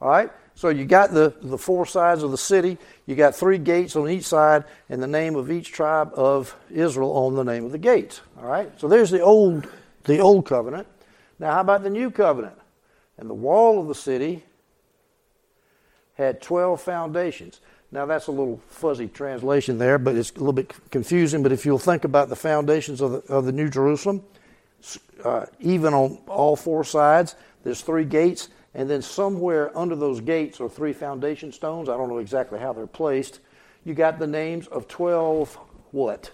All 0.00 0.10
right? 0.10 0.30
So 0.54 0.68
you 0.68 0.84
got 0.84 1.12
the, 1.12 1.34
the 1.40 1.56
four 1.56 1.86
sides 1.86 2.22
of 2.22 2.30
the 2.30 2.38
city. 2.38 2.76
You 3.06 3.14
got 3.14 3.34
three 3.34 3.58
gates 3.58 3.96
on 3.96 4.08
each 4.10 4.24
side, 4.24 4.64
and 4.88 5.02
the 5.02 5.06
name 5.06 5.36
of 5.36 5.50
each 5.50 5.72
tribe 5.72 6.12
of 6.14 6.54
Israel 6.70 7.10
on 7.12 7.34
the 7.34 7.44
name 7.44 7.64
of 7.64 7.72
the 7.72 7.78
gates. 7.78 8.20
All 8.38 8.46
right? 8.46 8.70
So 8.78 8.88
there's 8.88 9.10
the 9.10 9.20
old, 9.20 9.68
the 10.04 10.18
old 10.18 10.46
covenant. 10.46 10.86
Now, 11.38 11.52
how 11.52 11.60
about 11.60 11.82
the 11.82 11.90
new 11.90 12.10
covenant? 12.10 12.56
And 13.18 13.30
the 13.30 13.34
wall 13.34 13.80
of 13.80 13.88
the 13.88 13.94
city 13.94 14.44
had 16.22 16.40
12 16.40 16.80
foundations. 16.80 17.60
Now, 17.90 18.06
that's 18.06 18.26
a 18.26 18.30
little 18.30 18.60
fuzzy 18.68 19.08
translation 19.08 19.76
there, 19.76 19.98
but 19.98 20.16
it's 20.16 20.30
a 20.30 20.38
little 20.38 20.54
bit 20.54 20.72
confusing. 20.90 21.42
But 21.42 21.52
if 21.52 21.66
you'll 21.66 21.78
think 21.78 22.04
about 22.04 22.30
the 22.30 22.36
foundations 22.36 23.02
of 23.02 23.12
the, 23.12 23.32
of 23.32 23.44
the 23.44 23.52
New 23.52 23.68
Jerusalem, 23.68 24.22
uh, 25.24 25.46
even 25.60 25.92
on 25.92 26.18
all 26.26 26.56
four 26.56 26.84
sides, 26.84 27.34
there's 27.64 27.82
three 27.82 28.06
gates, 28.06 28.48
and 28.74 28.88
then 28.88 29.02
somewhere 29.02 29.76
under 29.76 29.94
those 29.94 30.20
gates 30.20 30.60
are 30.60 30.68
three 30.68 30.94
foundation 30.94 31.52
stones. 31.52 31.88
I 31.88 31.96
don't 31.96 32.08
know 32.08 32.18
exactly 32.18 32.58
how 32.58 32.72
they're 32.72 32.86
placed. 32.86 33.40
You 33.84 33.94
got 33.94 34.18
the 34.18 34.26
names 34.26 34.66
of 34.68 34.88
12 34.88 35.58
what? 35.90 36.30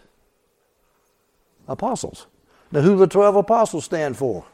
Apostles. 1.67 2.27
Now, 2.71 2.83
who 2.83 2.97
the 2.97 3.07
12 3.07 3.37
apostles 3.37 3.85
stand 3.85 4.17
for? 4.17 4.45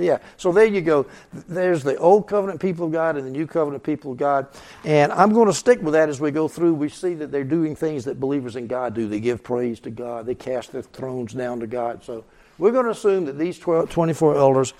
Yeah. 0.00 0.18
So 0.36 0.52
there 0.52 0.66
you 0.66 0.80
go. 0.80 1.06
There's 1.32 1.82
the 1.82 1.96
old 1.96 2.26
covenant 2.26 2.60
people 2.60 2.86
of 2.86 2.92
God 2.92 3.16
and 3.16 3.26
the 3.26 3.30
new 3.30 3.46
covenant 3.46 3.82
people 3.82 4.12
of 4.12 4.18
God. 4.18 4.48
And 4.84 5.12
I'm 5.12 5.32
going 5.32 5.46
to 5.46 5.52
stick 5.52 5.82
with 5.82 5.94
that 5.94 6.08
as 6.08 6.20
we 6.20 6.30
go 6.30 6.48
through. 6.48 6.74
We 6.74 6.88
see 6.88 7.14
that 7.14 7.30
they're 7.30 7.44
doing 7.44 7.76
things 7.76 8.04
that 8.04 8.18
believers 8.18 8.56
in 8.56 8.66
God 8.66 8.94
do. 8.94 9.08
They 9.08 9.20
give 9.20 9.42
praise 9.42 9.80
to 9.80 9.90
God, 9.90 10.26
they 10.26 10.34
cast 10.34 10.72
their 10.72 10.82
thrones 10.82 11.32
down 11.32 11.60
to 11.60 11.66
God. 11.66 12.04
So 12.04 12.24
we're 12.58 12.72
going 12.72 12.86
to 12.86 12.90
assume 12.90 13.24
that 13.26 13.38
these 13.38 13.58
12, 13.58 13.90
24 13.90 14.36
elders 14.36 14.74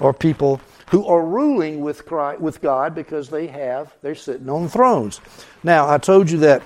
are 0.00 0.12
people 0.12 0.60
who 0.90 1.06
are 1.06 1.24
ruling 1.24 1.80
with 1.80 2.06
Christ, 2.06 2.40
with 2.40 2.60
God 2.60 2.94
because 2.94 3.28
they 3.28 3.46
have 3.48 3.94
they're 4.02 4.14
sitting 4.14 4.48
on 4.48 4.68
thrones. 4.68 5.20
Now, 5.62 5.88
I 5.88 5.98
told 5.98 6.30
you 6.30 6.38
that 6.38 6.62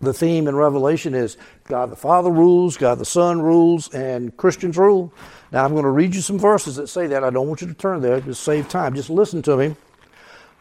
the 0.00 0.12
theme 0.12 0.48
in 0.48 0.56
Revelation 0.56 1.14
is 1.14 1.36
God 1.64 1.90
the 1.90 1.96
Father 1.96 2.30
rules, 2.30 2.76
God 2.76 2.98
the 2.98 3.04
Son 3.04 3.40
rules, 3.40 3.92
and 3.94 4.36
Christians 4.36 4.76
rule. 4.76 5.12
Now, 5.52 5.64
I'm 5.64 5.72
going 5.72 5.84
to 5.84 5.90
read 5.90 6.14
you 6.14 6.20
some 6.20 6.38
verses 6.38 6.76
that 6.76 6.88
say 6.88 7.06
that. 7.08 7.24
I 7.24 7.30
don't 7.30 7.48
want 7.48 7.60
you 7.60 7.66
to 7.66 7.74
turn 7.74 8.00
there, 8.00 8.20
just 8.20 8.42
save 8.42 8.68
time. 8.68 8.94
Just 8.94 9.10
listen 9.10 9.42
to 9.42 9.56
me. 9.56 9.74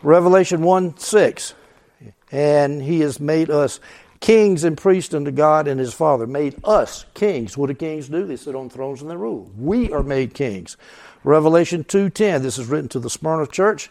Revelation 0.01 0.61
1 0.61 0.97
6. 0.97 1.53
And 2.31 2.81
he 2.81 3.01
has 3.01 3.19
made 3.19 3.49
us 3.49 3.79
kings 4.19 4.63
and 4.63 4.77
priests 4.77 5.13
unto 5.13 5.31
God 5.31 5.67
and 5.67 5.79
his 5.79 5.93
Father. 5.93 6.27
Made 6.27 6.55
us 6.63 7.05
kings. 7.13 7.57
What 7.57 7.67
do 7.67 7.73
kings 7.73 8.09
do? 8.09 8.25
They 8.25 8.35
sit 8.35 8.55
on 8.55 8.69
thrones 8.69 9.01
and 9.01 9.09
they 9.09 9.15
rule. 9.15 9.51
We 9.57 9.91
are 9.91 10.03
made 10.03 10.33
kings. 10.33 10.77
Revelation 11.23 11.83
2:10. 11.83 12.41
This 12.41 12.57
is 12.57 12.67
written 12.67 12.89
to 12.89 12.99
the 12.99 13.09
Smyrna 13.09 13.47
church. 13.47 13.89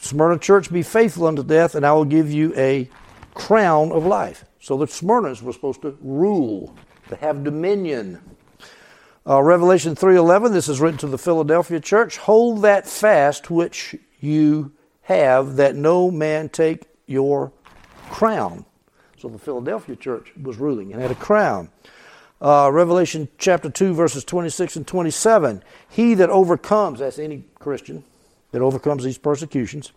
Smyrna 0.00 0.38
church, 0.38 0.72
be 0.72 0.82
faithful 0.82 1.26
unto 1.26 1.42
death, 1.42 1.74
and 1.74 1.84
I 1.84 1.92
will 1.92 2.06
give 2.06 2.32
you 2.32 2.54
a 2.56 2.88
crown 3.34 3.92
of 3.92 4.06
life. 4.06 4.44
So 4.60 4.76
the 4.76 4.86
Smyrnas 4.86 5.42
were 5.42 5.52
supposed 5.52 5.82
to 5.82 5.96
rule, 6.00 6.74
to 7.08 7.16
have 7.16 7.44
dominion. 7.44 8.18
Uh, 9.30 9.40
Revelation 9.40 9.94
3:11 9.94 10.52
this 10.52 10.68
is 10.68 10.80
written 10.80 10.98
to 10.98 11.06
the 11.06 11.16
Philadelphia 11.16 11.78
church, 11.78 12.16
hold 12.16 12.62
that 12.62 12.84
fast 12.84 13.48
which 13.48 13.94
you 14.18 14.72
have 15.02 15.54
that 15.54 15.76
no 15.76 16.10
man 16.10 16.48
take 16.48 16.88
your 17.06 17.52
crown. 18.08 18.64
So 19.16 19.28
the 19.28 19.38
Philadelphia 19.38 19.94
church 19.94 20.32
was 20.42 20.56
ruling 20.56 20.92
and 20.92 21.00
had 21.00 21.12
a 21.12 21.14
crown. 21.14 21.68
Uh, 22.40 22.70
Revelation 22.72 23.28
chapter 23.38 23.70
2 23.70 23.94
verses 23.94 24.24
26 24.24 24.74
and 24.74 24.86
27, 24.86 25.62
he 25.88 26.14
that 26.14 26.28
overcomes, 26.28 26.98
that's 26.98 27.20
any 27.20 27.44
Christian 27.60 28.02
that 28.50 28.62
overcomes 28.62 29.04
these 29.04 29.18
persecutions, 29.18 29.92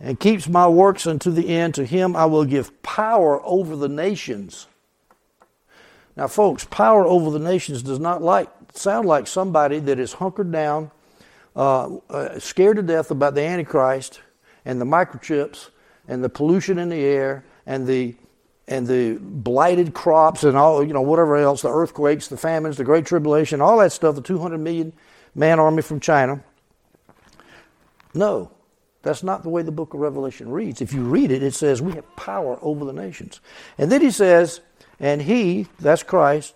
and 0.00 0.18
keeps 0.18 0.48
my 0.48 0.66
works 0.66 1.06
unto 1.06 1.30
the 1.30 1.48
end, 1.48 1.76
to 1.76 1.84
him 1.84 2.16
I 2.16 2.24
will 2.24 2.44
give 2.44 2.82
power 2.82 3.40
over 3.44 3.76
the 3.76 3.88
nations 3.88 4.66
now, 6.16 6.26
folks, 6.26 6.64
power 6.64 7.06
over 7.06 7.30
the 7.30 7.38
nations 7.38 7.82
does 7.82 7.98
not 7.98 8.22
like 8.22 8.48
sound 8.74 9.06
like 9.06 9.26
somebody 9.26 9.78
that 9.80 9.98
is 9.98 10.14
hunkered 10.14 10.52
down, 10.52 10.90
uh, 11.56 11.96
uh, 12.10 12.38
scared 12.38 12.76
to 12.76 12.82
death 12.82 13.10
about 13.10 13.34
the 13.34 13.42
Antichrist 13.42 14.20
and 14.64 14.80
the 14.80 14.84
microchips 14.84 15.70
and 16.08 16.22
the 16.22 16.28
pollution 16.28 16.78
in 16.78 16.88
the 16.88 17.02
air 17.02 17.44
and 17.66 17.86
the 17.86 18.14
and 18.68 18.86
the 18.86 19.18
blighted 19.20 19.92
crops 19.92 20.44
and 20.44 20.56
all 20.56 20.84
you 20.84 20.92
know 20.92 21.02
whatever 21.02 21.36
else, 21.36 21.62
the 21.62 21.68
earthquakes, 21.70 22.28
the 22.28 22.36
famines, 22.36 22.76
the 22.76 22.84
great 22.84 23.06
tribulation, 23.06 23.60
all 23.60 23.78
that 23.78 23.92
stuff. 23.92 24.14
The 24.14 24.22
200 24.22 24.58
million 24.58 24.92
man 25.34 25.58
army 25.58 25.82
from 25.82 26.00
China. 26.00 26.42
No, 28.14 28.50
That's 29.02 29.22
not 29.22 29.42
the 29.42 29.48
way 29.48 29.62
the 29.62 29.72
book 29.72 29.94
of 29.94 30.00
Revelation 30.00 30.50
reads. 30.50 30.80
If 30.80 30.92
you 30.92 31.02
read 31.02 31.30
it, 31.30 31.42
it 31.42 31.54
says 31.54 31.80
we 31.80 31.92
have 31.92 32.16
power 32.16 32.58
over 32.60 32.84
the 32.84 32.92
nations. 32.92 33.40
And 33.78 33.90
then 33.90 34.00
he 34.00 34.10
says, 34.10 34.60
and 35.02 35.20
he, 35.20 35.66
that's 35.78 36.02
Christ, 36.02 36.54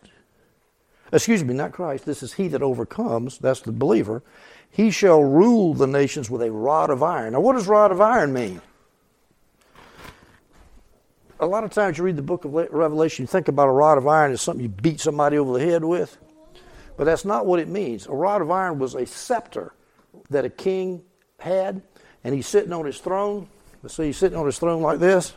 excuse 1.12 1.44
me, 1.44 1.52
not 1.52 1.72
Christ, 1.72 2.06
this 2.06 2.22
is 2.22 2.32
he 2.34 2.48
that 2.48 2.62
overcomes, 2.62 3.36
that's 3.36 3.60
the 3.60 3.72
believer, 3.72 4.22
he 4.70 4.90
shall 4.90 5.22
rule 5.22 5.74
the 5.74 5.86
nations 5.86 6.30
with 6.30 6.40
a 6.42 6.50
rod 6.50 6.88
of 6.88 7.02
iron. 7.02 7.32
Now, 7.32 7.40
what 7.40 7.54
does 7.54 7.66
rod 7.66 7.92
of 7.92 8.00
iron 8.00 8.32
mean? 8.32 8.62
A 11.38 11.46
lot 11.46 11.64
of 11.64 11.70
times 11.70 11.98
you 11.98 12.04
read 12.04 12.16
the 12.16 12.22
book 12.22 12.44
of 12.44 12.52
Revelation, 12.54 13.24
you 13.24 13.26
think 13.26 13.48
about 13.48 13.68
a 13.68 13.72
rod 13.72 13.98
of 13.98 14.06
iron 14.06 14.32
as 14.32 14.40
something 14.40 14.62
you 14.62 14.70
beat 14.70 15.00
somebody 15.00 15.36
over 15.36 15.58
the 15.58 15.64
head 15.64 15.84
with. 15.84 16.16
But 16.96 17.04
that's 17.04 17.24
not 17.24 17.44
what 17.44 17.60
it 17.60 17.68
means. 17.68 18.06
A 18.06 18.12
rod 18.12 18.40
of 18.40 18.50
iron 18.50 18.78
was 18.78 18.94
a 18.94 19.04
scepter 19.06 19.74
that 20.30 20.44
a 20.44 20.50
king 20.50 21.02
had, 21.38 21.82
and 22.24 22.34
he's 22.34 22.46
sitting 22.46 22.72
on 22.72 22.86
his 22.86 22.98
throne. 22.98 23.48
Let's 23.82 23.96
see, 23.96 24.06
he's 24.06 24.16
sitting 24.16 24.38
on 24.38 24.46
his 24.46 24.58
throne 24.58 24.82
like 24.82 24.98
this, 24.98 25.34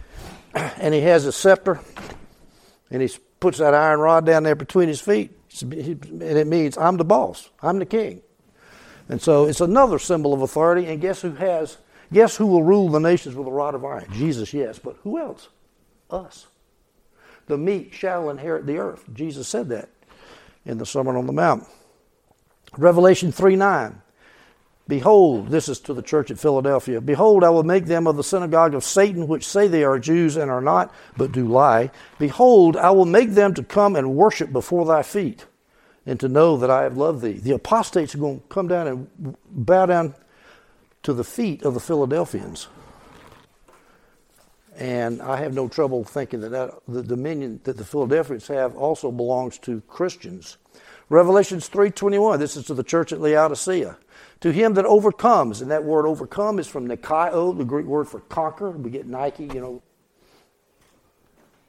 and 0.54 0.94
he 0.94 1.00
has 1.02 1.26
a 1.26 1.32
scepter, 1.32 1.80
and 2.90 3.02
he 3.02 3.10
puts 3.38 3.58
that 3.58 3.74
iron 3.74 4.00
rod 4.00 4.26
down 4.26 4.42
there 4.42 4.54
between 4.54 4.88
his 4.88 5.00
feet, 5.00 5.30
and 5.62 6.22
it 6.22 6.46
means 6.46 6.76
I'm 6.76 6.96
the 6.96 7.04
boss, 7.04 7.50
I'm 7.62 7.78
the 7.78 7.86
king. 7.86 8.22
And 9.08 9.20
so 9.20 9.46
it's 9.46 9.60
another 9.60 9.98
symbol 9.98 10.32
of 10.32 10.40
authority. 10.40 10.86
And 10.86 11.00
guess 11.00 11.20
who 11.20 11.32
has? 11.32 11.78
Guess 12.12 12.36
who 12.36 12.46
will 12.46 12.62
rule 12.62 12.88
the 12.88 13.00
nations 13.00 13.34
with 13.34 13.46
a 13.46 13.50
rod 13.50 13.74
of 13.74 13.84
iron? 13.84 14.06
Jesus, 14.12 14.54
yes, 14.54 14.78
but 14.78 14.96
who 15.02 15.18
else? 15.18 15.48
Us. 16.10 16.46
The 17.46 17.58
meek 17.58 17.92
shall 17.92 18.30
inherit 18.30 18.66
the 18.66 18.78
earth. 18.78 19.04
Jesus 19.12 19.48
said 19.48 19.68
that 19.70 19.88
in 20.64 20.78
the 20.78 20.86
Sermon 20.86 21.16
on 21.16 21.26
the 21.26 21.32
Mount. 21.32 21.66
Revelation 22.76 23.32
3 23.32 23.56
9. 23.56 24.00
Behold, 24.90 25.50
this 25.50 25.68
is 25.68 25.78
to 25.78 25.94
the 25.94 26.02
church 26.02 26.32
at 26.32 26.38
Philadelphia. 26.40 27.00
Behold, 27.00 27.44
I 27.44 27.50
will 27.50 27.62
make 27.62 27.86
them 27.86 28.08
of 28.08 28.16
the 28.16 28.24
synagogue 28.24 28.74
of 28.74 28.82
Satan, 28.82 29.28
which 29.28 29.46
say 29.46 29.68
they 29.68 29.84
are 29.84 30.00
Jews 30.00 30.36
and 30.36 30.50
are 30.50 30.60
not, 30.60 30.92
but 31.16 31.30
do 31.30 31.46
lie. 31.46 31.92
Behold, 32.18 32.76
I 32.76 32.90
will 32.90 33.04
make 33.04 33.30
them 33.30 33.54
to 33.54 33.62
come 33.62 33.94
and 33.94 34.16
worship 34.16 34.52
before 34.52 34.84
thy 34.84 35.04
feet, 35.04 35.46
and 36.06 36.18
to 36.18 36.28
know 36.28 36.56
that 36.56 36.70
I 36.70 36.82
have 36.82 36.96
loved 36.96 37.22
thee. 37.22 37.34
The 37.34 37.52
apostates 37.52 38.16
are 38.16 38.18
going 38.18 38.40
to 38.40 38.46
come 38.48 38.66
down 38.66 38.88
and 38.88 39.36
bow 39.48 39.86
down 39.86 40.16
to 41.04 41.12
the 41.12 41.22
feet 41.22 41.62
of 41.62 41.74
the 41.74 41.80
Philadelphians. 41.80 42.66
And 44.76 45.22
I 45.22 45.36
have 45.36 45.54
no 45.54 45.68
trouble 45.68 46.02
thinking 46.02 46.40
that, 46.40 46.48
that 46.48 46.74
the 46.88 47.04
dominion 47.04 47.60
that 47.62 47.76
the 47.76 47.84
Philadelphians 47.84 48.48
have 48.48 48.76
also 48.76 49.12
belongs 49.12 49.56
to 49.58 49.82
Christians. 49.82 50.56
Revelations 51.10 51.68
3:21. 51.68 52.40
This 52.40 52.56
is 52.56 52.64
to 52.66 52.74
the 52.74 52.82
church 52.82 53.12
at 53.12 53.20
Laodicea. 53.20 53.96
To 54.40 54.50
him 54.50 54.74
that 54.74 54.86
overcomes, 54.86 55.60
and 55.60 55.70
that 55.70 55.84
word 55.84 56.06
overcome 56.06 56.58
is 56.58 56.66
from 56.66 56.88
Nikao, 56.88 57.56
the 57.56 57.64
Greek 57.64 57.86
word 57.86 58.08
for 58.08 58.20
conquer. 58.20 58.70
We 58.70 58.90
get 58.90 59.06
Nike, 59.06 59.44
you 59.44 59.60
know. 59.60 59.82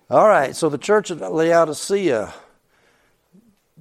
All 0.10 0.28
right, 0.28 0.56
so 0.56 0.70
the 0.70 0.78
church 0.78 1.12
at 1.12 1.20
Laodicea, 1.20 2.34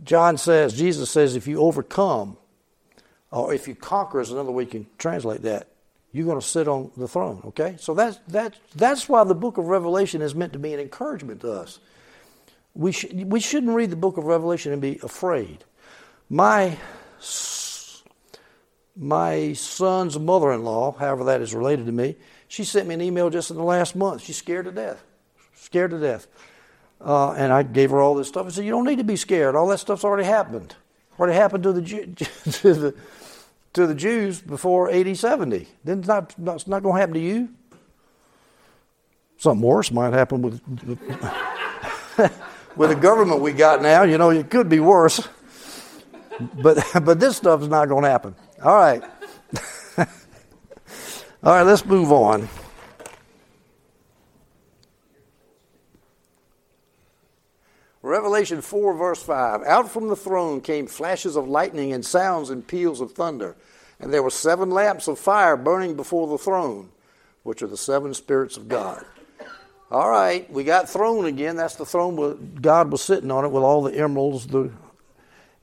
John 0.03 0.37
says, 0.39 0.77
Jesus 0.77 1.11
says, 1.11 1.37
if 1.37 1.47
you 1.47 1.61
overcome, 1.61 2.37
or 3.31 3.55
if 3.55 3.69
you 3.69 3.75
conquer 3.75 4.21
is 4.21 4.31
another 4.31 4.51
way 4.51 4.65
you 4.65 4.71
can 4.71 4.87
translate 4.99 5.43
that, 5.43 5.69
you're 6.13 6.27
going 6.27 6.41
to 6.41 6.47
sit 6.47 6.67
on 6.67 6.91
the 6.97 7.07
throne, 7.07 7.41
okay? 7.47 7.77
So 7.79 7.95
that's, 7.95 8.19
that's, 8.27 8.59
that's 8.75 9.09
why 9.09 9.23
the 9.23 9.35
book 9.35 9.59
of 9.59 9.67
Revelation 9.67 10.23
is 10.23 10.35
meant 10.35 10.53
to 10.55 10.59
be 10.59 10.75
an 10.75 10.81
encouragement 10.81 11.41
to 11.43 11.53
us. 11.53 11.79
We, 12.75 12.91
sh- 12.91 13.13
we 13.13 13.39
shouldn't 13.39 13.75
read 13.75 13.91
the 13.91 13.97
book 13.97 14.17
of 14.17 14.25
Revelation 14.25 14.73
and 14.73 14.83
be 14.83 14.99
afraid. 15.03 15.65
My 16.29 16.79
my 19.01 19.55
son's 19.55 20.19
mother 20.19 20.53
in 20.53 20.63
law, 20.63 20.93
however 20.93 21.25
that 21.25 21.41
is 21.41 21.55
related 21.55 21.87
to 21.87 21.93
me, 21.93 22.17
she 22.49 22.65
sent 22.65 22.87
me 22.87 22.95
an 22.95 23.01
email 23.01 23.31
just 23.31 23.51
in 23.51 23.57
the 23.57 23.63
last 23.63 23.97
month. 23.97 24.23
She's 24.23 24.37
scared 24.37 24.67
to 24.67 24.73
death. 24.73 25.03
Scared 25.55 25.93
to 25.93 25.99
death. 25.99 26.27
Uh, 27.01 27.33
and 27.33 27.51
I 27.51 27.63
gave 27.63 27.93
her 27.93 28.01
all 28.01 28.15
this 28.15 28.29
stuff. 28.29 28.47
I 28.47 28.51
said, 28.51 28.67
You 28.67 28.73
don't 28.73 28.85
need 28.85 28.99
to 28.99 29.05
be 29.05 29.17
scared. 29.17 29.57
All 29.57 29.69
that 29.69 29.79
stuff's 29.79 30.05
already 30.05 30.25
happened. 30.25 30.77
Already 31.19 31.35
happened 31.35 31.63
to 31.63 31.73
the, 31.73 31.81
to 31.83 32.75
the, 32.75 32.95
to 33.73 33.87
the 33.87 33.95
Jews 33.95 34.43
before 34.43 34.91
AD 34.91 35.17
70. 35.17 35.67
Then 35.83 36.01
it's 36.01 36.09
not, 36.09 36.35
it's 36.39 36.67
not 36.67 36.83
going 36.83 36.97
to 36.97 37.01
happen 37.01 37.15
to 37.15 37.21
you. 37.21 37.49
Something 39.39 39.67
worse 39.67 39.91
might 39.91 40.13
happen 40.13 40.43
with, 40.43 40.61
with 42.77 42.91
the 42.91 42.97
government 42.97 43.41
we 43.41 43.53
got 43.53 43.81
now. 43.81 44.03
You 44.03 44.19
know, 44.19 44.29
it 44.29 44.51
could 44.51 44.69
be 44.69 44.81
worse. 44.81 45.27
But, 46.63 46.85
but 47.03 47.19
this 47.19 47.39
stuff 47.39 47.63
is 47.63 47.69
not 47.69 47.89
going 47.89 48.05
to 48.05 48.11
happen. 48.11 48.35
All 48.63 48.77
right. 48.77 49.03
All 51.43 51.55
right, 51.55 51.63
let's 51.63 51.85
move 51.87 52.13
on. 52.13 52.49
Revelation 58.03 58.61
4, 58.61 58.95
verse 58.95 59.23
5. 59.23 59.63
Out 59.63 59.91
from 59.91 60.09
the 60.09 60.17
throne 60.17 60.61
came 60.61 60.87
flashes 60.87 61.37
of 61.37 61.49
lightning 61.49 61.93
and 61.93 62.05
sounds 62.05 62.51
and 62.51 62.67
peals 62.67 63.01
of 63.01 63.13
thunder. 63.13 63.57
And 63.99 64.13
there 64.13 64.23
were 64.23 64.31
seven 64.31 64.71
lamps 64.71 65.09
of 65.09 65.19
fire 65.19 65.57
burning 65.57 65.97
before 65.97 66.27
the 66.27 66.39
throne, 66.39 66.91
which 67.43 67.63
are 67.63 67.67
the 67.67 67.77
seven 67.77 68.13
spirits 68.13 68.57
of 68.57 68.69
God. 68.69 69.05
All 69.91 70.09
right, 70.09 70.51
we 70.51 70.65
got 70.65 70.89
throne 70.89 71.25
again. 71.25 71.57
That's 71.57 71.77
the 71.77 71.87
throne 71.87 72.17
where 72.17 72.35
God 72.35 72.93
was 72.93 73.03
sitting 73.03 73.31
on 73.31 73.45
it 73.45 73.51
with 73.51 73.63
all 73.63 73.83
the 73.83 73.95
emeralds, 73.95 74.47
the 74.47 74.71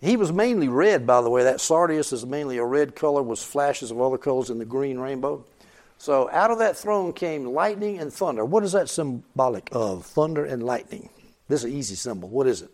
he 0.02 0.16
was 0.18 0.32
mainly 0.32 0.68
red, 0.68 1.08
by 1.08 1.22
the 1.22 1.30
way. 1.30 1.44
That 1.44 1.60
sardius 1.60 2.14
is 2.14 2.26
mainly 2.26 2.58
a 2.58 2.66
red 2.66 2.96
color 2.96 3.24
with 3.24 3.40
flashes 3.40 3.92
of 3.92 4.00
other 4.00 4.18
colors 4.18 4.50
in 4.50 4.60
the 4.60 4.66
green 4.66 5.00
rainbow. 5.00 5.44
So 5.98 6.30
out 6.30 6.52
of 6.52 6.60
that 6.60 6.78
throne 6.78 7.14
came 7.14 7.46
lightning 7.46 8.00
and 8.00 8.14
thunder. 8.14 8.46
What 8.46 8.64
is 8.64 8.74
that 8.74 8.90
symbolic 8.90 9.70
of? 9.72 10.06
Thunder 10.06 10.46
and 10.46 10.64
lightning. 10.64 11.10
This 11.48 11.64
is 11.64 11.72
an 11.72 11.78
easy 11.78 11.96
symbol. 11.96 12.30
What 12.30 12.46
is 12.46 12.62
it? 12.62 12.70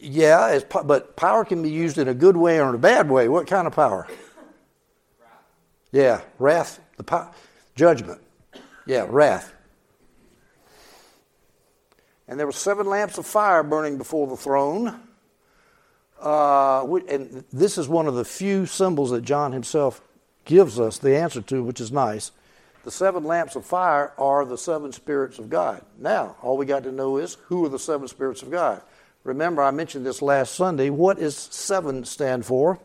Yeah, 0.00 0.60
but 0.70 1.16
power 1.16 1.44
can 1.44 1.62
be 1.62 1.70
used 1.70 1.98
in 1.98 2.08
a 2.08 2.14
good 2.14 2.36
way 2.36 2.60
or 2.60 2.68
in 2.68 2.74
a 2.74 2.78
bad 2.78 3.10
way. 3.10 3.28
What 3.28 3.46
kind 3.46 3.66
of 3.66 3.74
power? 3.74 4.06
Yeah, 5.90 6.20
wrath. 6.38 6.78
The 6.98 7.28
judgment. 7.74 8.20
Yeah, 8.86 9.06
wrath. 9.08 9.52
And 12.28 12.38
there 12.38 12.46
were 12.46 12.52
seven 12.52 12.86
lamps 12.86 13.18
of 13.18 13.26
fire 13.26 13.62
burning 13.62 13.98
before 13.98 14.26
the 14.26 14.36
throne. 14.36 15.00
Uh, 16.20 16.84
and 17.08 17.44
this 17.52 17.78
is 17.78 17.88
one 17.88 18.06
of 18.06 18.14
the 18.14 18.24
few 18.24 18.64
symbols 18.64 19.10
that 19.10 19.22
John 19.22 19.52
himself 19.52 20.00
gives 20.44 20.78
us 20.78 20.98
the 20.98 21.16
answer 21.16 21.42
to, 21.42 21.62
which 21.62 21.80
is 21.80 21.90
nice. 21.90 22.30
The 22.84 22.90
seven 22.90 23.24
lamps 23.24 23.54
of 23.54 23.64
fire 23.64 24.12
are 24.18 24.44
the 24.44 24.58
seven 24.58 24.92
spirits 24.92 25.38
of 25.38 25.48
God. 25.48 25.84
Now, 25.98 26.36
all 26.42 26.56
we 26.56 26.66
got 26.66 26.82
to 26.84 26.92
know 26.92 27.16
is 27.16 27.36
who 27.46 27.64
are 27.64 27.68
the 27.68 27.78
seven 27.78 28.08
spirits 28.08 28.42
of 28.42 28.50
God? 28.50 28.82
Remember, 29.24 29.62
I 29.62 29.70
mentioned 29.70 30.04
this 30.04 30.20
last 30.20 30.54
Sunday. 30.54 30.90
What 30.90 31.18
does 31.18 31.36
seven 31.36 32.04
stand 32.04 32.44
for? 32.44 32.80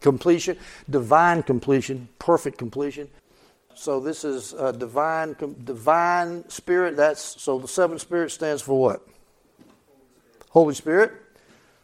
Completion, 0.00 0.58
divine 0.90 1.42
completion, 1.42 2.08
perfect 2.18 2.58
completion. 2.58 3.08
So 3.74 4.00
this 4.00 4.24
is 4.24 4.52
a 4.52 4.72
divine, 4.72 5.36
divine 5.64 6.48
spirit. 6.48 6.96
That's 6.96 7.40
so 7.42 7.58
the 7.58 7.68
seven 7.68 7.98
spirit 7.98 8.30
stands 8.30 8.62
for 8.62 8.80
what? 8.80 9.06
Holy 10.50 10.74
Spirit. 10.74 11.12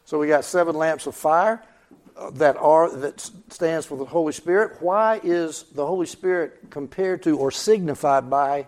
So 0.04 0.18
we 0.18 0.28
got 0.28 0.44
seven 0.44 0.76
lamps 0.76 1.06
of 1.06 1.14
fire 1.14 1.62
uh, 2.16 2.30
that 2.30 2.56
are 2.56 2.90
that 2.90 3.20
stands 3.48 3.86
for 3.86 3.98
the 3.98 4.04
Holy 4.04 4.32
Spirit. 4.32 4.80
Why 4.80 5.20
is 5.22 5.64
the 5.74 5.84
Holy 5.84 6.06
Spirit 6.06 6.70
compared 6.70 7.22
to 7.24 7.36
or 7.36 7.50
signified 7.50 8.30
by 8.30 8.66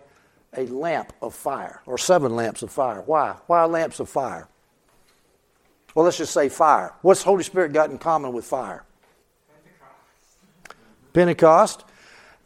a 0.57 0.67
lamp 0.67 1.13
of 1.23 1.35
fire 1.35 1.81
or 1.87 1.99
seven 1.99 2.35
lamps 2.35 2.63
of 2.63 2.71
fire? 2.71 3.03
Why? 3.07 3.37
Why 3.47 3.65
lamps 3.65 4.01
of 4.01 4.09
fire? 4.09 4.49
Well, 5.95 6.05
let's 6.05 6.19
just 6.19 6.33
say 6.33 6.49
fire. 6.49 6.95
What's 7.03 7.23
Holy 7.23 7.45
Spirit 7.45 7.73
got 7.73 7.91
in 7.91 7.99
common 7.99 8.33
with 8.33 8.45
fire? 8.45 8.85
Pentecost. 11.13 11.13
Pentecost. 11.13 11.85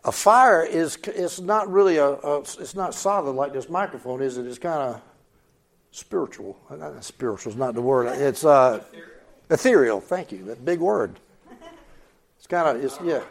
A 0.06 0.12
fire 0.12 0.64
is 0.64 0.96
it's 1.04 1.40
not 1.40 1.68
really 1.70 1.96
a, 1.96 2.06
a, 2.06 2.38
it's 2.38 2.76
not 2.76 2.94
solid 2.94 3.32
like 3.32 3.52
this 3.52 3.68
microphone 3.68 4.22
is 4.22 4.38
it? 4.38 4.46
It's 4.46 4.56
kind 4.56 4.80
of 4.80 5.02
spiritual. 5.90 6.56
Spiritual 7.00 7.52
is 7.52 7.58
not 7.58 7.74
the 7.74 7.82
word. 7.82 8.06
It's 8.06 8.44
uh, 8.44 8.84
ethereal. 9.50 10.00
Thank 10.00 10.30
you. 10.30 10.44
That 10.44 10.64
big 10.64 10.78
word. 10.78 11.18
It's 12.38 12.46
kind 12.46 12.76
of 12.76 12.84
it's 12.84 12.98
yeah. 13.02 13.22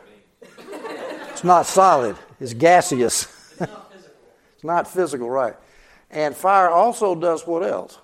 It's 1.32 1.46
not 1.46 1.66
solid. 1.66 2.18
It's 2.42 2.54
gaseous. 2.54 3.28
it's 3.62 4.64
not 4.64 4.86
physical, 4.86 5.30
right? 5.30 5.56
And 6.12 6.36
fire 6.36 6.70
also 6.70 7.16
does 7.16 7.48
what 7.48 7.64
else? 7.64 8.00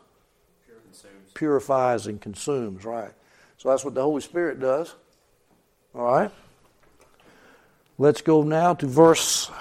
Purifies 1.34 2.08
and 2.08 2.22
consumes, 2.22 2.86
right? 2.86 3.12
So 3.58 3.68
that's 3.68 3.84
what 3.84 3.96
the 3.96 4.02
Holy 4.02 4.22
Spirit 4.22 4.62
does. 4.62 4.96
All 5.94 6.06
right. 6.06 6.32
Let's 8.02 8.24
go 8.24 8.42
now 8.42 8.74
to 8.74 8.88
verse 8.88 9.52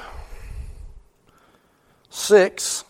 6. 2.09 2.85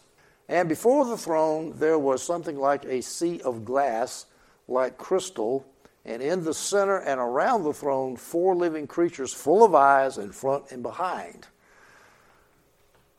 And 0.49 0.69
before 0.69 1.05
the 1.07 1.17
throne 1.17 1.75
there 1.77 1.99
was 1.99 2.23
something 2.23 2.57
like 2.57 2.85
a 2.85 3.03
sea 3.03 3.41
of 3.41 3.65
glass, 3.65 4.27
like 4.69 4.97
crystal, 4.97 5.67
And 6.05 6.23
in 6.23 6.45
the 6.45 6.55
center 6.55 6.99
and 6.99 7.19
around 7.19 7.65
the 7.65 7.73
throne, 7.73 8.15
four 8.15 8.55
living 8.55 8.87
creatures 8.87 9.35
full 9.35 9.65
of 9.65 9.75
eyes 9.75 10.19
in 10.19 10.31
front 10.31 10.71
and 10.71 10.85
behind. 10.85 11.49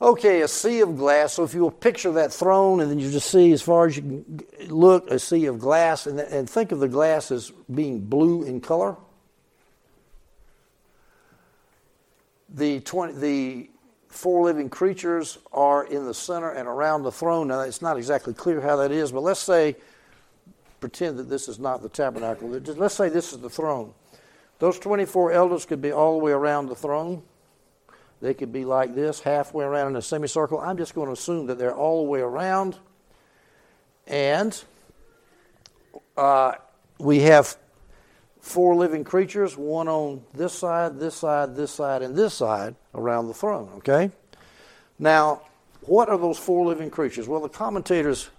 Okay, 0.02 0.40
a 0.40 0.48
sea 0.48 0.80
of 0.80 0.96
glass. 0.96 1.34
So 1.34 1.44
if 1.44 1.54
you 1.54 1.60
will 1.60 1.70
picture 1.70 2.14
that 2.14 2.32
throne, 2.32 2.80
and 2.80 2.90
then 2.90 2.98
you 2.98 3.12
just 3.12 3.30
see 3.30 3.52
as 3.52 3.62
far 3.62 3.88
as 3.88 3.98
you 3.98 4.04
can 4.04 4.46
look, 4.70 5.12
a 5.12 5.20
sea 5.20 5.48
of 5.48 5.60
glass, 5.60 6.08
and, 6.08 6.18
and 6.18 6.50
think 6.50 6.72
of 6.72 6.80
the 6.80 6.88
glass 6.88 7.30
as 7.30 7.52
being 7.70 8.00
blue 8.00 8.44
in 8.44 8.62
color. 8.62 8.96
The, 12.54 12.82
20, 12.82 13.14
the 13.14 13.70
four 14.10 14.46
living 14.46 14.70
creatures 14.70 15.38
are 15.54 15.86
in 15.86 16.06
the 16.06 16.14
center 16.14 16.52
and 16.52 16.68
around 16.68 17.04
the 17.04 17.12
throne. 17.12 17.48
Now, 17.48 17.62
it's 17.62 17.82
not 17.82 17.98
exactly 17.98 18.34
clear 18.34 18.62
how 18.62 18.76
that 18.78 18.92
is, 18.92 19.12
but 19.12 19.24
let's 19.24 19.40
say, 19.40 19.76
pretend 20.80 21.18
that 21.20 21.30
this 21.30 21.48
is 21.48 21.60
not 21.60 21.82
the 21.82 21.90
tabernacle. 21.90 22.50
Let's 22.50 22.96
say 22.96 23.10
this 23.10 23.32
is 23.34 23.40
the 23.40 23.50
throne. 23.50 23.94
Those 24.60 24.78
24 24.80 25.32
elders 25.32 25.66
could 25.66 25.82
be 25.82 25.92
all 25.92 26.18
the 26.18 26.24
way 26.24 26.32
around 26.32 26.68
the 26.68 26.76
throne. 26.76 27.24
They 28.22 28.34
could 28.34 28.52
be 28.52 28.66
like 28.66 28.94
this, 28.94 29.20
halfway 29.20 29.66
around 29.66 29.88
in 29.88 29.96
a 29.96 30.02
semicircle. 30.02 30.60
I'm 30.60 30.78
just 30.78 30.94
going 30.94 31.08
to 31.08 31.14
assume 31.14 31.48
that 31.48 31.58
they're 31.58 31.74
all 31.74 32.04
the 32.04 32.10
way 32.10 32.20
around. 32.20 32.78
And 34.06 34.62
uh, 36.16 36.54
we 37.00 37.22
have 37.22 37.58
four 38.42 38.76
living 38.76 39.04
creatures, 39.04 39.56
one 39.56 39.88
on 39.88 40.24
this 40.34 40.52
side, 40.52 41.00
this 41.00 41.16
side, 41.16 41.56
this 41.56 41.72
side, 41.72 42.02
and 42.02 42.16
this 42.16 42.34
side 42.34 42.76
around 42.96 43.28
the 43.28 43.34
throne, 43.34 43.70
okay? 43.78 44.12
Now, 45.00 45.44
what 45.82 46.10
are 46.10 46.18
those 46.18 46.38
four 46.38 46.66
living 46.66 46.90
creatures? 46.90 47.28
Well, 47.28 47.40
the 47.40 47.50
commentators 47.50 48.30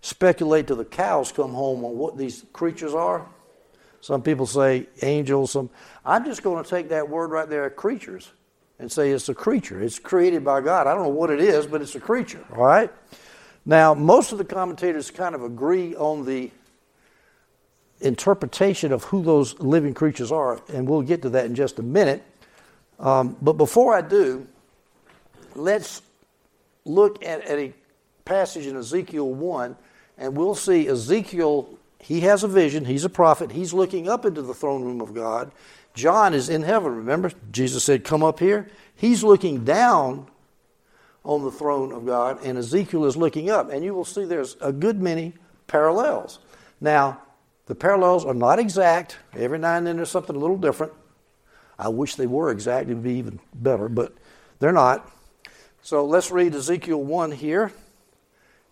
speculate 0.00 0.66
till 0.66 0.76
the 0.76 0.84
cows 0.84 1.32
come 1.32 1.52
home 1.52 1.84
on 1.84 1.96
what 1.96 2.18
these 2.18 2.44
creatures 2.52 2.94
are. 2.94 3.26
Some 4.00 4.22
people 4.22 4.44
say 4.44 4.86
angels. 5.00 5.52
Some 5.52 5.70
I'm 6.04 6.24
just 6.24 6.42
going 6.42 6.62
to 6.62 6.68
take 6.68 6.90
that 6.90 7.08
word 7.08 7.30
right 7.30 7.48
there, 7.48 7.70
creatures, 7.70 8.30
and 8.78 8.92
say 8.92 9.10
it's 9.12 9.28
a 9.30 9.34
creature. 9.34 9.80
It's 9.80 9.98
created 9.98 10.44
by 10.44 10.60
God. 10.60 10.86
I 10.86 10.94
don't 10.94 11.04
know 11.04 11.08
what 11.08 11.30
it 11.30 11.40
is, 11.40 11.66
but 11.66 11.80
it's 11.80 11.94
a 11.94 12.00
creature. 12.00 12.44
All 12.54 12.64
right. 12.64 12.92
Now, 13.64 13.94
most 13.94 14.30
of 14.30 14.38
the 14.38 14.44
commentators 14.44 15.10
kind 15.10 15.34
of 15.34 15.42
agree 15.42 15.96
on 15.96 16.26
the 16.26 16.50
interpretation 18.00 18.92
of 18.92 19.04
who 19.04 19.22
those 19.22 19.58
living 19.60 19.94
creatures 19.94 20.32
are, 20.32 20.60
and 20.72 20.88
we'll 20.88 21.02
get 21.02 21.22
to 21.22 21.30
that 21.30 21.46
in 21.46 21.54
just 21.54 21.78
a 21.78 21.82
minute. 21.82 22.22
Um, 22.98 23.36
but 23.40 23.54
before 23.54 23.94
I 23.94 24.02
do, 24.02 24.46
let's 25.54 26.02
look 26.84 27.24
at, 27.24 27.42
at, 27.42 27.58
a 27.58 27.72
passage 28.24 28.66
in 28.66 28.76
Ezekiel 28.76 29.30
1, 29.30 29.76
and 30.18 30.36
we'll 30.36 30.54
see 30.54 30.88
Ezekiel, 30.88 31.78
he 31.98 32.20
has 32.20 32.44
a 32.44 32.48
vision, 32.48 32.84
he's 32.84 33.04
a 33.04 33.10
prophet, 33.10 33.52
he's 33.52 33.74
looking 33.74 34.08
up 34.08 34.24
into 34.24 34.42
the 34.42 34.54
throne 34.54 34.82
room 34.82 35.00
of 35.00 35.14
God. 35.14 35.50
John 35.94 36.34
is 36.34 36.48
in 36.48 36.62
heaven, 36.62 36.96
remember? 36.96 37.30
Jesus 37.52 37.84
said, 37.84 38.04
Come 38.04 38.22
up 38.22 38.40
here. 38.40 38.68
He's 38.96 39.22
looking 39.22 39.64
down 39.64 40.26
on 41.24 41.42
the 41.42 41.50
throne 41.50 41.92
of 41.92 42.04
God, 42.04 42.44
and 42.44 42.58
Ezekiel 42.58 43.06
is 43.06 43.16
looking 43.16 43.48
up, 43.50 43.70
and 43.70 43.84
you 43.84 43.94
will 43.94 44.04
see 44.04 44.24
there's 44.24 44.56
a 44.60 44.72
good 44.72 45.00
many 45.00 45.32
parallels. 45.66 46.38
Now, 46.80 47.22
the 47.66 47.74
parallels 47.74 48.24
are 48.24 48.34
not 48.34 48.58
exact. 48.58 49.18
Every 49.34 49.58
now 49.58 49.76
and 49.76 49.86
then 49.86 49.96
there's 49.96 50.10
something 50.10 50.36
a 50.36 50.38
little 50.38 50.58
different. 50.58 50.92
I 51.78 51.88
wish 51.88 52.14
they 52.14 52.26
were 52.26 52.50
exact, 52.50 52.88
it 52.88 52.94
would 52.94 53.02
be 53.02 53.14
even 53.14 53.40
better, 53.54 53.88
but 53.88 54.14
they're 54.60 54.72
not. 54.72 55.10
So 55.82 56.04
let's 56.04 56.30
read 56.30 56.54
Ezekiel 56.54 57.02
1 57.02 57.32
here. 57.32 57.72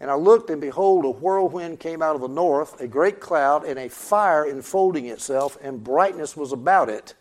And 0.00 0.10
I 0.10 0.14
looked, 0.14 0.50
and 0.50 0.60
behold, 0.60 1.04
a 1.04 1.10
whirlwind 1.10 1.78
came 1.78 2.02
out 2.02 2.16
of 2.16 2.22
the 2.22 2.28
north, 2.28 2.80
a 2.80 2.88
great 2.88 3.20
cloud, 3.20 3.64
and 3.64 3.78
a 3.78 3.88
fire 3.88 4.44
enfolding 4.44 5.06
itself, 5.06 5.56
and 5.62 5.82
brightness 5.82 6.36
was 6.36 6.52
about 6.52 6.88
it. 6.88 7.14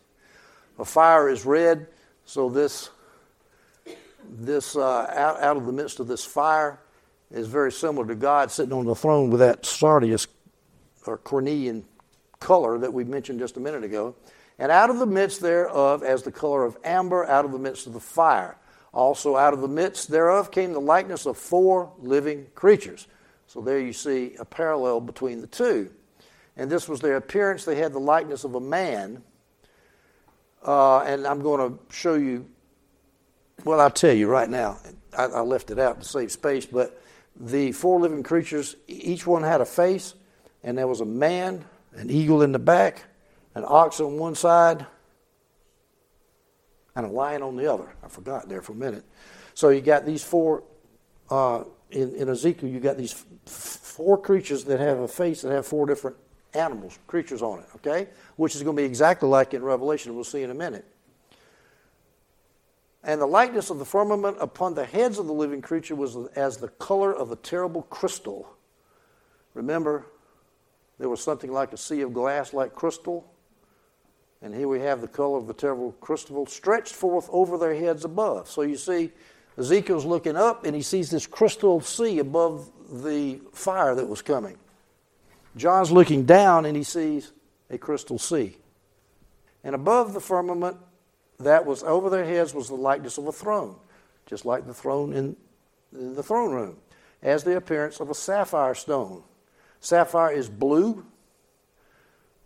A 0.78 0.84
fire 0.84 1.28
is 1.28 1.44
red, 1.46 1.86
so 2.24 2.48
this, 2.48 2.90
this 4.28 4.76
uh, 4.76 5.06
out, 5.14 5.40
out 5.40 5.56
of 5.56 5.66
the 5.66 5.72
midst 5.72 6.00
of 6.00 6.08
this 6.08 6.24
fire 6.24 6.80
is 7.30 7.46
very 7.46 7.70
similar 7.70 8.06
to 8.06 8.14
God 8.14 8.50
sitting 8.50 8.72
on 8.72 8.84
the 8.84 8.94
throne 8.94 9.30
with 9.30 9.40
that 9.40 9.62
sardius 9.62 10.26
or 11.06 11.18
cornelian 11.18 11.84
color 12.40 12.78
that 12.78 12.92
we 12.92 13.04
mentioned 13.04 13.38
just 13.38 13.56
a 13.56 13.60
minute 13.60 13.84
ago. 13.84 14.14
And 14.58 14.70
out 14.70 14.90
of 14.90 14.98
the 14.98 15.06
midst 15.06 15.40
thereof, 15.40 16.02
as 16.02 16.22
the 16.22 16.32
color 16.32 16.64
of 16.64 16.76
amber, 16.84 17.24
out 17.24 17.44
of 17.44 17.52
the 17.52 17.58
midst 17.58 17.86
of 17.86 17.92
the 17.92 18.00
fire. 18.00 18.56
Also, 18.92 19.36
out 19.36 19.54
of 19.54 19.60
the 19.60 19.68
midst 19.68 20.10
thereof 20.10 20.50
came 20.50 20.72
the 20.72 20.80
likeness 20.80 21.26
of 21.26 21.38
four 21.38 21.90
living 21.98 22.46
creatures. 22.54 23.06
So, 23.46 23.60
there 23.60 23.80
you 23.80 23.92
see 23.92 24.34
a 24.38 24.44
parallel 24.44 25.00
between 25.00 25.40
the 25.40 25.46
two. 25.46 25.90
And 26.56 26.70
this 26.70 26.88
was 26.88 27.00
their 27.00 27.16
appearance. 27.16 27.64
They 27.64 27.76
had 27.76 27.92
the 27.92 28.00
likeness 28.00 28.44
of 28.44 28.54
a 28.54 28.60
man. 28.60 29.22
Uh, 30.64 31.00
and 31.00 31.26
I'm 31.26 31.40
going 31.40 31.72
to 31.72 31.78
show 31.94 32.14
you, 32.14 32.46
well, 33.64 33.80
I'll 33.80 33.90
tell 33.90 34.12
you 34.12 34.28
right 34.28 34.48
now. 34.48 34.78
I, 35.16 35.24
I 35.24 35.40
left 35.40 35.70
it 35.70 35.78
out 35.78 36.00
to 36.00 36.06
save 36.06 36.30
space, 36.30 36.66
but 36.66 37.02
the 37.34 37.72
four 37.72 38.00
living 38.00 38.22
creatures, 38.22 38.76
each 38.86 39.26
one 39.26 39.42
had 39.42 39.60
a 39.60 39.66
face 39.66 40.14
and 40.62 40.76
there 40.76 40.86
was 40.86 41.00
a 41.00 41.04
man, 41.06 41.64
an 41.94 42.10
eagle 42.10 42.42
in 42.42 42.52
the 42.52 42.58
back, 42.58 43.04
an 43.54 43.64
ox 43.66 44.00
on 44.00 44.18
one 44.18 44.34
side, 44.34 44.86
and 46.94 47.06
a 47.06 47.08
lion 47.08 47.42
on 47.42 47.56
the 47.56 47.72
other. 47.72 47.94
I 48.02 48.08
forgot 48.08 48.48
there 48.48 48.62
for 48.62 48.72
a 48.72 48.76
minute. 48.76 49.04
So 49.54 49.70
you 49.70 49.80
got 49.80 50.06
these 50.06 50.24
four, 50.24 50.62
uh, 51.30 51.64
in, 51.90 52.14
in 52.14 52.28
Ezekiel, 52.28 52.68
you 52.68 52.80
got 52.80 52.96
these 52.96 53.12
f- 53.46 53.52
four 53.52 54.18
creatures 54.18 54.64
that 54.64 54.80
have 54.80 54.98
a 55.00 55.08
face 55.08 55.42
that 55.42 55.52
have 55.52 55.66
four 55.66 55.86
different 55.86 56.16
animals, 56.54 56.98
creatures 57.06 57.42
on 57.42 57.60
it, 57.60 57.66
okay? 57.76 58.08
Which 58.36 58.54
is 58.54 58.62
going 58.62 58.76
to 58.76 58.82
be 58.82 58.86
exactly 58.86 59.28
like 59.28 59.54
in 59.54 59.62
Revelation, 59.62 60.14
we'll 60.14 60.24
see 60.24 60.42
in 60.42 60.50
a 60.50 60.54
minute. 60.54 60.86
And 63.04 63.20
the 63.20 63.26
likeness 63.26 63.70
of 63.70 63.78
the 63.78 63.84
firmament 63.84 64.36
upon 64.40 64.74
the 64.74 64.84
heads 64.84 65.18
of 65.18 65.26
the 65.26 65.32
living 65.32 65.60
creature 65.60 65.96
was 65.96 66.16
as 66.36 66.58
the 66.58 66.68
color 66.68 67.12
of 67.12 67.32
a 67.32 67.36
terrible 67.36 67.82
crystal. 67.82 68.48
Remember, 69.54 70.06
there 71.02 71.08
was 71.08 71.20
something 71.20 71.50
like 71.50 71.72
a 71.72 71.76
sea 71.76 72.02
of 72.02 72.14
glass 72.14 72.54
like 72.54 72.76
crystal. 72.76 73.28
And 74.40 74.54
here 74.54 74.68
we 74.68 74.78
have 74.78 75.00
the 75.00 75.08
color 75.08 75.36
of 75.36 75.48
the 75.48 75.52
terrible 75.52 75.90
crystal 76.00 76.46
stretched 76.46 76.94
forth 76.94 77.28
over 77.32 77.58
their 77.58 77.74
heads 77.74 78.04
above. 78.04 78.48
So 78.48 78.62
you 78.62 78.76
see, 78.76 79.10
Ezekiel's 79.58 80.04
looking 80.04 80.36
up 80.36 80.64
and 80.64 80.76
he 80.76 80.82
sees 80.82 81.10
this 81.10 81.26
crystal 81.26 81.80
sea 81.80 82.20
above 82.20 82.70
the 83.02 83.40
fire 83.52 83.96
that 83.96 84.08
was 84.08 84.22
coming. 84.22 84.56
John's 85.56 85.90
looking 85.90 86.24
down 86.24 86.66
and 86.66 86.76
he 86.76 86.84
sees 86.84 87.32
a 87.68 87.78
crystal 87.78 88.16
sea. 88.16 88.56
And 89.64 89.74
above 89.74 90.14
the 90.14 90.20
firmament 90.20 90.76
that 91.40 91.66
was 91.66 91.82
over 91.82 92.10
their 92.10 92.24
heads 92.24 92.54
was 92.54 92.68
the 92.68 92.76
likeness 92.76 93.18
of 93.18 93.26
a 93.26 93.32
throne, 93.32 93.74
just 94.26 94.44
like 94.44 94.68
the 94.68 94.74
throne 94.74 95.14
in, 95.14 95.36
in 95.98 96.14
the 96.14 96.22
throne 96.22 96.52
room, 96.52 96.76
as 97.24 97.42
the 97.42 97.56
appearance 97.56 97.98
of 97.98 98.08
a 98.08 98.14
sapphire 98.14 98.76
stone. 98.76 99.24
Sapphire 99.82 100.30
is 100.30 100.48
blue. 100.48 101.04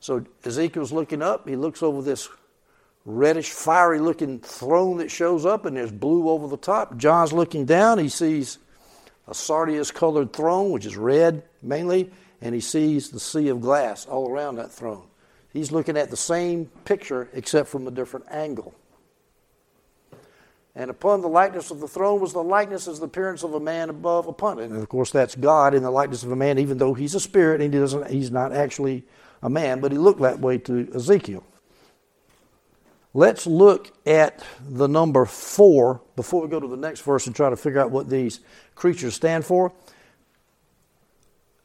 So 0.01 0.25
Ezekiel's 0.45 0.91
looking 0.91 1.21
up. 1.21 1.47
He 1.47 1.55
looks 1.55 1.83
over 1.83 2.01
this 2.01 2.31
reddish, 3.05 3.51
fiery 3.51 4.01
looking 4.01 4.41
throne 4.41 4.97
that 4.99 5.11
shows 5.11 5.45
up, 5.45 5.67
and 5.67 5.77
there's 5.77 5.93
blue 5.93 6.31
over 6.31 6.49
the 6.49 6.57
top. 6.57 6.97
John's 6.97 7.35
looking 7.35 7.67
down. 7.67 7.99
He 7.99 8.09
sees 8.09 8.59
a 9.29 9.35
sardius 9.35 9.91
colored 9.91 10.33
throne, 10.33 10.71
which 10.71 10.87
is 10.87 10.97
red 10.97 11.43
mainly, 11.61 12.11
and 12.41 12.55
he 12.55 12.61
sees 12.61 13.11
the 13.11 13.21
sea 13.21 13.49
of 13.49 13.61
glass 13.61 14.07
all 14.07 14.31
around 14.31 14.57
that 14.57 14.73
throne. 14.73 15.07
He's 15.53 15.71
looking 15.71 15.99
at 15.99 16.11
the 16.11 16.17
same 16.17 16.67
picture 16.87 17.29
except 17.35 17.69
from 17.69 17.87
a 17.87 17.91
different 17.91 18.27
angle. 18.31 18.75
And 20.79 20.91
upon 20.91 21.23
the 21.23 21.29
likeness 21.29 21.71
of 21.71 21.81
the 21.81 21.89
throne 21.89 22.21
was 22.21 22.35
the 22.35 22.43
likeness 22.43 22.87
as 22.87 23.01
the 23.01 23.07
appearance 23.07 23.43
of 23.43 23.55
a 23.55 23.61
man 23.61 23.89
above 23.89 24.27
upon 24.27 24.59
it. 24.59 24.65
And 24.65 24.77
of 24.77 24.89
course, 24.91 25.11
that's 25.11 25.35
God 25.35 25.73
in 25.73 25.83
the 25.83 25.91
likeness 25.91 26.23
of 26.23 26.31
a 26.31 26.37
man, 26.37 26.59
even 26.59 26.77
though 26.77 26.93
he's 26.93 27.15
a 27.15 27.21
spirit 27.21 27.63
and 27.63 27.73
he 27.73 27.81
doesn't, 27.81 28.11
he's 28.11 28.31
not 28.31 28.53
actually 28.53 29.03
a 29.43 29.49
man, 29.49 29.81
but 29.81 29.91
he 29.91 29.97
looked 29.97 30.21
that 30.21 30.39
way 30.39 30.59
to 30.59 30.87
Ezekiel. 30.95 31.43
Let's 33.15 33.47
look 33.47 33.91
at 34.07 34.45
the 34.69 34.87
number 34.87 35.25
four 35.25 36.03
before 36.15 36.43
we 36.43 36.49
go 36.49 36.61
to 36.61 36.69
the 36.69 36.77
next 36.77 37.01
verse 37.01 37.27
and 37.27 37.35
try 37.35 37.49
to 37.49 37.57
figure 37.57 37.81
out 37.81 37.91
what 37.91 38.11
these 38.11 38.41
creatures 38.75 39.15
stand 39.15 39.47
for. 39.47 39.73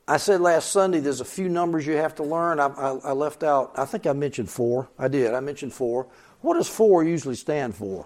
I 0.08 0.16
said 0.16 0.40
last 0.40 0.72
Sunday 0.72 1.02
there's 1.02 1.20
a 1.20 1.26
few 1.26 1.50
numbers 1.50 1.86
you 1.86 1.98
have 1.98 2.16
to 2.16 2.24
learn. 2.24 2.62
I, 2.62 2.68
I, 2.68 2.90
I 3.04 3.12
left 3.12 3.44
out, 3.44 3.74
I 3.76 3.84
think 3.84 4.08
I 4.08 4.14
mentioned 4.14 4.50
four. 4.50 4.88
I 4.98 5.10
did, 5.10 5.34
I 5.34 5.42
mentioned 5.42 5.74
four. 5.74 6.08
What 6.40 6.54
does 6.54 6.70
four 6.70 7.04
usually 7.04 7.36
stand 7.36 7.76
for? 7.76 8.06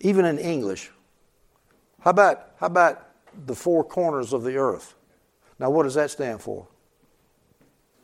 Even 0.00 0.24
in 0.24 0.38
English. 0.38 0.90
How 2.00 2.10
about, 2.10 2.50
how 2.58 2.66
about 2.66 3.06
the 3.46 3.54
four 3.54 3.84
corners 3.84 4.32
of 4.32 4.42
the 4.42 4.56
earth? 4.56 4.94
Now, 5.58 5.70
what 5.70 5.84
does 5.84 5.94
that 5.94 6.10
stand 6.10 6.40
for? 6.40 6.66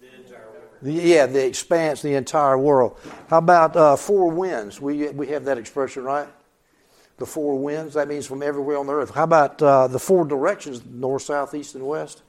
The 0.00 0.14
entire 0.14 0.50
world. 0.50 0.64
Yeah, 0.82 1.26
the 1.26 1.46
expanse, 1.46 2.02
the 2.02 2.14
entire 2.14 2.58
world. 2.58 2.98
How 3.28 3.38
about 3.38 3.76
uh, 3.76 3.96
four 3.96 4.30
winds? 4.30 4.80
We, 4.80 5.08
we 5.10 5.28
have 5.28 5.44
that 5.44 5.58
expression, 5.58 6.04
right? 6.04 6.28
The 7.18 7.26
four 7.26 7.58
winds, 7.58 7.94
that 7.94 8.08
means 8.08 8.26
from 8.26 8.42
everywhere 8.42 8.78
on 8.78 8.86
the 8.86 8.94
earth. 8.94 9.14
How 9.14 9.24
about 9.24 9.62
uh, 9.62 9.86
the 9.86 9.98
four 9.98 10.24
directions, 10.24 10.82
north, 10.84 11.22
south, 11.22 11.54
east, 11.54 11.74
and 11.74 11.86
west? 11.86 12.22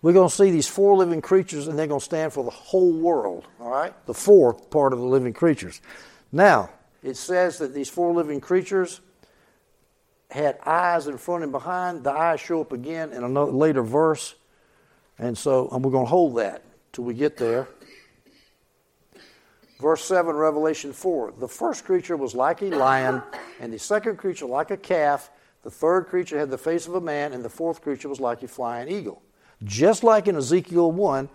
we're 0.00 0.12
going 0.12 0.28
to 0.28 0.34
see 0.34 0.50
these 0.50 0.68
four 0.68 0.96
living 0.96 1.20
creatures, 1.20 1.66
and 1.66 1.78
they're 1.78 1.86
going 1.86 2.00
to 2.00 2.04
stand 2.04 2.32
for 2.32 2.44
the 2.44 2.50
whole 2.50 2.92
world, 2.92 3.46
all 3.60 3.70
right? 3.70 3.92
The 4.06 4.14
four 4.14 4.54
part 4.54 4.92
of 4.92 5.00
the 5.00 5.04
living 5.04 5.32
creatures. 5.32 5.80
Now, 6.30 6.70
it 7.08 7.16
says 7.16 7.58
that 7.58 7.74
these 7.74 7.88
four 7.88 8.12
living 8.12 8.40
creatures 8.40 9.00
had 10.30 10.58
eyes 10.64 11.06
in 11.06 11.16
front 11.16 11.42
and 11.42 11.52
behind. 11.52 12.04
The 12.04 12.12
eyes 12.12 12.40
show 12.40 12.60
up 12.60 12.72
again 12.72 13.12
in 13.12 13.24
another 13.24 13.52
later 13.52 13.82
verse. 13.82 14.34
And 15.18 15.36
so 15.36 15.68
and 15.72 15.84
we're 15.84 15.90
going 15.90 16.06
to 16.06 16.10
hold 16.10 16.36
that 16.36 16.62
till 16.92 17.04
we 17.04 17.14
get 17.14 17.36
there. 17.36 17.68
Verse 19.80 20.04
7, 20.04 20.34
Revelation 20.34 20.92
4. 20.92 21.34
The 21.38 21.48
first 21.48 21.84
creature 21.84 22.16
was 22.16 22.34
like 22.34 22.62
a 22.62 22.66
lion, 22.70 23.22
and 23.60 23.72
the 23.72 23.78
second 23.78 24.16
creature 24.16 24.46
like 24.46 24.72
a 24.72 24.76
calf. 24.76 25.30
The 25.62 25.70
third 25.70 26.06
creature 26.06 26.38
had 26.38 26.50
the 26.50 26.58
face 26.58 26.88
of 26.88 26.94
a 26.94 27.00
man, 27.00 27.32
and 27.32 27.44
the 27.44 27.48
fourth 27.48 27.80
creature 27.80 28.08
was 28.08 28.18
like 28.18 28.42
a 28.42 28.48
flying 28.48 28.88
eagle. 28.88 29.22
Just 29.62 30.02
like 30.02 30.26
in 30.26 30.36
Ezekiel 30.36 30.90
1, 30.90 31.28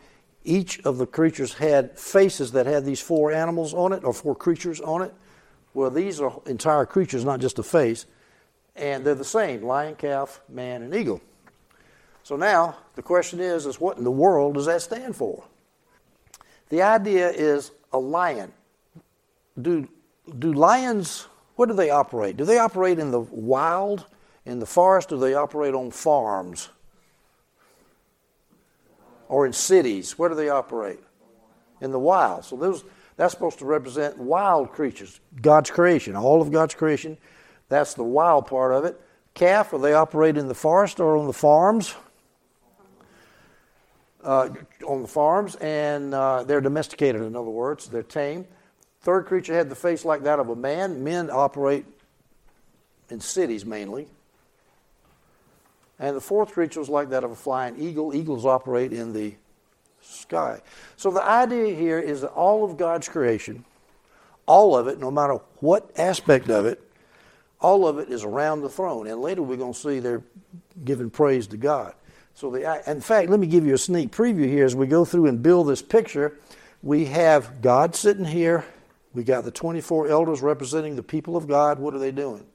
each 0.44 0.80
of 0.82 0.98
the 0.98 1.06
creatures 1.06 1.54
had 1.54 1.98
faces 1.98 2.52
that 2.52 2.66
had 2.66 2.84
these 2.84 3.00
four 3.00 3.32
animals 3.32 3.74
on 3.74 3.94
it, 3.94 4.04
or 4.04 4.14
four 4.14 4.36
creatures 4.36 4.82
on 4.82 5.02
it. 5.04 5.14
Well, 5.74 5.90
these 5.90 6.22
are 6.22 6.40
entire 6.46 6.86
creatures, 6.86 7.26
not 7.26 7.40
just 7.40 7.60
a 7.60 7.64
face. 7.64 8.06
And 8.76 9.06
they're 9.06 9.16
the 9.16 9.26
same 9.26 9.64
lion, 9.64 9.96
calf, 9.96 10.42
man, 10.50 10.82
and 10.82 10.94
eagle. 10.94 11.22
So 12.24 12.36
now 12.36 12.78
the 12.96 13.02
question 13.02 13.40
is, 13.40 13.66
is 13.66 13.80
what 13.80 13.98
in 13.98 14.04
the 14.04 14.12
world 14.12 14.56
does 14.56 14.66
that 14.66 14.82
stand 14.82 15.16
for? 15.16 15.44
The 16.70 16.82
idea 16.82 17.30
is 17.30 17.72
a 17.92 18.00
lion. 18.00 18.52
Do, 19.62 19.88
do 20.40 20.54
lions, 20.54 21.28
where 21.56 21.68
do 21.68 21.74
they 21.74 21.90
operate? 21.90 22.38
Do 22.38 22.46
they 22.46 22.58
operate 22.58 22.98
in 22.98 23.12
the 23.12 23.20
wild, 23.20 24.06
in 24.46 24.60
the 24.60 24.66
forest, 24.66 25.12
or 25.12 25.16
do 25.16 25.22
they 25.22 25.36
operate 25.36 25.76
on 25.76 25.92
farms? 25.92 26.70
Or 29.28 29.46
in 29.46 29.54
cities? 29.54 30.18
Where 30.18 30.30
do 30.30 30.36
they 30.36 30.50
operate? 30.50 31.00
In 31.82 31.92
the 31.92 32.00
wild. 32.00 32.46
So 32.46 32.56
those, 32.56 32.84
that's 33.16 33.34
supposed 33.34 33.60
to 33.60 33.66
represent 33.66 34.18
wild 34.18 34.72
creatures, 34.72 35.20
God's 35.42 35.70
creation, 35.70 36.16
all 36.16 36.42
of 36.42 36.52
God's 36.52 36.74
creation. 36.74 37.18
That's 37.70 37.94
the 37.94 38.04
wild 38.04 38.48
part 38.48 38.74
of 38.74 38.86
it. 38.86 39.00
Calf, 39.34 39.74
or 39.74 39.80
they 39.80 39.94
operate 39.94 40.38
in 40.38 40.48
the 40.48 40.56
forest 40.56 41.00
or 41.00 41.18
on 41.18 41.28
the 41.28 41.34
farms? 41.34 41.96
uh, 44.24 44.50
on 44.88 45.02
the 45.02 45.08
farms, 45.08 45.56
and 45.56 46.14
uh, 46.14 46.44
they're 46.44 46.62
domesticated, 46.62 47.22
in 47.22 47.36
other 47.36 47.50
words, 47.50 47.88
they're 47.88 48.04
tame. 48.04 48.48
Third 49.02 49.26
creature 49.26 49.54
had 49.54 49.70
the 49.70 49.76
face 49.76 50.06
like 50.06 50.24
that 50.24 50.40
of 50.40 50.50
a 50.50 50.56
man. 50.56 51.04
Men 51.04 51.30
operate 51.30 51.86
in 53.10 53.20
cities 53.20 53.66
mainly. 53.66 54.08
And 56.00 56.16
the 56.16 56.22
fourth 56.22 56.54
creature 56.54 56.80
was 56.80 56.90
like 56.90 57.10
that 57.10 57.24
of 57.24 57.32
a 57.32 57.36
flying 57.36 57.80
eagle. 57.80 58.16
Eagles 58.16 58.46
operate 58.46 58.94
in 58.94 59.14
the 59.14 59.36
sky. 60.04 60.62
So 60.96 61.12
the 61.12 61.24
idea 61.24 61.76
here 61.76 62.00
is 62.00 62.22
that 62.22 62.32
all 62.32 62.64
of 62.64 62.78
God's 62.78 63.08
creation, 63.08 63.66
all 64.46 64.78
of 64.78 64.88
it, 64.88 65.00
no 65.00 65.12
matter 65.12 65.40
what 65.60 65.92
aspect 65.98 66.50
of 66.50 66.66
it, 66.66 66.82
all 67.60 67.88
of 67.88 67.98
it 67.98 68.10
is 68.10 68.24
around 68.24 68.62
the 68.62 68.70
throne. 68.70 69.08
And 69.08 69.22
later 69.22 69.42
we're 69.42 69.58
going 69.58 69.74
to 69.74 69.80
see 69.80 70.00
they're 70.00 70.24
giving 70.84 71.10
praise 71.10 71.48
to 71.48 71.58
God. 71.58 71.94
So 72.36 72.50
the, 72.50 72.84
in 72.90 73.00
fact, 73.00 73.30
let 73.30 73.40
me 73.40 73.48
give 73.48 73.66
you 73.66 73.74
a 73.74 73.78
sneak 73.78 74.12
preview 74.12 74.48
here 74.48 74.66
as 74.66 74.76
we 74.76 74.88
go 74.88 75.06
through 75.06 75.28
and 75.28 75.42
build 75.42 75.68
this 75.68 75.82
picture. 75.82 76.38
We 76.82 77.06
have 77.06 77.62
God 77.62 77.96
sitting 77.96 78.26
here. 78.26 78.66
We 79.14 79.24
got 79.24 79.46
the 79.46 79.52
24 79.52 80.08
elders 80.08 80.42
representing 80.42 80.96
the 80.96 81.04
people 81.04 81.38
of 81.38 81.48
God. 81.48 81.80
What 81.80 81.94
are 81.94 82.00
they 82.00 82.12
doing? 82.12 82.46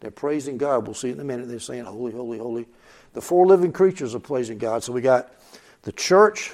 They're 0.00 0.10
praising 0.10 0.58
God. 0.58 0.86
We'll 0.86 0.94
see 0.94 1.10
in 1.10 1.20
a 1.20 1.24
minute. 1.24 1.48
They're 1.48 1.58
saying, 1.58 1.84
Holy, 1.84 2.12
holy, 2.12 2.38
holy. 2.38 2.66
The 3.12 3.20
four 3.20 3.46
living 3.46 3.72
creatures 3.72 4.14
are 4.14 4.20
praising 4.20 4.58
God. 4.58 4.82
So 4.82 4.92
we 4.92 5.00
got 5.00 5.32
the 5.82 5.92
church 5.92 6.52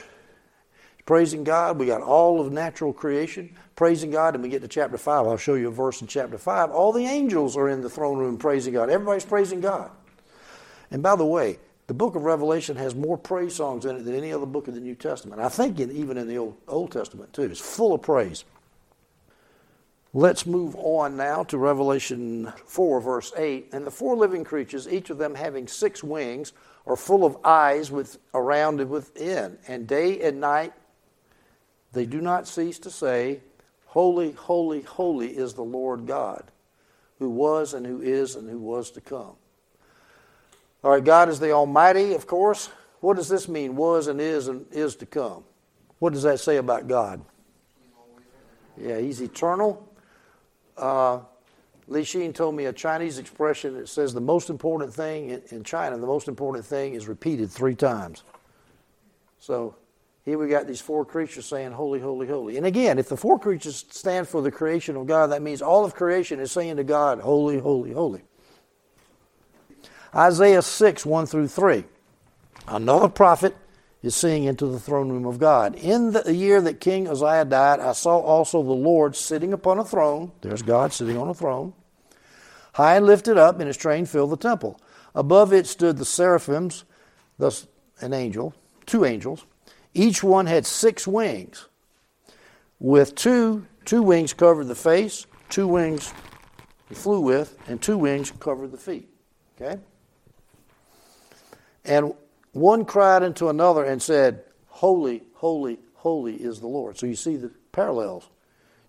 praising 1.07 1.45
God. 1.45 1.79
We 1.79 1.87
got 1.87 2.03
all 2.03 2.41
of 2.41 2.53
natural 2.53 2.93
creation 2.93 3.55
praising 3.77 4.11
God. 4.11 4.35
And 4.35 4.43
we 4.43 4.49
get 4.49 4.63
to 4.63 4.69
chapter 4.69 4.99
5. 4.99 5.27
I'll 5.27 5.37
show 5.37 5.55
you 5.55 5.69
a 5.69 5.73
verse 5.73 6.01
in 6.01 6.07
chapter 6.07 6.39
5. 6.39 6.71
All 6.71 6.93
the 6.93 7.07
angels 7.07 7.57
are 7.57 7.69
in 7.69 7.81
the 7.81 7.91
throne 7.91 8.19
room 8.19 8.39
praising 8.39 8.75
God. 8.75 8.91
Everybody's 8.91 9.25
praising 9.25 9.61
God. 9.61 9.91
And 10.91 11.03
by 11.03 11.17
the 11.17 11.27
way, 11.27 11.59
the 11.87 11.95
book 11.95 12.15
of 12.15 12.23
Revelation 12.23 12.77
has 12.77 12.95
more 12.95 13.19
praise 13.19 13.55
songs 13.55 13.85
in 13.85 13.97
it 13.97 14.05
than 14.05 14.15
any 14.15 14.33
other 14.33 14.47
book 14.47 14.69
of 14.69 14.75
the 14.75 14.81
New 14.81 14.95
Testament. 14.95 15.41
I 15.41 15.49
think 15.49 15.81
in, 15.81 15.91
even 15.91 16.17
in 16.17 16.29
the 16.29 16.39
Old, 16.39 16.57
Old 16.69 16.93
Testament 16.93 17.33
too. 17.33 17.43
It's 17.43 17.61
full 17.61 17.95
of 17.95 18.03
praise. 18.03 18.45
Let's 20.15 20.45
move 20.45 20.77
on 20.77 21.17
now 21.17 21.43
to 21.45 21.57
Revelation 21.57 22.53
4, 22.67 23.01
verse 23.01 23.33
8. 23.35 23.71
And 23.73 23.87
the 23.87 23.91
four 23.91 24.15
living 24.15 24.45
creatures, 24.45 24.87
each 24.87 25.09
of 25.09 25.17
them 25.17 25.35
having 25.35 25.67
six 25.67 26.05
wings, 26.05 26.53
are 26.87 26.97
full 26.97 27.25
of 27.25 27.39
eyes 27.45 27.91
with, 27.91 28.19
around 28.35 28.81
and 28.81 28.91
within. 28.91 29.57
And 29.67 29.87
day 29.87 30.21
and 30.21 30.39
night 30.39 30.75
they 31.93 32.07
do 32.07 32.21
not 32.21 32.49
cease 32.49 32.79
to 32.81 32.91
say, 32.91 33.41
Holy, 33.87 34.33
holy, 34.33 34.81
holy 34.83 35.29
is 35.29 35.53
the 35.53 35.63
Lord 35.63 36.07
God, 36.07 36.45
who 37.19 37.29
was 37.29 37.75
and 37.75 37.85
who 37.85 38.01
is 38.01 38.37
and 38.37 38.49
who 38.49 38.59
was 38.59 38.91
to 38.93 39.03
come. 39.03 39.37
All 40.83 40.91
right, 40.91 41.05
God 41.05 41.29
is 41.29 41.39
the 41.39 41.53
Almighty, 41.53 42.15
of 42.15 42.27
course. 42.27 42.71
What 43.01 43.17
does 43.17 43.29
this 43.29 43.49
mean? 43.49 43.77
Was 43.77 44.07
and 44.07 44.21
is 44.21 44.49
and 44.49 44.65
is 44.73 44.97
to 44.97 45.07
come. 45.07 45.45
What 45.99 46.15
does 46.15 46.23
that 46.23 46.41
say 46.41 46.57
about 46.57 46.89
God? 46.89 47.23
Yeah, 48.81 48.99
He's 48.99 49.21
eternal. 49.21 49.87
Uh, 50.77 51.21
Li 51.89 52.03
Xin 52.03 52.35
told 52.35 52.55
me 52.55 52.65
a 52.65 52.73
Chinese 52.73 53.19
expression 53.19 53.75
that 53.75 53.89
says 53.89 54.15
the 54.15 54.21
most 54.21 54.49
important 54.49 54.95
thing 54.95 55.31
in, 55.31 55.43
in 55.51 55.65
China, 55.65 55.99
the 55.99 56.07
most 56.07 56.29
important 56.29 56.65
thing 56.65 56.95
is 56.95 57.07
repeated 57.07 57.51
three 57.51 57.75
times. 57.75 58.23
So 59.39 59.75
here 60.25 60.39
we 60.39 60.49
got 60.49 60.69
these 60.69 60.81
four 60.81 61.05
creatures 61.05 61.47
saying, 61.47 61.73
Holy, 61.73 61.99
holy, 61.99 62.29
holy. 62.29 62.57
And 62.57 62.65
again, 62.65 62.99
if 62.99 63.09
the 63.09 63.17
four 63.17 63.39
creatures 63.39 63.85
stand 63.91 64.29
for 64.29 64.41
the 64.41 64.53
creation 64.53 64.97
of 64.97 65.07
God, 65.07 65.29
that 65.29 65.43
means 65.43 65.61
all 65.61 65.85
of 65.85 65.95
creation 65.95 66.39
is 66.39 66.53
saying 66.53 66.77
to 66.77 66.85
God, 66.85 67.21
Holy, 67.21 67.59
holy, 67.59 67.93
holy. 67.93 68.23
Isaiah 70.15 70.63
6, 70.63 71.07
1 71.07 71.27
through 71.27 71.49
3. 71.49 71.85
Another 72.69 73.09
prophet 73.09 73.57
is 74.03 74.15
seeing 74.15 74.45
into 74.45 74.67
the 74.67 74.79
throne 74.79 75.11
room 75.11 75.27
of 75.27 75.39
God. 75.39 75.75
In 75.77 76.13
the 76.13 76.35
year 76.35 76.61
that 76.61 76.81
King 76.81 77.09
Uzziah 77.09 77.45
died, 77.45 77.81
I 77.81 77.93
saw 77.93 78.19
also 78.19 78.63
the 78.63 78.73
Lord 78.73 79.17
sitting 79.17 79.53
upon 79.53 79.79
a 79.79 79.85
throne. 79.85 80.33
There's 80.43 80.63
God 80.63 80.93
sitting 80.93 81.17
on 81.17 81.29
a 81.29 81.35
throne. 81.35 81.73
High 82.75 82.97
and 82.97 83.07
lifted 83.07 83.39
up, 83.39 83.59
and 83.59 83.67
his 83.67 83.77
train 83.77 84.07
filled 84.07 84.31
the 84.31 84.37
temple. 84.37 84.81
Above 85.15 85.53
it 85.53 85.67
stood 85.67 85.99
the 85.99 86.05
seraphims, 86.05 86.85
thus 87.39 87.67
an 88.01 88.13
angel, 88.13 88.55
two 88.87 89.05
angels. 89.05 89.47
Each 89.95 90.23
one 90.23 90.47
had 90.47 90.67
six 90.67 91.07
wings. 91.07 91.69
With 92.79 93.15
two, 93.15 93.67
two 93.85 94.03
wings 94.03 94.33
covered 94.33 94.65
the 94.65 94.75
face, 94.75 95.27
two 95.49 95.69
wings 95.69 96.13
he 96.89 96.95
flew 96.95 97.21
with, 97.21 97.57
and 97.69 97.81
two 97.81 97.99
wings 97.99 98.31
covered 98.31 98.73
the 98.73 98.79
feet. 98.79 99.09
Okay? 99.61 99.81
And 101.85 102.15
one 102.53 102.85
cried 102.85 103.23
unto 103.23 103.49
another 103.49 103.85
and 103.85 104.01
said, 104.01 104.45
Holy, 104.69 105.23
holy, 105.35 105.79
holy 105.95 106.35
is 106.35 106.61
the 106.61 106.67
Lord. 106.67 106.99
So 106.99 107.07
you 107.07 107.15
see 107.15 107.37
the 107.37 107.51
parallels. 107.71 108.29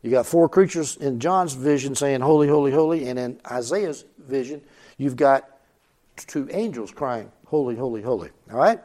You 0.01 0.11
got 0.11 0.25
four 0.25 0.49
creatures 0.49 0.97
in 0.97 1.19
John's 1.19 1.53
vision 1.53 1.95
saying, 1.95 2.21
Holy, 2.21 2.47
holy, 2.47 2.71
holy. 2.71 3.07
And 3.07 3.17
in 3.17 3.39
Isaiah's 3.49 4.05
vision, 4.17 4.61
you've 4.97 5.15
got 5.15 5.47
two 6.17 6.47
angels 6.51 6.91
crying, 6.91 7.31
Holy, 7.45 7.75
holy, 7.75 8.01
holy. 8.01 8.29
All 8.51 8.57
right? 8.57 8.79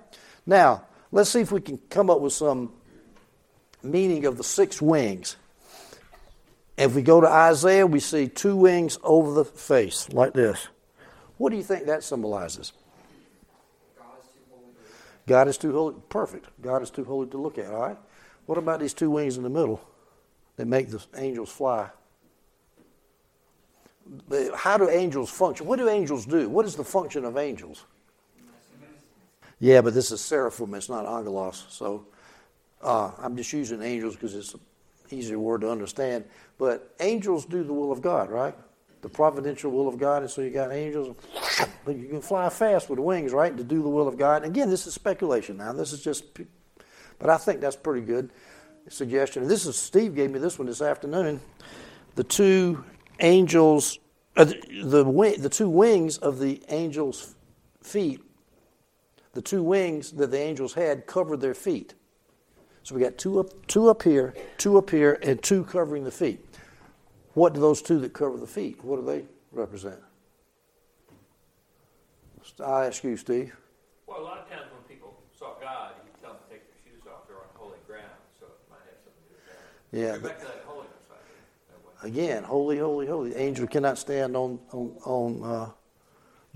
Now, 0.46 0.84
let's 1.12 1.30
see 1.30 1.40
if 1.40 1.52
we 1.52 1.60
can 1.60 1.78
come 1.90 2.10
up 2.10 2.20
with 2.20 2.32
some 2.32 2.72
meaning 3.82 4.24
of 4.24 4.36
the 4.36 4.44
six 4.44 4.82
wings. 4.82 5.36
If 6.76 6.94
we 6.94 7.02
go 7.02 7.20
to 7.20 7.26
Isaiah, 7.26 7.86
we 7.86 8.00
see 8.00 8.28
two 8.28 8.56
wings 8.56 8.98
over 9.02 9.32
the 9.32 9.44
face, 9.44 10.08
like 10.10 10.32
this. 10.32 10.68
What 11.36 11.50
do 11.50 11.56
you 11.56 11.62
think 11.62 11.86
that 11.86 12.04
symbolizes? 12.04 12.72
God 15.26 15.46
is 15.46 15.58
too 15.58 15.72
holy. 15.72 15.94
Perfect. 16.08 16.46
God 16.62 16.82
is 16.82 16.90
too 16.90 17.04
holy 17.04 17.28
to 17.28 17.38
look 17.38 17.58
at, 17.58 17.66
all 17.66 17.80
right? 17.80 17.98
What 18.46 18.58
about 18.58 18.80
these 18.80 18.94
two 18.94 19.10
wings 19.10 19.36
in 19.36 19.42
the 19.42 19.50
middle 19.50 19.80
that 20.56 20.66
make 20.66 20.88
the 20.90 21.04
angels 21.16 21.50
fly? 21.50 21.90
How 24.54 24.78
do 24.78 24.88
angels 24.88 25.30
function? 25.30 25.66
What 25.66 25.78
do 25.78 25.88
angels 25.88 26.24
do? 26.24 26.48
What 26.48 26.64
is 26.64 26.76
the 26.76 26.84
function 26.84 27.24
of 27.26 27.36
angels? 27.36 27.84
Yeah, 29.60 29.80
but 29.80 29.94
this 29.94 30.12
is 30.12 30.20
seraphim, 30.20 30.74
it's 30.74 30.88
not 30.88 31.06
angelos. 31.06 31.66
So 31.68 32.06
uh, 32.82 33.12
I'm 33.18 33.36
just 33.36 33.52
using 33.52 33.82
angels 33.82 34.14
because 34.14 34.34
it's 34.34 34.54
an 34.54 34.60
easier 35.10 35.38
word 35.38 35.62
to 35.62 35.70
understand. 35.70 36.24
But 36.58 36.94
angels 37.00 37.44
do 37.44 37.64
the 37.64 37.72
will 37.72 37.90
of 37.90 38.00
God, 38.00 38.30
right? 38.30 38.54
the 39.00 39.08
providential 39.08 39.70
will 39.70 39.88
of 39.88 39.98
God, 39.98 40.22
and 40.22 40.30
so 40.30 40.42
you 40.42 40.50
got 40.50 40.72
angels. 40.72 41.16
You 41.86 42.08
can 42.08 42.20
fly 42.20 42.48
fast 42.48 42.90
with 42.90 42.98
wings, 42.98 43.32
right, 43.32 43.56
to 43.56 43.64
do 43.64 43.82
the 43.82 43.88
will 43.88 44.08
of 44.08 44.16
God. 44.16 44.42
And 44.42 44.52
again, 44.52 44.70
this 44.70 44.86
is 44.86 44.94
speculation 44.94 45.56
now. 45.56 45.72
This 45.72 45.92
is 45.92 46.02
just, 46.02 46.24
but 47.18 47.30
I 47.30 47.36
think 47.36 47.60
that's 47.60 47.76
pretty 47.76 48.04
good 48.04 48.30
suggestion. 48.88 49.42
And 49.42 49.50
this 49.50 49.66
is 49.66 49.76
Steve 49.76 50.14
gave 50.14 50.30
me 50.30 50.38
this 50.38 50.58
one 50.58 50.66
this 50.66 50.82
afternoon. 50.82 51.40
The 52.16 52.24
two 52.24 52.84
angels, 53.20 53.98
uh, 54.36 54.44
the 54.44 55.04
the, 55.04 55.36
the 55.38 55.48
two 55.48 55.68
wings 55.68 56.18
of 56.18 56.38
the 56.40 56.62
angels' 56.68 57.36
feet, 57.82 58.20
the 59.38 59.42
two 59.42 59.62
wings 59.62 60.10
that 60.10 60.32
the 60.32 60.36
angels 60.36 60.74
had 60.74 61.06
covered 61.06 61.40
their 61.40 61.54
feet. 61.54 61.94
So 62.82 62.96
we 62.96 63.00
got 63.00 63.18
two 63.18 63.38
up, 63.38 63.68
two 63.68 63.88
up 63.88 64.02
here, 64.02 64.34
two 64.56 64.76
up 64.76 64.90
here, 64.90 65.16
and 65.22 65.40
two 65.40 65.62
covering 65.62 66.02
the 66.02 66.10
feet. 66.10 66.44
What 67.34 67.54
do 67.54 67.60
those 67.60 67.80
two 67.80 68.00
that 68.00 68.12
cover 68.12 68.36
the 68.36 68.48
feet? 68.48 68.82
What 68.82 68.96
do 68.96 69.06
they 69.06 69.24
represent? 69.52 70.00
I 72.66 72.86
ask 72.86 73.04
you, 73.04 73.16
Steve. 73.16 73.54
Well, 74.08 74.18
a 74.18 74.24
lot 74.24 74.38
of 74.38 74.48
times 74.50 74.72
when 74.72 74.82
people 74.88 75.16
saw 75.38 75.54
God, 75.60 75.92
He 76.02 76.20
tell 76.20 76.32
them 76.32 76.40
to 76.48 76.52
take 76.52 76.64
their 76.66 76.92
shoes 76.92 77.06
off. 77.06 77.28
They're 77.28 77.36
on 77.36 77.44
holy 77.54 77.78
ground, 77.86 78.10
so 78.40 78.46
it 78.46 78.58
might 78.68 78.78
have 78.90 78.98
something 79.04 79.22
to 79.22 79.30
do 79.30 79.36
with 79.36 79.92
that. 79.92 79.96
Yeah. 79.96 80.18
Go 80.18 80.28
back 80.30 80.40
to 80.40 80.46
that 80.46 80.64
holiness. 80.66 80.92
Again, 82.02 82.42
holy, 82.42 82.78
holy, 82.78 83.06
holy. 83.06 83.30
The 83.30 83.40
angel 83.40 83.68
cannot 83.68 83.98
stand 83.98 84.36
on 84.36 84.58
on, 84.72 84.96
on 85.04 85.42
uh, 85.44 85.70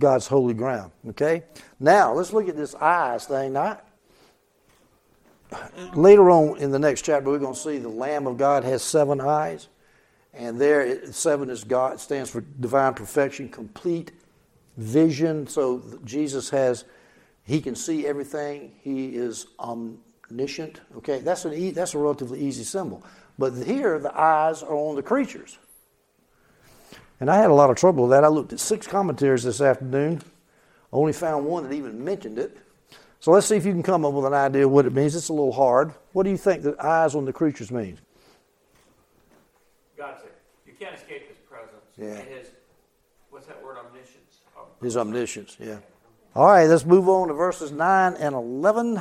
God's 0.03 0.27
holy 0.27 0.53
ground. 0.53 0.91
Okay. 1.11 1.45
Now 1.81 2.13
let's 2.13 2.33
look 2.33 2.49
at 2.49 2.57
this 2.57 2.75
eyes 2.75 3.25
thing. 3.25 3.55
Now, 3.55 3.81
later 5.95 6.29
on 6.31 6.59
in 6.59 6.73
the 6.73 6.79
next 6.79 7.03
chapter, 7.03 7.31
we're 7.31 7.39
going 7.39 7.55
to 7.55 7.61
see 7.61 7.79
the 7.79 7.89
Lamb 7.89 8.27
of 8.27 8.37
God 8.37 8.65
has 8.65 8.83
seven 8.83 9.21
eyes, 9.21 9.69
and 10.35 10.61
there 10.61 11.07
seven 11.13 11.49
is 11.49 11.65
God 11.65 12.01
stands 12.01 12.29
for 12.31 12.41
divine 12.41 12.95
perfection, 12.95 13.49
complete 13.49 14.11
vision. 14.77 15.47
So 15.47 15.83
Jesus 16.05 16.51
has, 16.51 16.85
he 17.45 17.61
can 17.61 17.77
see 17.77 18.07
everything. 18.07 18.73
He 18.83 19.11
is 19.15 19.47
omniscient. 19.61 20.81
Okay, 20.97 21.21
that's 21.21 21.45
an 21.45 21.55
e- 21.55 21.71
that's 21.71 21.95
a 21.95 21.99
relatively 21.99 22.41
easy 22.41 22.65
symbol. 22.65 23.05
But 23.39 23.53
here 23.53 23.99
the 24.01 24.19
eyes 24.19 24.63
are 24.63 24.75
on 24.75 24.97
the 24.97 25.03
creatures. 25.03 25.59
And 27.23 27.31
I 27.31 27.37
had 27.37 27.51
a 27.51 27.55
lot 27.55 27.71
of 27.71 27.77
trouble 27.77 28.03
with 28.03 28.11
that. 28.11 28.25
I 28.25 28.27
looked 28.27 28.53
at 28.53 28.59
six 28.59 28.85
commentaries 28.85 29.45
this 29.45 29.61
afternoon, 29.61 30.23
only 30.93 31.13
found 31.13 31.47
one 31.47 31.63
that 31.63 31.73
even 31.73 32.03
mentioned 32.03 32.37
it. 32.37 32.59
So 33.21 33.31
let's 33.31 33.47
see 33.47 33.55
if 33.55 33.65
you 33.65 33.71
can 33.71 33.85
come 33.85 34.05
up 34.05 34.13
with 34.13 34.25
an 34.25 34.35
idea 34.35 34.67
of 34.67 34.73
what 34.73 34.87
it 34.87 34.93
means. 34.93 35.15
It's 35.15 35.29
a 35.29 35.33
little 35.33 35.53
hard. 35.53 35.95
What 36.15 36.25
do 36.25 36.31
you 36.31 36.37
think 36.37 36.65
the 36.65 36.75
eyes 36.85 37.15
on 37.15 37.25
the 37.25 37.33
creatures 37.33 37.71
means? 37.71 38.01
God's 39.97 40.21
there. 40.23 40.33
You 40.67 40.73
can't 40.73 40.97
escape 40.97 41.29
His 41.29 41.37
presence. 41.49 41.85
Yeah. 41.97 42.07
And 42.07 42.29
His, 42.29 42.49
what's 43.31 43.47
that 43.47 43.63
word? 43.63 43.77
Omniscience. 43.77 44.41
His 44.83 44.97
omniscience, 44.97 45.57
yeah. 45.61 45.79
All 46.35 46.47
right, 46.47 46.67
let's 46.67 46.85
move 46.85 47.09
on 47.09 47.29
to 47.29 47.35
verses 47.35 47.71
9 47.71 48.15
and 48.15 48.35
11. 48.35 49.01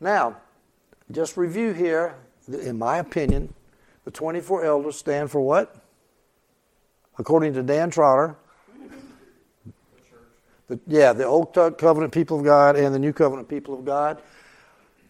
Now, 0.00 0.36
just 1.10 1.36
review 1.36 1.72
here, 1.72 2.16
in 2.48 2.78
my 2.78 2.98
opinion, 2.98 3.54
the 4.04 4.10
24 4.10 4.64
elders 4.64 4.96
stand 4.96 5.30
for 5.30 5.40
what? 5.40 5.74
According 7.18 7.54
to 7.54 7.62
Dan 7.62 7.90
Trotter, 7.90 8.36
the, 10.68 10.80
yeah, 10.86 11.12
the 11.12 11.24
Old 11.24 11.54
Covenant 11.54 12.12
people 12.12 12.38
of 12.38 12.44
God 12.44 12.76
and 12.76 12.94
the 12.94 12.98
New 12.98 13.12
Covenant 13.12 13.48
people 13.48 13.74
of 13.74 13.84
God. 13.84 14.20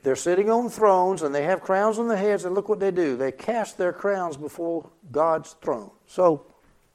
They're 0.03 0.14
sitting 0.14 0.51
on 0.51 0.68
thrones 0.68 1.22
and 1.22 1.34
they 1.34 1.45
have 1.45 1.62
crowns 1.62 1.99
on 1.99 2.09
their 2.09 2.16
heads, 2.16 2.45
and 2.45 2.55
look 2.55 2.68
what 2.68 2.78
they 2.78 2.91
do. 2.91 3.16
They 3.16 3.32
cast 3.32 3.78
their 3.78 3.93
crowns 3.93 4.37
before 4.37 4.89
God's 5.11 5.55
throne. 5.62 5.91
So 6.07 6.47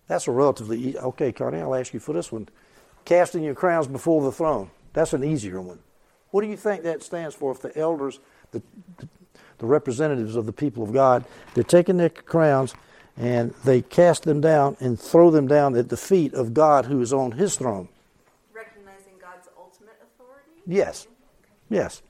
that's 0.07 0.27
a 0.27 0.31
relatively 0.31 0.79
easy. 0.79 0.97
Okay, 0.97 1.31
Connie, 1.31 1.59
I'll 1.59 1.75
ask 1.75 1.93
you 1.93 1.99
for 1.99 2.13
this 2.13 2.31
one. 2.31 2.47
Casting 3.03 3.43
your 3.43 3.55
crowns 3.55 3.87
before 3.87 4.21
the 4.21 4.31
throne. 4.31 4.69
That's 4.93 5.13
an 5.13 5.23
easier 5.23 5.59
one. 5.59 5.79
What 6.31 6.41
do 6.41 6.47
you 6.47 6.57
think 6.57 6.83
that 6.83 7.03
stands 7.03 7.35
for 7.35 7.51
if 7.51 7.61
the 7.61 7.77
elders, 7.77 8.19
the, 8.51 8.61
the 9.57 9.65
representatives 9.65 10.35
of 10.35 10.45
the 10.45 10.53
people 10.53 10.83
of 10.83 10.93
God, 10.93 11.25
they're 11.53 11.63
taking 11.63 11.97
their 11.97 12.09
crowns 12.09 12.73
and 13.17 13.53
they 13.65 13.81
cast 13.81 14.23
them 14.23 14.41
down 14.41 14.77
and 14.79 14.99
throw 14.99 15.29
them 15.29 15.47
down 15.47 15.75
at 15.75 15.89
the 15.89 15.97
feet 15.97 16.33
of 16.33 16.53
God 16.53 16.85
who 16.85 17.01
is 17.01 17.13
on 17.13 17.33
his 17.33 17.55
throne? 17.55 17.89
Recognizing 18.53 19.13
God's 19.21 19.49
ultimate 19.57 19.99
authority? 20.01 20.61
Yes. 20.65 21.07
Yes. 21.69 22.01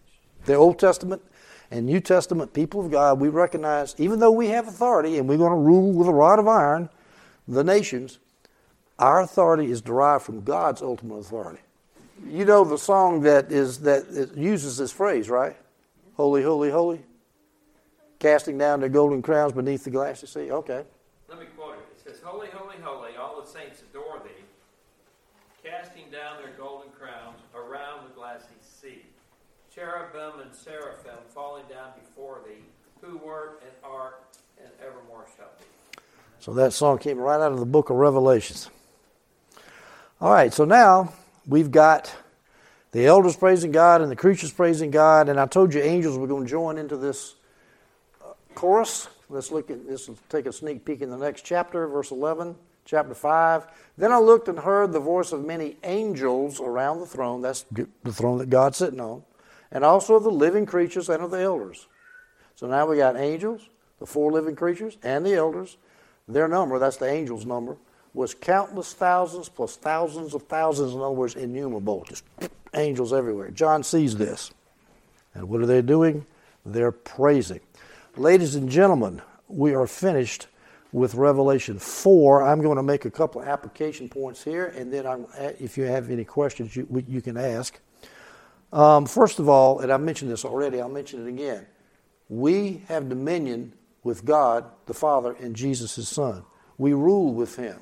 The 0.45 0.53
Old 0.53 0.80
Testament 0.80 1.22
and 1.72 1.86
New 1.86 1.99
Testament 1.99 2.53
people 2.53 2.86
of 2.86 2.91
God, 2.91 3.19
we 3.19 3.30
recognize, 3.30 3.95
even 3.97 4.19
though 4.19 4.32
we 4.32 4.47
have 4.47 4.67
authority 4.67 5.17
and 5.17 5.28
we're 5.28 5.38
going 5.38 5.51
to 5.51 5.55
rule 5.55 5.91
with 5.91 6.07
a 6.07 6.13
rod 6.13 6.38
of 6.38 6.47
iron 6.47 6.89
the 7.47 7.63
nations, 7.63 8.19
our 8.99 9.22
authority 9.22 9.72
is 9.72 9.82
derived 9.82 10.24
from 10.24 10.41
God's 10.43 10.82
ultimate 10.82 11.17
authority. 11.17 11.61
You 12.28 12.45
know 12.45 12.63
the 12.63 12.78
song 12.78 13.22
that 13.22 13.51
is 13.51 13.80
that 13.80 14.36
uses 14.36 14.78
this 14.78 14.91
phrase, 14.91 15.30
right? 15.30 15.55
Holy, 16.15 16.43
holy, 16.43 16.69
holy. 16.69 17.01
Casting 18.19 18.57
down 18.57 18.80
their 18.80 18.89
golden 18.89 19.22
crowns 19.22 19.53
beneath 19.53 19.84
the 19.84 19.89
glassy 19.89 20.28
sea. 20.28 20.51
Okay. 20.51 20.84
Let 21.28 21.39
me 21.39 21.45
quote 21.57 21.76
it. 21.76 21.80
It 21.97 22.11
says, 22.11 22.22
Holy, 22.24 22.47
holy, 22.49 22.76
holy, 22.82 23.15
all 23.15 23.41
the 23.41 23.47
saints 23.47 23.82
adore 23.89 24.22
thee, 24.24 24.43
casting 25.63 26.11
down 26.11 26.38
their 26.41 26.53
golden 26.57 26.91
crowns 26.91 27.39
around 27.55 28.07
the 28.07 28.13
glassy 28.13 28.45
sea. 28.61 29.01
Cherubim 29.74 30.41
and 30.41 30.53
seraphim 30.53 31.17
falling 31.34 31.63
down 31.69 31.91
before 31.99 32.41
thee, 32.45 32.63
who 33.01 33.17
were 33.17 33.57
and 33.63 33.72
art 33.84 34.22
and 34.59 34.69
evermore 34.86 35.26
shall 35.36 35.49
be. 35.57 35.65
So 36.39 36.53
that 36.53 36.74
song 36.74 36.97
came 36.97 37.17
right 37.17 37.41
out 37.41 37.51
of 37.51 37.59
the 37.59 37.65
book 37.65 37.89
of 37.89 37.95
Revelations. 37.95 38.69
All 40.19 40.32
right, 40.32 40.53
so 40.53 40.65
now 40.65 41.13
we've 41.51 41.69
got 41.69 42.15
the 42.91 43.05
elders 43.05 43.35
praising 43.35 43.71
God 43.71 44.01
and 44.01 44.09
the 44.09 44.15
creatures 44.15 44.51
praising 44.51 44.89
God, 44.89 45.27
and 45.29 45.39
I 45.39 45.45
told 45.45 45.73
you 45.73 45.81
angels 45.81 46.17
were 46.17 46.25
going 46.25 46.45
to 46.45 46.49
join 46.49 46.77
into 46.77 46.95
this 46.95 47.35
uh, 48.23 48.31
chorus. 48.55 49.09
Let's 49.29 49.51
look 49.51 49.69
at 49.69 49.85
this. 49.85 50.09
Take 50.29 50.45
a 50.45 50.53
sneak 50.53 50.85
peek 50.85 51.01
in 51.01 51.09
the 51.09 51.17
next 51.17 51.43
chapter, 51.43 51.87
verse 51.87 52.11
11, 52.11 52.55
chapter 52.85 53.13
5. 53.13 53.67
Then 53.97 54.13
I 54.13 54.17
looked 54.17 54.47
and 54.47 54.59
heard 54.59 54.93
the 54.93 54.99
voice 54.99 55.33
of 55.33 55.45
many 55.45 55.77
angels 55.83 56.59
around 56.59 56.99
the 56.99 57.05
throne. 57.05 57.41
That's 57.41 57.65
the 57.71 57.87
throne 58.11 58.37
that 58.39 58.49
God's 58.49 58.77
sitting 58.77 59.01
on, 59.01 59.23
and 59.71 59.83
also 59.83 60.15
of 60.15 60.23
the 60.23 60.31
living 60.31 60.65
creatures 60.65 61.09
and 61.09 61.21
of 61.21 61.31
the 61.31 61.41
elders. 61.41 61.87
So 62.55 62.67
now 62.67 62.85
we 62.85 62.97
got 62.97 63.17
angels, 63.17 63.69
the 63.99 64.05
four 64.05 64.31
living 64.31 64.55
creatures, 64.55 64.97
and 65.03 65.25
the 65.25 65.33
elders. 65.33 65.77
Their 66.27 66.47
number, 66.47 66.79
that's 66.79 66.97
the 66.97 67.09
angels' 67.09 67.45
number, 67.45 67.75
was 68.14 68.34
countless 68.34 68.93
thousands 68.93 69.49
plus 69.49 69.76
thousands 69.76 70.34
of 70.34 70.43
thousands. 70.43 70.93
In 70.93 70.99
other 70.99 71.12
words, 71.12 71.36
innumerable. 71.36 72.05
Just 72.07 72.24
angels 72.74 73.14
everywhere. 73.14 73.49
John 73.51 73.84
sees 73.84 74.16
this. 74.18 74.51
And 75.34 75.47
what 75.47 75.62
are 75.62 75.66
they 75.66 75.82
doing? 75.82 76.26
They're 76.66 76.91
praising. 76.91 77.62
Ladies 78.18 78.55
and 78.55 78.70
gentlemen, 78.70 79.22
we 79.47 79.74
are 79.74 79.88
finished 79.88 80.47
with 80.91 81.16
Revelation 81.16 81.80
4. 81.80 82.43
I'm 82.43 82.62
going 82.62 82.76
to 82.76 82.84
make 82.84 83.05
a 83.05 83.12
couple 83.12 83.41
of 83.41 83.47
application 83.47 84.09
points 84.09 84.43
here, 84.43 84.66
and 84.66 84.91
then 84.91 85.07
I'm, 85.07 85.26
if 85.59 85.78
you 85.78 85.86
have 85.86 86.09
any 86.09 86.26
questions, 86.26 86.76
you, 86.76 86.88
you 87.07 87.22
can 87.22 87.38
ask. 87.38 87.80
Um, 88.74 89.05
first 89.05 89.39
of 89.39 89.47
all, 89.47 89.80
and 89.80 89.91
I 89.91 89.97
mentioned 89.97 90.32
this 90.32 90.43
already, 90.43 90.82
I'll 90.82 90.89
mention 90.89 91.26
it 91.26 91.30
again. 91.30 91.66
We 92.30 92.84
have 92.88 93.09
dominion 93.09 93.74
with 94.03 94.26
God 94.26 94.66
the 94.86 94.93
Father 94.93 95.36
and 95.39 95.55
Jesus 95.55 95.95
his 95.95 96.09
Son. 96.09 96.43
We 96.78 96.93
rule 96.93 97.34
with 97.34 97.55
him. 97.55 97.80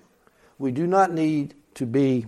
We 0.59 0.71
do 0.71 0.85
not 0.85 1.11
need 1.11 1.55
to 1.75 1.87
be 1.87 2.27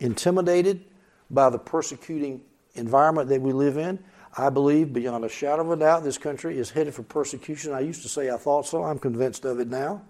intimidated 0.00 0.84
by 1.30 1.50
the 1.50 1.58
persecuting 1.58 2.40
environment 2.74 3.28
that 3.28 3.40
we 3.40 3.52
live 3.52 3.76
in. 3.76 3.98
I 4.36 4.50
believe 4.50 4.92
beyond 4.92 5.24
a 5.24 5.28
shadow 5.28 5.62
of 5.62 5.70
a 5.70 5.76
doubt 5.76 6.02
this 6.02 6.18
country 6.18 6.58
is 6.58 6.70
headed 6.70 6.94
for 6.94 7.02
persecution. 7.02 7.72
I 7.72 7.80
used 7.80 8.02
to 8.02 8.08
say 8.08 8.30
I 8.30 8.36
thought 8.36 8.66
so. 8.66 8.84
I'm 8.84 8.98
convinced 8.98 9.44
of 9.44 9.60
it 9.60 9.68
now. 9.68 10.02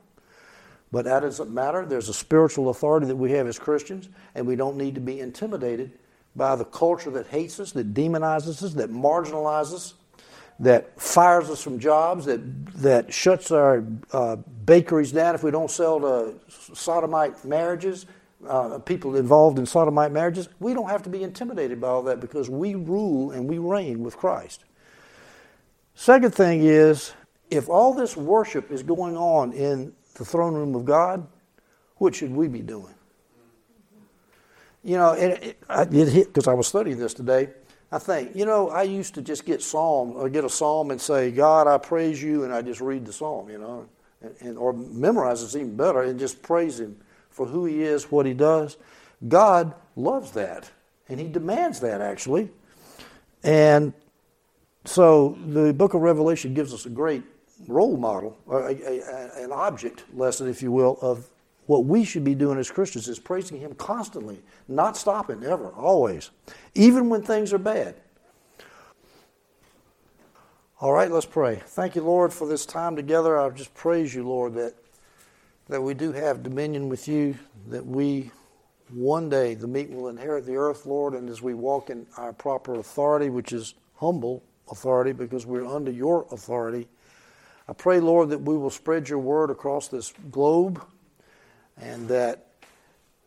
But 0.90 1.04
that 1.04 1.20
doesn't 1.20 1.50
matter. 1.50 1.84
There's 1.84 2.09
a 2.09 2.14
spiritual 2.14 2.70
authority 2.70 3.06
that 3.06 3.16
we 3.16 3.32
have 3.32 3.46
as 3.46 3.59
Christians, 3.59 4.09
and 4.34 4.46
we 4.46 4.56
don't 4.56 4.76
need 4.76 4.94
to 4.94 5.00
be 5.00 5.20
intimidated 5.20 5.98
by 6.34 6.56
the 6.56 6.64
culture 6.64 7.11
that 7.11 7.26
hates 7.26 7.61
us, 7.61 7.72
that 7.72 7.92
demonizes 7.92 8.62
us, 8.62 8.74
that 8.74 8.90
marginalizes 8.90 9.74
us, 9.74 9.94
that 10.61 11.00
fires 11.00 11.50
us 11.50 11.62
from 11.62 11.78
jobs, 11.78 12.24
that, 12.26 12.40
that 12.76 13.12
shuts 13.12 13.50
our 13.50 13.84
uh, 14.12 14.36
bakeries 14.64 15.12
down 15.12 15.34
if 15.34 15.42
we 15.42 15.50
don't 15.50 15.70
sell 15.70 16.00
to 16.00 16.34
sodomite 16.48 17.44
marriages, 17.44 18.06
uh, 18.48 18.78
people 18.78 19.16
involved 19.16 19.59
in 19.59 19.66
sodomite 19.66 20.12
marriages. 20.12 20.48
We 20.61 20.74
don't 20.74 20.88
have 20.88 21.02
to 21.04 21.11
be 21.11 21.22
intimidated 21.22 21.80
by 21.80 21.88
all 21.88 22.02
that 22.04 22.20
because 22.20 22.50
we 22.50 22.74
rule 22.74 23.30
and 23.32 23.48
we 23.48 23.59
reign 23.59 24.02
with 24.02 24.16
Christ. 24.16 24.64
Second 25.94 26.34
thing 26.34 26.64
is, 26.64 27.12
if 27.50 27.68
all 27.68 27.94
this 27.94 28.16
worship 28.16 28.70
is 28.70 28.82
going 28.82 29.16
on 29.16 29.52
in 29.52 29.92
the 30.14 30.24
throne 30.24 30.54
room 30.54 30.74
of 30.74 30.84
God, 30.84 31.26
what 31.96 32.14
should 32.14 32.30
we 32.30 32.48
be 32.48 32.61
doing? 32.61 32.94
you 34.84 34.96
know, 34.96 35.14
because 35.68 36.48
I 36.48 36.54
was 36.54 36.66
studying 36.66 36.98
this 36.98 37.14
today. 37.14 37.48
I 37.91 37.99
think, 37.99 38.36
you 38.36 38.45
know, 38.45 38.68
I 38.68 38.82
used 38.82 39.14
to 39.14 39.22
just 39.22 39.47
get 39.47 39.62
psalm 39.62 40.12
or 40.12 40.28
get 40.28 40.45
a 40.45 40.51
psalm 40.51 40.91
and 40.91 41.01
say, 41.01 41.30
God, 41.30 41.66
I 41.66 41.78
praise 41.78 42.22
you, 42.22 42.45
and 42.45 42.53
I 42.53 42.61
just 42.61 42.80
read 42.80 43.07
the 43.07 43.12
psalm, 43.12 43.49
you 43.49 43.59
know, 43.59 43.86
and, 44.20 44.34
and 44.41 44.59
or 44.59 44.72
memorize 44.74 45.43
it's 45.43 45.57
even 45.57 45.76
better 45.76 46.03
and 46.03 46.18
just 46.18 46.43
praise 46.43 46.78
Him 46.78 46.99
for 47.30 47.47
who 47.47 47.64
He 47.64 47.82
is, 47.82 48.11
what 48.11 48.26
He 48.26 48.34
does. 48.34 48.76
God 49.26 49.74
loves 49.97 50.32
that, 50.32 50.70
and 51.09 51.18
He 51.18 51.28
demands 51.28 51.80
that 51.80 52.03
actually, 52.03 52.51
and 53.43 53.95
so 54.84 55.39
the 55.47 55.72
Book 55.72 55.95
of 55.95 56.03
Revelation 56.03 56.55
gives 56.55 56.74
us 56.74 56.84
a 56.86 56.91
great 56.91 57.22
role 57.66 57.97
model, 57.97 58.36
a, 58.51 58.57
a, 58.57 59.01
a, 59.01 59.45
an 59.45 59.53
object 59.53 60.05
lesson, 60.14 60.49
if 60.49 60.62
you 60.62 60.70
will, 60.72 60.99
of 61.01 61.28
what 61.68 61.84
we 61.84 62.02
should 62.02 62.24
be 62.24 62.34
doing 62.34 62.58
as 62.58 62.70
Christians 62.70 63.08
is 63.08 63.18
praising 63.18 63.60
Him 63.60 63.74
constantly, 63.74 64.40
not 64.68 64.96
stopping 64.96 65.44
ever, 65.44 65.68
always, 65.68 66.30
even 66.74 67.10
when 67.10 67.22
things 67.22 67.52
are 67.52 67.58
bad. 67.58 67.94
All 70.80 70.94
right, 70.94 71.10
let's 71.10 71.26
pray. 71.26 71.56
Thank 71.66 71.94
you, 71.94 72.02
Lord, 72.02 72.32
for 72.32 72.48
this 72.48 72.64
time 72.64 72.96
together. 72.96 73.38
I 73.38 73.50
just 73.50 73.74
praise 73.74 74.14
you, 74.14 74.26
Lord, 74.26 74.54
that 74.54 74.74
that 75.68 75.82
we 75.82 75.92
do 75.92 76.12
have 76.12 76.42
dominion 76.42 76.88
with 76.88 77.06
you, 77.06 77.36
that 77.68 77.84
we 77.84 78.30
one 78.88 79.28
day 79.28 79.52
the 79.52 79.68
meek 79.68 79.90
will 79.90 80.08
inherit 80.08 80.46
the 80.46 80.56
earth, 80.56 80.86
Lord, 80.86 81.12
and 81.12 81.28
as 81.28 81.42
we 81.42 81.52
walk 81.52 81.90
in 81.90 82.06
our 82.16 82.32
proper 82.32 82.76
authority, 82.76 83.28
which 83.28 83.52
is 83.52 83.74
humble 83.96 84.42
authority 84.70 85.12
because 85.12 85.44
we're 85.44 85.66
under 85.66 85.90
your 85.90 86.26
authority. 86.32 86.88
I 87.68 87.74
pray, 87.74 88.00
Lord, 88.00 88.30
that 88.30 88.40
we 88.40 88.56
will 88.56 88.70
spread 88.70 89.10
your 89.10 89.18
word 89.18 89.50
across 89.50 89.88
this 89.88 90.14
globe 90.30 90.82
and 91.81 92.09
that 92.09 92.45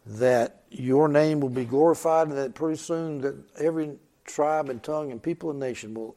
that 0.06 0.64
your 0.72 1.08
name 1.08 1.40
will 1.40 1.50
be 1.50 1.66
glorified 1.66 2.28
and 2.28 2.38
that 2.38 2.56
pretty 2.56 2.78
soon 2.78 3.22
that 3.22 3.36
every 3.60 3.92
tribe 4.26 4.70
and 4.70 4.82
tongue 4.82 5.12
and 5.12 5.22
people 5.22 5.52
and 5.52 5.60
nation 5.60 5.94
will 5.94 6.16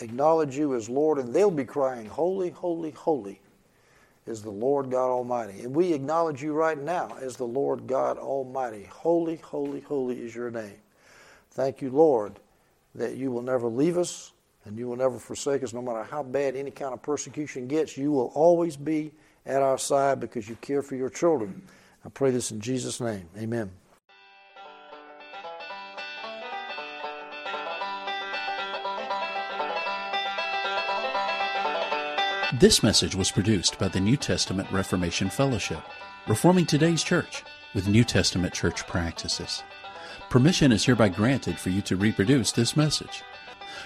acknowledge 0.00 0.56
you 0.56 0.74
as 0.74 0.88
Lord 0.88 1.18
and 1.18 1.34
they'll 1.34 1.50
be 1.50 1.64
crying, 1.64 2.06
Holy, 2.06 2.50
holy, 2.50 2.92
holy 2.92 3.40
is 4.26 4.42
the 4.42 4.50
Lord 4.50 4.90
God 4.90 5.10
Almighty. 5.10 5.60
And 5.60 5.74
we 5.74 5.92
acknowledge 5.92 6.42
you 6.42 6.52
right 6.52 6.80
now 6.80 7.16
as 7.20 7.36
the 7.36 7.46
Lord 7.46 7.86
God 7.86 8.18
Almighty. 8.18 8.88
Holy, 8.90 9.36
holy, 9.36 9.80
holy 9.80 10.20
is 10.20 10.34
your 10.34 10.50
name. 10.50 10.78
Thank 11.52 11.80
you, 11.80 11.90
Lord, 11.90 12.40
that 12.94 13.16
you 13.16 13.30
will 13.30 13.42
never 13.42 13.68
leave 13.68 13.98
us 13.98 14.32
and 14.64 14.76
you 14.78 14.88
will 14.88 14.96
never 14.96 15.18
forsake 15.18 15.62
us 15.62 15.72
no 15.72 15.80
matter 15.80 16.02
how 16.02 16.22
bad 16.22 16.56
any 16.56 16.72
kind 16.72 16.92
of 16.92 17.02
persecution 17.02 17.68
gets. 17.68 17.96
You 17.96 18.10
will 18.10 18.32
always 18.34 18.76
be 18.76 19.12
at 19.46 19.62
our 19.62 19.78
side 19.78 20.20
because 20.20 20.48
you 20.48 20.56
care 20.56 20.82
for 20.82 20.96
your 20.96 21.08
children. 21.08 21.62
I 22.04 22.08
pray 22.08 22.30
this 22.30 22.50
in 22.50 22.60
Jesus' 22.60 23.00
name. 23.00 23.28
Amen. 23.38 23.70
This 32.60 32.82
message 32.82 33.14
was 33.14 33.30
produced 33.30 33.78
by 33.78 33.88
the 33.88 34.00
New 34.00 34.16
Testament 34.16 34.70
Reformation 34.72 35.28
Fellowship, 35.28 35.82
reforming 36.26 36.64
today's 36.64 37.02
church 37.02 37.44
with 37.74 37.86
New 37.86 38.02
Testament 38.02 38.54
church 38.54 38.86
practices. 38.86 39.62
Permission 40.30 40.72
is 40.72 40.84
hereby 40.84 41.08
granted 41.10 41.58
for 41.58 41.68
you 41.70 41.82
to 41.82 41.96
reproduce 41.96 42.52
this 42.52 42.76
message. 42.76 43.22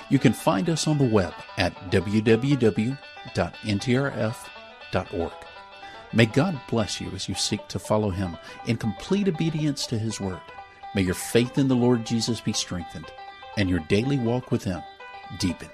You 0.09 0.19
can 0.19 0.33
find 0.33 0.71
us 0.71 0.87
on 0.87 0.99
the 0.99 1.05
web 1.09 1.35
at 1.59 1.75
www.ntrf.org. 1.91 2.97
May 6.13 6.27
God 6.27 6.61
bless 6.69 7.01
you 7.01 7.09
as 7.15 7.29
you 7.29 7.35
seek 7.37 7.69
to 7.69 7.79
follow 7.79 8.11
Him 8.11 8.37
in 8.67 8.77
complete 8.77 9.29
obedience 9.29 9.87
to 9.87 9.99
His 9.99 10.21
Word. 10.21 10.41
May 10.95 11.03
your 11.03 11.15
faith 11.15 11.57
in 11.57 11.69
the 11.69 11.77
Lord 11.77 12.05
Jesus 12.05 12.41
be 12.41 12.53
strengthened 12.53 13.07
and 13.57 13.71
your 13.71 13.79
daily 13.81 14.19
walk 14.19 14.51
with 14.51 14.65
Him 14.65 14.83
deepened. 15.39 15.71